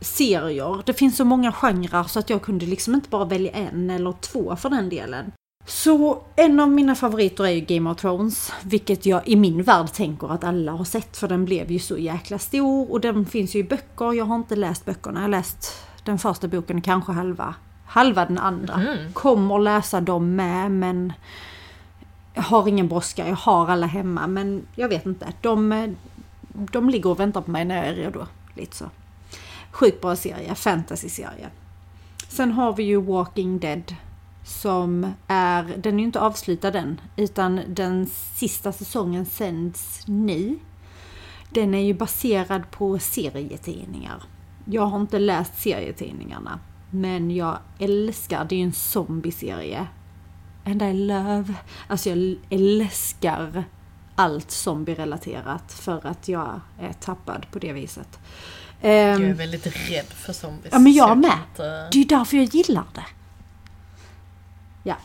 Serier. 0.00 0.82
Det 0.86 0.92
finns 0.92 1.16
så 1.16 1.24
många 1.24 1.52
genrer 1.52 2.04
så 2.04 2.18
att 2.18 2.30
jag 2.30 2.42
kunde 2.42 2.66
liksom 2.66 2.94
inte 2.94 3.08
bara 3.08 3.24
välja 3.24 3.52
en 3.52 3.90
eller 3.90 4.12
två 4.12 4.56
för 4.56 4.70
den 4.70 4.88
delen. 4.88 5.32
Så 5.66 6.22
en 6.36 6.60
av 6.60 6.70
mina 6.70 6.94
favoriter 6.94 7.44
är 7.44 7.50
ju 7.50 7.60
Game 7.60 7.90
of 7.90 8.00
Thrones, 8.00 8.52
vilket 8.62 9.06
jag 9.06 9.28
i 9.28 9.36
min 9.36 9.62
värld 9.62 9.92
tänker 9.92 10.32
att 10.32 10.44
alla 10.44 10.72
har 10.72 10.84
sett 10.84 11.16
för 11.16 11.28
den 11.28 11.44
blev 11.44 11.70
ju 11.70 11.78
så 11.78 11.98
jäkla 11.98 12.38
stor 12.38 12.92
och 12.92 13.00
den 13.00 13.26
finns 13.26 13.54
ju 13.54 13.58
i 13.58 13.64
böcker. 13.64 14.12
Jag 14.12 14.24
har 14.24 14.36
inte 14.36 14.56
läst 14.56 14.84
böckerna, 14.84 15.20
jag 15.20 15.24
har 15.24 15.28
läst 15.28 15.86
den 16.04 16.18
första 16.18 16.48
boken, 16.48 16.82
kanske 16.82 17.12
halva. 17.12 17.54
Halva 17.86 18.24
den 18.24 18.38
andra. 18.38 18.82
Kommer 19.12 19.58
läsa 19.58 20.00
dem 20.00 20.36
med 20.36 20.70
men 20.70 21.12
jag 22.34 22.42
har 22.42 22.68
ingen 22.68 22.88
brådska, 22.88 23.28
jag 23.28 23.36
har 23.36 23.68
alla 23.68 23.86
hemma 23.86 24.26
men 24.26 24.66
jag 24.74 24.88
vet 24.88 25.06
inte. 25.06 25.32
De, 25.40 25.96
de 26.52 26.90
ligger 26.90 27.10
och 27.10 27.20
väntar 27.20 27.40
på 27.40 27.50
mig 27.50 27.64
när 27.64 27.76
jag 27.76 27.86
är 27.86 27.94
redo. 27.94 28.26
Lite 28.54 28.76
så. 28.76 28.90
Sjukt 29.70 30.00
bra 30.00 30.16
serie, 30.16 30.54
fantasy-serie. 30.54 31.48
Sen 32.28 32.52
har 32.52 32.72
vi 32.72 32.82
ju 32.82 33.00
Walking 33.00 33.58
Dead. 33.58 33.94
Som 34.44 35.12
är, 35.26 35.74
den 35.76 35.94
är 35.94 35.98
ju 35.98 36.04
inte 36.04 36.20
avslutad 36.20 36.78
än. 36.78 37.00
Utan 37.16 37.60
den 37.68 38.06
sista 38.34 38.72
säsongen 38.72 39.26
sänds 39.26 40.06
nu. 40.06 40.58
Den 41.50 41.74
är 41.74 41.82
ju 41.82 41.94
baserad 41.94 42.70
på 42.70 42.98
serietidningar. 42.98 44.22
Jag 44.64 44.86
har 44.86 45.00
inte 45.00 45.18
läst 45.18 45.62
serietidningarna. 45.62 46.58
Men 46.90 47.30
jag 47.30 47.58
älskar, 47.78 48.44
det 48.44 48.54
är 48.54 48.58
ju 48.58 48.64
en 48.64 48.72
zombieserie. 48.72 49.86
And 50.64 50.82
I 50.82 50.92
love, 50.92 51.54
alltså 51.88 52.08
jag 52.10 52.36
älskar 52.50 53.64
allt 54.14 54.50
zombie-relaterat 54.50 55.72
för 55.72 56.06
att 56.06 56.28
jag 56.28 56.60
är 56.80 56.92
tappad 56.92 57.46
på 57.52 57.58
det 57.58 57.72
viset. 57.72 58.18
Jag 58.80 58.92
är 58.92 59.20
Ehm, 59.20 59.34
väldigt 59.36 59.66
rädd 59.66 60.06
för 60.06 60.32
zombies. 60.32 60.72
Ja, 60.72 60.78
men 60.78 60.92
jag 60.92 61.08
kan 61.08 61.20
med. 61.20 61.38
Inte, 61.50 61.88
det 61.92 61.98
är 62.00 62.18
därför 62.18 62.36
jag 62.36 62.44
gillar 62.46 62.84
det. 62.94 63.04
Ja, 64.82 64.96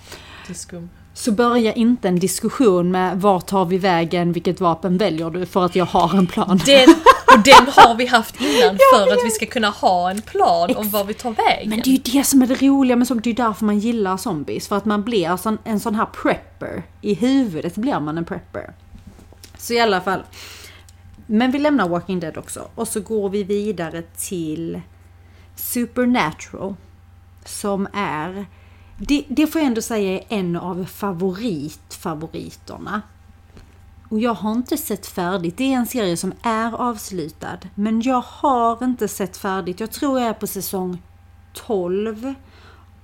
det 0.47 0.53
är 0.53 0.55
skum. 0.57 0.89
så 1.13 1.31
börja 1.31 1.73
inte 1.73 2.07
en 2.07 2.19
diskussion 2.19 2.91
med 2.91 3.21
vart 3.21 3.45
tar 3.47 3.65
vi 3.65 3.77
vägen, 3.77 4.31
vilket 4.33 4.59
vapen 4.61 4.97
väljer 4.97 5.29
du? 5.29 5.45
För 5.45 5.65
att 5.65 5.75
jag 5.75 5.85
har 5.85 6.17
en 6.17 6.27
plan. 6.27 6.59
Den, 6.65 6.87
och 7.33 7.39
den 7.43 7.67
har 7.67 7.95
vi 7.95 8.05
haft 8.05 8.41
innan 8.41 8.77
för 8.93 9.13
att 9.13 9.25
vi 9.25 9.31
ska 9.31 9.45
kunna 9.45 9.69
ha 9.69 10.11
en 10.11 10.21
plan 10.21 10.75
om 10.75 10.89
var 10.89 11.03
vi 11.03 11.13
tar 11.13 11.31
vägen. 11.31 11.69
Men 11.69 11.79
det 11.79 11.89
är 11.89 11.91
ju 11.91 11.97
det 11.97 12.23
som 12.23 12.41
är 12.41 12.47
det 12.47 12.61
roliga 12.61 12.95
med 12.95 13.07
zombies, 13.07 13.23
det 13.23 13.29
är 13.29 13.31
ju 13.31 13.35
därför 13.49 13.65
man 13.65 13.79
gillar 13.79 14.17
zombies. 14.17 14.67
För 14.67 14.77
att 14.77 14.85
man 14.85 15.03
blir 15.03 15.37
sån, 15.37 15.57
en 15.63 15.79
sån 15.79 15.95
här 15.95 16.05
prepper. 16.05 16.83
I 17.01 17.13
huvudet 17.13 17.75
blir 17.75 17.99
man 17.99 18.17
en 18.17 18.25
prepper. 18.25 18.73
Så 19.57 19.73
i 19.73 19.79
alla 19.79 20.01
fall. 20.01 20.23
Men 21.25 21.51
vi 21.51 21.59
lämnar 21.59 21.89
Walking 21.89 22.19
Dead 22.19 22.37
också. 22.37 22.67
Och 22.75 22.87
så 22.87 23.01
går 23.01 23.29
vi 23.29 23.43
vidare 23.43 24.01
till 24.01 24.81
Supernatural. 25.55 26.75
Som 27.45 27.87
är, 27.93 28.45
det, 28.97 29.23
det 29.27 29.47
får 29.47 29.61
jag 29.61 29.67
ändå 29.67 29.81
säga 29.81 30.13
är 30.13 30.23
en 30.29 30.55
av 30.55 30.85
favoritfavoriterna. 30.85 33.01
Och 34.09 34.19
jag 34.19 34.33
har 34.33 34.51
inte 34.51 34.77
sett 34.77 35.05
färdigt. 35.05 35.57
Det 35.57 35.73
är 35.73 35.77
en 35.77 35.85
serie 35.85 36.17
som 36.17 36.33
är 36.41 36.75
avslutad. 36.75 37.57
Men 37.75 38.01
jag 38.01 38.21
har 38.21 38.83
inte 38.83 39.07
sett 39.07 39.37
färdigt. 39.37 39.79
Jag 39.79 39.91
tror 39.91 40.19
jag 40.19 40.29
är 40.29 40.33
på 40.33 40.47
säsong 40.47 41.01
12 41.53 42.33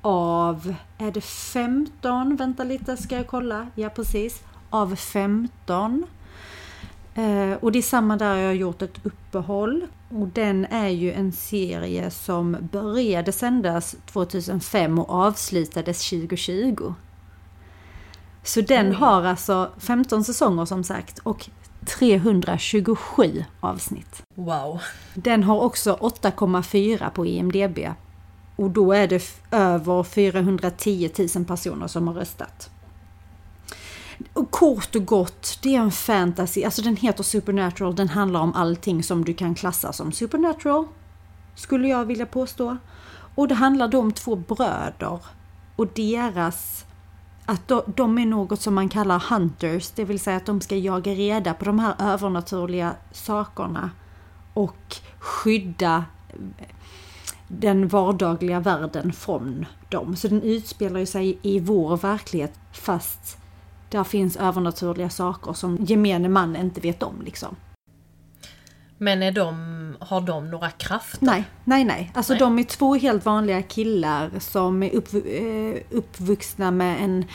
av, 0.02 0.76
är 0.98 1.12
det 1.12 1.22
15? 1.22 2.36
Vänta 2.36 2.64
lite, 2.64 2.98
ska 2.98 3.16
jag 3.16 3.28
kolla? 3.28 3.68
Ja, 3.76 3.90
precis. 3.90 4.42
Av 4.70 4.96
15. 4.96 6.06
Eh, 7.16 7.54
och 7.62 7.72
det 7.72 7.80
är 7.80 7.84
samma 7.84 8.18
där 8.18 8.36
jag 8.36 8.48
har 8.48 8.54
gjort 8.54 8.82
ett 8.82 9.06
uppehåll. 9.06 9.88
Och 10.10 10.28
den 10.28 10.66
är 10.66 10.88
ju 10.88 11.14
en 11.14 11.32
serie 11.32 12.12
som 12.12 12.58
började 12.72 13.32
sändas 13.32 13.96
2005 14.06 15.00
och 15.00 15.10
avslutades 15.10 16.10
2020. 16.10 16.94
Så 18.44 18.62
den 18.62 18.90
Oj. 18.90 18.96
har 18.96 19.24
alltså 19.24 19.72
15 19.78 20.24
säsonger 20.24 20.66
som 20.66 20.84
sagt 20.84 21.20
och 21.20 21.50
327 21.86 23.46
avsnitt. 23.60 24.24
Wow. 24.36 24.82
Den 25.14 25.44
har 25.44 25.60
också 25.60 25.96
8,4 25.96 27.10
på 27.10 27.26
IMDB. 27.26 27.80
Och 28.56 28.70
då 28.70 28.94
är 28.94 29.08
det 29.08 29.24
över 29.52 30.04
410 30.04 31.10
000 31.36 31.46
personer 31.46 31.88
som 31.88 32.08
har 32.08 32.14
röstat. 32.16 32.70
Och 34.34 34.52
kort 34.52 34.96
och 34.96 35.06
gott, 35.06 35.60
det 35.62 35.76
är 35.76 35.80
en 35.80 35.92
fantasy. 35.92 36.64
Alltså 36.64 36.82
den 36.82 36.96
heter 36.96 37.24
Supernatural. 37.24 37.96
Den 37.96 38.10
handlar 38.10 38.40
om 38.40 38.54
allting 38.54 39.04
som 39.04 39.26
du 39.26 39.34
kan 39.34 39.56
klassa 39.56 39.94
som 39.94 40.12
Supernatural. 40.12 40.88
Skulle 41.56 41.88
jag 41.88 42.06
vilja 42.06 42.26
påstå. 42.26 42.78
Och 43.36 43.48
det 43.48 43.56
handlar 43.56 43.88
då 43.88 44.00
om 44.00 44.12
två 44.12 44.36
bröder. 44.36 45.20
Och 45.76 45.88
deras... 45.88 46.86
Att 47.46 47.72
de, 47.96 48.18
är 48.18 48.26
något 48.26 48.62
som 48.62 48.76
man 48.76 48.90
kallar 48.90 49.20
hunters. 49.20 49.92
Det 49.92 50.04
vill 50.04 50.20
säga 50.20 50.38
att 50.38 50.46
de 50.46 50.62
ska 50.62 50.76
jaga 50.76 51.12
reda 51.12 51.54
på 51.54 51.66
de 51.66 51.80
här 51.80 51.96
övernaturliga 52.00 52.96
sakerna. 53.12 53.92
Och 54.54 54.96
skydda 55.20 56.06
eh, 56.30 56.68
den 57.48 57.88
vardagliga 57.88 58.60
världen 58.60 59.14
från 59.14 59.66
dem. 59.90 60.16
Så 60.16 60.28
den 60.28 60.42
utspelar 60.42 61.00
ju 61.00 61.06
sig 61.06 61.40
i 61.42 61.60
vår 61.60 61.98
verklighet 61.98 62.54
fast 62.72 63.38
där 63.90 64.04
finns 64.04 64.36
övernaturliga 64.36 65.10
saker 65.10 65.54
som 65.54 65.78
gemene 65.80 66.30
man 66.30 66.56
inte 66.56 66.82
vet 66.82 67.04
om 67.04 67.22
liksom. 67.22 67.56
Men 68.98 69.24
är 69.24 69.32
de, 69.32 69.96
har 70.00 70.22
de 70.22 70.52
några 70.52 70.70
krafter? 70.70 71.26
Nej, 71.26 71.44
nej, 71.64 71.84
nej. 71.84 72.12
Alltså 72.16 72.34
Nej. 72.34 72.40
de 72.40 72.60
är 72.60 72.64
två 72.64 72.96
helt 72.96 73.26
vanliga 73.26 73.62
killar 73.62 74.32
som 74.40 74.84
är 74.84 74.90
uppv- 74.90 75.76
eh, 75.76 75.82
uppvuxna 75.98 76.72
med 76.72 77.04
en 77.04 77.26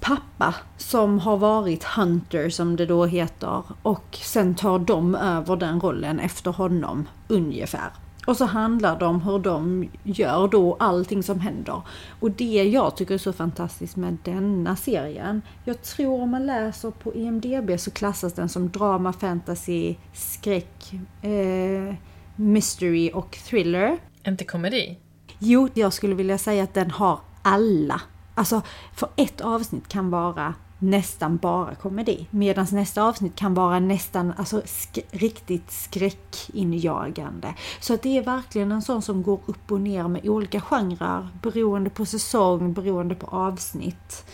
pappa 0.00 0.54
som 0.76 1.18
har 1.18 1.36
varit 1.36 1.84
hunter 1.84 2.50
som 2.50 2.76
det 2.76 2.86
då 2.86 3.04
heter 3.06 3.62
och 3.82 4.18
sen 4.22 4.54
tar 4.54 4.78
de 4.78 5.14
över 5.14 5.56
den 5.56 5.80
rollen 5.80 6.20
efter 6.20 6.50
honom 6.50 7.08
ungefär. 7.28 7.90
Och 8.28 8.36
så 8.36 8.44
handlar 8.44 8.98
det 8.98 9.06
om 9.06 9.20
hur 9.20 9.38
de 9.38 9.88
gör 10.02 10.48
då 10.48 10.76
allting 10.80 11.22
som 11.22 11.40
händer. 11.40 11.82
Och 12.20 12.30
det 12.30 12.64
jag 12.64 12.96
tycker 12.96 13.14
är 13.14 13.18
så 13.18 13.32
fantastiskt 13.32 13.96
med 13.96 14.16
denna 14.24 14.76
serien. 14.76 15.42
Jag 15.64 15.82
tror 15.82 16.22
om 16.22 16.30
man 16.30 16.46
läser 16.46 16.90
på 16.90 17.14
IMDB 17.14 17.80
så 17.80 17.90
klassas 17.90 18.32
den 18.32 18.48
som 18.48 18.70
drama, 18.70 19.12
fantasy, 19.12 19.94
skräck, 20.12 20.92
eh, 21.22 21.94
mystery 22.36 23.10
och 23.14 23.38
thriller. 23.46 23.98
Inte 24.26 24.44
komedi? 24.44 24.98
Jo, 25.38 25.68
jag 25.74 25.92
skulle 25.92 26.14
vilja 26.14 26.38
säga 26.38 26.62
att 26.62 26.74
den 26.74 26.90
har 26.90 27.20
alla. 27.42 28.00
Alltså, 28.34 28.62
för 28.94 29.08
ett 29.16 29.40
avsnitt 29.40 29.88
kan 29.88 30.10
vara 30.10 30.54
nästan 30.78 31.36
bara 31.36 31.74
komedi. 31.74 32.26
Medan 32.30 32.66
nästa 32.72 33.02
avsnitt 33.02 33.34
kan 33.36 33.54
vara 33.54 33.80
nästan 33.80 34.32
alltså, 34.36 34.62
sk 34.64 34.98
riktigt 35.10 35.70
skräckinjagande. 35.70 37.54
Så 37.80 37.94
att 37.94 38.02
det 38.02 38.18
är 38.18 38.24
verkligen 38.24 38.72
en 38.72 38.82
sån 38.82 39.02
som 39.02 39.22
går 39.22 39.40
upp 39.46 39.72
och 39.72 39.80
ner 39.80 40.08
med 40.08 40.28
olika 40.28 40.60
genrer 40.60 41.28
beroende 41.42 41.90
på 41.90 42.06
säsong, 42.06 42.72
beroende 42.72 43.14
på 43.14 43.26
avsnitt. 43.26 44.24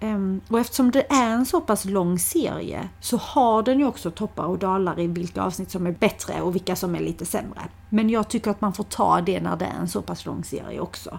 Um, 0.00 0.40
och 0.48 0.60
eftersom 0.60 0.90
det 0.90 1.12
är 1.12 1.30
en 1.30 1.46
så 1.46 1.60
pass 1.60 1.84
lång 1.84 2.18
serie 2.18 2.88
så 3.00 3.16
har 3.16 3.62
den 3.62 3.78
ju 3.78 3.86
också 3.86 4.10
toppar 4.10 4.44
och 4.44 4.58
dalar 4.58 5.00
i 5.00 5.06
vilka 5.06 5.42
avsnitt 5.42 5.70
som 5.70 5.86
är 5.86 5.92
bättre 5.92 6.42
och 6.42 6.54
vilka 6.54 6.76
som 6.76 6.94
är 6.94 7.00
lite 7.00 7.26
sämre. 7.26 7.60
Men 7.88 8.10
jag 8.10 8.28
tycker 8.28 8.50
att 8.50 8.60
man 8.60 8.72
får 8.72 8.84
ta 8.84 9.20
det 9.20 9.40
när 9.40 9.56
det 9.56 9.64
är 9.64 9.80
en 9.80 9.88
så 9.88 10.02
pass 10.02 10.26
lång 10.26 10.44
serie 10.44 10.80
också. 10.80 11.18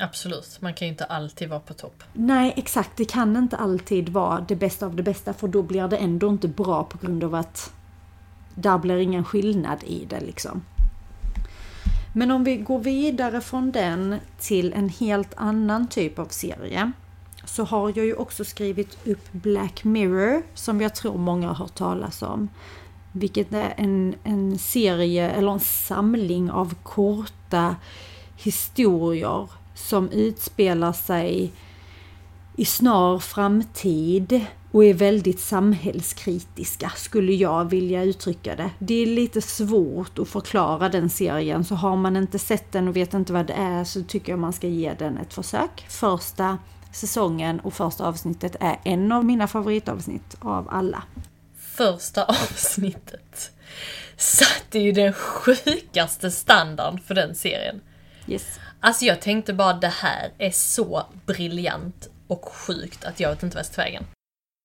Absolut, 0.00 0.58
man 0.60 0.74
kan 0.74 0.88
ju 0.88 0.92
inte 0.92 1.04
alltid 1.04 1.48
vara 1.48 1.60
på 1.60 1.74
topp. 1.74 2.02
Nej, 2.12 2.54
exakt. 2.56 2.90
Det 2.96 3.04
kan 3.04 3.36
inte 3.36 3.56
alltid 3.56 4.08
vara 4.08 4.44
det 4.48 4.56
bästa 4.56 4.86
av 4.86 4.96
det 4.96 5.02
bästa 5.02 5.32
för 5.32 5.48
då 5.48 5.62
blir 5.62 5.88
det 5.88 5.96
ändå 5.96 6.28
inte 6.28 6.48
bra 6.48 6.84
på 6.84 6.98
grund 6.98 7.24
av 7.24 7.34
att 7.34 7.72
där 8.54 8.78
blir 8.78 8.96
ingen 8.96 9.24
skillnad 9.24 9.84
i 9.84 10.04
det 10.04 10.20
liksom. 10.20 10.62
Men 12.14 12.30
om 12.30 12.44
vi 12.44 12.56
går 12.56 12.78
vidare 12.78 13.40
från 13.40 13.72
den 13.72 14.16
till 14.38 14.72
en 14.72 14.88
helt 14.88 15.34
annan 15.36 15.88
typ 15.88 16.18
av 16.18 16.26
serie 16.26 16.92
så 17.44 17.64
har 17.64 17.92
jag 17.96 18.06
ju 18.06 18.14
också 18.14 18.44
skrivit 18.44 19.06
upp 19.06 19.32
Black 19.32 19.84
Mirror 19.84 20.42
som 20.54 20.80
jag 20.80 20.94
tror 20.94 21.18
många 21.18 21.48
har 21.48 21.54
hört 21.54 21.74
talas 21.74 22.22
om. 22.22 22.48
Vilket 23.12 23.52
är 23.52 23.74
en, 23.76 24.14
en 24.24 24.58
serie 24.58 25.30
eller 25.30 25.52
en 25.52 25.60
samling 25.60 26.50
av 26.50 26.74
korta 26.82 27.76
historier 28.36 29.48
som 29.80 30.10
utspelar 30.10 30.92
sig 30.92 31.52
i 32.56 32.64
snar 32.64 33.18
framtid 33.18 34.46
och 34.72 34.84
är 34.84 34.94
väldigt 34.94 35.40
samhällskritiska 35.40 36.92
skulle 36.96 37.32
jag 37.32 37.64
vilja 37.64 38.02
uttrycka 38.02 38.56
det. 38.56 38.70
Det 38.78 38.94
är 38.94 39.06
lite 39.06 39.40
svårt 39.40 40.18
att 40.18 40.28
förklara 40.28 40.88
den 40.88 41.10
serien 41.10 41.64
så 41.64 41.74
har 41.74 41.96
man 41.96 42.16
inte 42.16 42.38
sett 42.38 42.72
den 42.72 42.88
och 42.88 42.96
vet 42.96 43.14
inte 43.14 43.32
vad 43.32 43.46
det 43.46 43.52
är 43.52 43.84
så 43.84 44.02
tycker 44.02 44.32
jag 44.32 44.38
man 44.38 44.52
ska 44.52 44.66
ge 44.66 44.94
den 44.94 45.18
ett 45.18 45.34
försök. 45.34 45.86
Första 45.88 46.58
säsongen 46.92 47.60
och 47.60 47.74
första 47.74 48.06
avsnittet 48.06 48.56
är 48.60 48.80
en 48.84 49.12
av 49.12 49.24
mina 49.24 49.48
favoritavsnitt 49.48 50.36
av 50.40 50.68
alla. 50.70 51.02
Första 51.58 52.24
avsnittet 52.24 53.50
satte 54.16 54.78
ju 54.78 54.92
den 54.92 55.12
sjukaste 55.12 56.30
standarden 56.30 57.00
för 57.00 57.14
den 57.14 57.34
serien. 57.34 57.80
Yes. 58.26 58.58
Alltså 58.80 59.04
jag 59.04 59.22
tänkte 59.22 59.52
bara 59.52 59.72
det 59.72 59.88
här 59.88 60.32
är 60.38 60.50
så 60.50 61.02
briljant 61.26 62.08
och 62.26 62.48
sjukt 62.52 63.04
att 63.04 63.20
jag 63.20 63.30
vet 63.30 63.42
inte 63.42 63.56
vad 63.56 63.60
jag 63.60 63.66
ska 63.66 63.74
ta 63.74 63.82
vägen. 63.82 64.04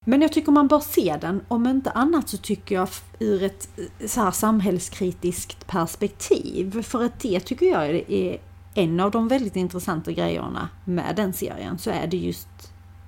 Men 0.05 0.21
jag 0.21 0.31
tycker 0.33 0.51
man 0.51 0.67
bör 0.67 0.79
se 0.79 1.17
den. 1.21 1.45
Om 1.47 1.67
inte 1.67 1.91
annat 1.91 2.29
så 2.29 2.37
tycker 2.37 2.75
jag 2.75 2.89
ur 3.19 3.43
ett 3.43 3.69
eh, 3.77 4.07
så 4.07 4.21
här 4.21 4.31
samhällskritiskt 4.31 5.67
perspektiv. 5.67 6.81
För 6.83 7.03
att 7.03 7.19
det 7.19 7.39
tycker 7.39 7.65
jag 7.65 7.85
är 8.11 8.37
en 8.73 8.99
av 8.99 9.11
de 9.11 9.27
väldigt 9.27 9.55
intressanta 9.55 10.11
grejerna 10.11 10.69
med 10.85 11.15
den 11.15 11.33
serien. 11.33 11.77
Så 11.77 11.89
är 11.89 12.07
det 12.07 12.17
just 12.17 12.47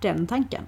den 0.01 0.27
tanken. 0.27 0.63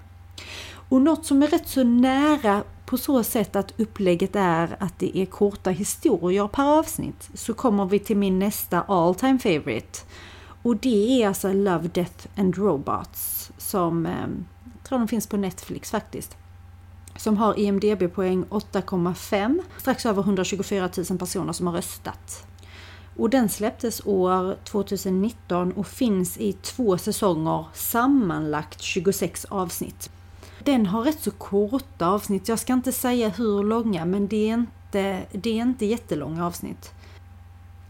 Och 0.90 1.02
något 1.02 1.26
som 1.26 1.44
är 1.44 1.48
rätt 1.48 1.68
så 1.68 1.84
nära 1.84 2.64
på 2.86 2.98
så 2.98 3.24
sätt 3.24 3.56
att 3.56 3.80
upplägget 3.80 4.36
är 4.36 4.76
att 4.80 5.00
det 5.00 5.18
är 5.18 5.26
korta 5.26 5.70
historier 5.70 6.48
per 6.48 6.80
avsnitt 6.80 7.30
så 7.34 7.54
kommer 7.54 7.86
vi 7.86 8.00
till 8.00 8.18
min 8.18 8.40
nästa 8.40 8.82
all 8.82 9.16
time 9.16 9.40
favorite. 9.40 10.00
Och 10.64 10.78
det 10.78 11.24
är 11.24 11.28
alltså 11.28 11.54
Love, 11.54 11.88
Death 11.88 12.28
and 12.38 12.58
Robots 12.58 13.52
som 13.58 14.06
ehm, 14.06 14.46
jag 14.76 14.84
tror 14.84 15.00
de 15.00 15.08
finns 15.08 15.28
på 15.28 15.38
Netflix 15.38 15.92
faktiskt. 15.92 16.38
Som 17.18 17.38
har 17.38 17.60
IMDB-poäng 17.60 18.46
8,5. 18.50 19.60
Strax 19.78 20.06
över 20.06 20.22
124 20.22 20.90
000 21.10 21.20
personer 21.20 21.54
som 21.54 21.68
har 21.68 21.74
röstat. 21.74 22.48
Och 23.18 23.30
den 23.30 23.50
släpptes 23.50 24.02
år 24.06 24.58
2019 24.64 25.72
och 25.72 25.88
finns 25.88 26.38
i 26.38 26.54
två 26.54 26.98
säsonger, 26.98 27.66
sammanlagt 27.74 28.82
26 28.82 29.46
avsnitt. 29.46 30.10
Den 30.64 30.86
har 30.86 31.04
rätt 31.04 31.20
så 31.20 31.32
korta 31.32 32.08
avsnitt. 32.08 32.48
Jag 32.48 32.60
ska 32.60 32.74
inte 32.74 32.92
säga 32.92 33.30
hur 33.30 33.64
långa, 33.64 34.06
men 34.06 34.28
det 34.28 34.50
är 34.50 34.54
inte, 34.54 35.24
det 35.32 35.50
är 35.50 35.62
inte 35.62 35.86
jättelånga 35.86 36.46
avsnitt. 36.46 36.94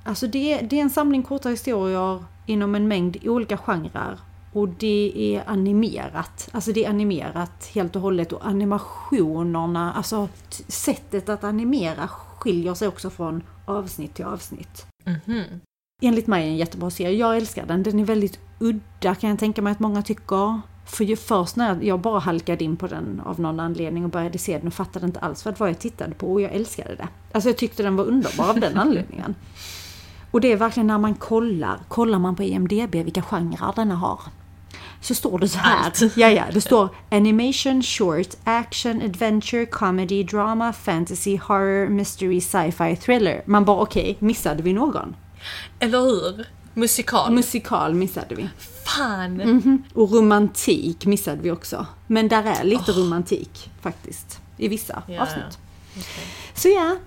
Alltså 0.04 0.28
det, 0.28 0.62
det 0.62 0.78
är 0.78 0.82
en 0.82 0.90
samling 0.90 1.24
korta 1.24 1.50
historier 1.50 2.24
inom 2.46 2.76
en 2.76 2.88
mängd 2.88 3.18
olika 3.26 3.58
genrer. 3.58 4.20
Och 4.54 4.70
det 4.70 5.14
är 5.16 5.50
animerat. 5.50 6.50
Alltså 6.52 6.72
det 6.72 6.86
är 6.86 6.90
animerat 6.90 7.72
helt 7.74 7.96
och 7.96 8.02
hållet 8.02 8.34
och 8.34 8.48
animationerna, 8.48 9.94
alltså 9.94 10.30
sättet 10.68 11.30
att 11.30 11.44
animera 11.44 12.08
skiljer 12.08 12.74
sig 12.74 12.88
också 12.88 13.10
från 13.10 13.44
avsnitt 13.66 14.14
till 14.14 14.26
avsnitt. 14.26 14.86
Mm 15.06 15.20
-hmm. 15.26 15.60
Enligt 16.02 16.28
mig 16.28 16.44
är 16.44 16.50
en 16.50 16.58
jättebra 16.58 16.90
serie. 16.90 17.18
Jag 17.18 17.38
älskar 17.38 17.66
den. 17.66 17.84
Den 17.84 18.00
är 18.00 18.06
väldigt 18.06 18.40
udda 18.60 19.16
kan 19.16 19.30
jag 19.30 19.40
tänka 19.40 19.62
mig 19.62 19.72
att 19.72 19.80
många 19.80 20.02
tycker. 20.02 20.62
För 20.90 21.04
ju 21.04 21.16
först 21.16 21.56
när 21.56 21.82
jag 21.82 22.00
bara 22.00 22.20
halkade 22.20 22.64
in 22.64 22.78
på 22.78 22.88
den 22.88 23.22
av 23.26 23.40
någon 23.40 23.60
anledning 23.60 24.04
och 24.04 24.10
började 24.10 24.38
se 24.38 24.58
den 24.58 24.68
och 24.68 24.74
fattade 24.74 25.06
inte 25.06 25.20
alls 25.20 25.46
vad 25.46 25.54
det 25.54 25.60
var 25.60 25.68
jag 25.68 25.80
tittade 25.80 26.14
på 26.14 26.34
och 26.34 26.42
jag 26.42 26.52
älskade 26.52 26.96
det. 26.96 27.08
Alltså 27.32 27.50
jag 27.50 27.58
tyckte 27.58 27.84
den 27.84 27.96
var 27.96 28.06
underbar 28.06 28.50
av 28.50 28.60
den 28.60 28.78
anledningen. 28.78 29.36
Och 30.32 30.42
det 30.42 30.52
är 30.52 30.58
verkligen 30.58 30.88
när 30.88 30.98
man 30.98 31.16
kollar, 31.16 31.80
kollar 31.88 32.20
man 32.20 32.36
på 32.36 32.44
IMDB 32.44 32.96
vilka 32.96 33.22
genrer 33.22 33.74
denna 33.76 33.96
har. 33.96 34.20
Så 35.02 35.16
står 35.16 35.40
det 35.40 35.48
så 35.48 35.60
här. 35.60 35.92
Ja, 36.16 36.30
ja, 36.30 36.44
det 36.54 36.62
står 36.62 36.90
animation, 37.12 37.84
short, 37.84 38.36
action, 38.44 39.02
adventure, 39.02 39.66
comedy, 39.66 40.24
drama, 40.24 40.74
fantasy, 40.74 41.38
horror, 41.38 41.88
mystery, 41.88 42.42
sci-fi, 42.42 42.96
thriller. 42.96 43.42
Man 43.46 43.66
bara 43.66 43.82
okej, 43.82 44.02
okay, 44.02 44.28
missade 44.28 44.64
vi 44.64 44.74
någon? 44.74 45.16
Eller 45.80 46.00
hur? 46.02 46.46
Musikal. 46.74 47.34
Musikal 47.34 47.94
missade 47.94 48.36
vi. 48.36 48.50
Fan! 48.98 49.42
Mm 49.42 49.62
-hmm. 49.62 49.82
Och 49.94 50.12
romantik 50.12 51.06
missade 51.06 51.42
vi 51.42 51.52
också. 51.52 51.88
Men 52.08 52.28
där 52.28 52.44
är 52.44 52.64
lite 52.64 52.92
oh. 52.92 52.98
romantik 52.98 53.72
faktiskt. 53.82 54.42
I 54.58 54.68
vissa 54.68 55.04
yeah. 55.08 55.24
avsnitt. 55.24 55.60
Okay. 55.92 56.26
Så 56.54 56.68
ja, 56.68 56.98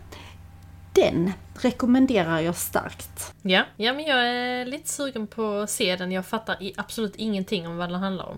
den 0.92 1.32
rekommenderar 1.54 2.40
jag 2.40 2.56
starkt. 2.56 3.34
Ja, 3.42 3.64
ja 3.76 3.92
men 3.92 4.04
jag 4.04 4.28
är 4.28 4.66
lite 4.66 4.88
sugen 4.88 5.26
på 5.26 5.58
att 5.58 5.70
se 5.70 5.96
den. 5.96 6.12
Jag 6.12 6.26
fattar 6.26 6.56
absolut 6.76 7.16
ingenting 7.16 7.66
om 7.66 7.76
vad 7.76 7.90
den 7.90 8.00
handlar 8.00 8.24
om. 8.26 8.36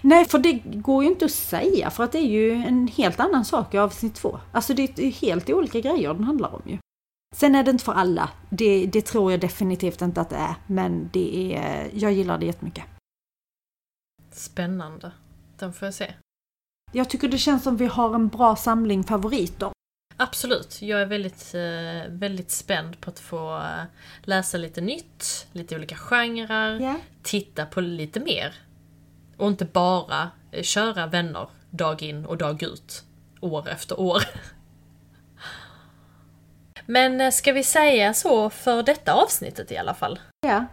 Nej, 0.00 0.24
för 0.24 0.38
det 0.38 0.52
går 0.64 1.04
ju 1.04 1.10
inte 1.10 1.24
att 1.24 1.30
säga 1.30 1.90
för 1.90 2.04
att 2.04 2.12
det 2.12 2.18
är 2.18 2.28
ju 2.28 2.52
en 2.52 2.88
helt 2.88 3.20
annan 3.20 3.44
sak 3.44 3.74
i 3.74 3.78
avsnitt 3.78 4.14
två. 4.14 4.40
Alltså 4.52 4.74
det 4.74 4.98
är 4.98 5.10
helt 5.10 5.50
olika 5.50 5.80
grejer 5.80 6.14
den 6.14 6.24
handlar 6.24 6.54
om 6.54 6.62
ju. 6.66 6.78
Sen 7.36 7.54
är 7.54 7.64
det 7.64 7.70
inte 7.70 7.84
för 7.84 7.92
alla. 7.92 8.30
Det, 8.50 8.86
det 8.86 9.02
tror 9.02 9.30
jag 9.30 9.40
definitivt 9.40 10.02
inte 10.02 10.20
att 10.20 10.30
det 10.30 10.36
är. 10.36 10.54
Men 10.66 11.10
det 11.12 11.56
är, 11.56 11.90
jag 11.94 12.12
gillar 12.12 12.38
det 12.38 12.46
jättemycket. 12.46 12.84
Spännande. 14.30 15.12
Den 15.58 15.72
får 15.72 15.86
jag 15.86 15.94
se. 15.94 16.14
Jag 16.92 17.10
tycker 17.10 17.28
det 17.28 17.38
känns 17.38 17.62
som 17.62 17.76
vi 17.76 17.86
har 17.86 18.14
en 18.14 18.28
bra 18.28 18.56
samling 18.56 19.04
favoriter. 19.04 19.70
Absolut, 20.16 20.82
jag 20.82 21.00
är 21.00 21.06
väldigt, 21.06 21.54
eh, 21.54 22.12
väldigt 22.12 22.50
spänd 22.50 23.00
på 23.00 23.10
att 23.10 23.18
få 23.18 23.56
eh, 23.56 23.82
läsa 24.22 24.58
lite 24.58 24.80
nytt, 24.80 25.46
lite 25.52 25.76
olika 25.76 25.96
genrer, 25.96 26.80
yeah. 26.80 26.96
titta 27.22 27.66
på 27.66 27.80
lite 27.80 28.20
mer. 28.20 28.54
Och 29.36 29.48
inte 29.48 29.64
bara 29.64 30.30
eh, 30.50 30.62
köra 30.62 31.06
vänner 31.06 31.48
dag 31.70 32.02
in 32.02 32.26
och 32.26 32.36
dag 32.36 32.62
ut, 32.62 33.04
år 33.40 33.68
efter 33.68 34.00
år. 34.00 34.22
Men 36.90 37.32
ska 37.32 37.52
vi 37.52 37.62
säga 37.62 38.14
så 38.14 38.50
för 38.50 38.82
detta 38.82 39.12
avsnittet 39.12 39.72
i 39.72 39.76
alla 39.76 39.94
fall? 39.94 40.20
Ja. 40.46 40.66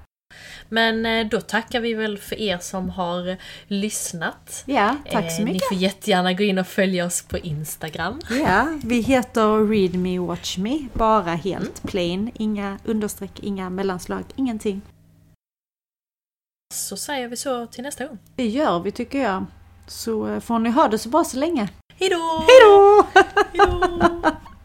Men 0.70 1.05
eh, 1.05 1.28
då 1.28 1.41
tackar 1.41 1.80
vi 1.80 1.93
väl 1.93 2.18
för 2.18 2.39
er 2.39 2.57
som 2.57 2.89
har 2.89 3.38
lyssnat. 3.68 4.63
Ja, 4.65 4.95
tack 5.11 5.32
så 5.32 5.41
mycket. 5.41 5.61
Ni 5.61 5.76
får 5.76 5.84
jättegärna 5.84 6.34
gå 6.34 6.43
in 6.43 6.57
och 6.57 6.68
följa 6.68 7.05
oss 7.05 7.22
på 7.22 7.38
Instagram. 7.38 8.20
Ja, 8.30 8.68
vi 8.84 9.01
heter 9.01 9.68
Read 9.70 9.95
Me 9.95 10.20
Watch 10.20 10.57
Me, 10.57 10.80
bara 10.93 11.32
helt 11.32 11.84
mm. 11.84 11.91
plain. 11.91 12.32
Inga 12.34 12.80
understreck, 12.84 13.39
inga 13.39 13.70
mellanslag, 13.70 14.24
ingenting. 14.36 14.82
Så 16.74 16.97
säger 16.97 17.28
vi 17.28 17.36
så 17.36 17.68
till 17.68 17.84
nästa 17.84 18.05
gång. 18.05 18.18
Det 18.36 18.47
gör 18.47 18.80
vi 18.80 18.91
tycker 18.91 19.24
jag. 19.24 19.45
Så 19.88 20.28
eh, 20.28 20.39
får 20.39 20.59
ni 20.59 20.70
ha 20.70 20.88
det 20.88 20.97
så 20.97 21.09
bra 21.09 21.24
så 21.24 21.38
länge. 21.38 21.70
Hejdå! 21.95 22.43
Hejdå! 22.47 23.05
Hejdå! 23.53 24.22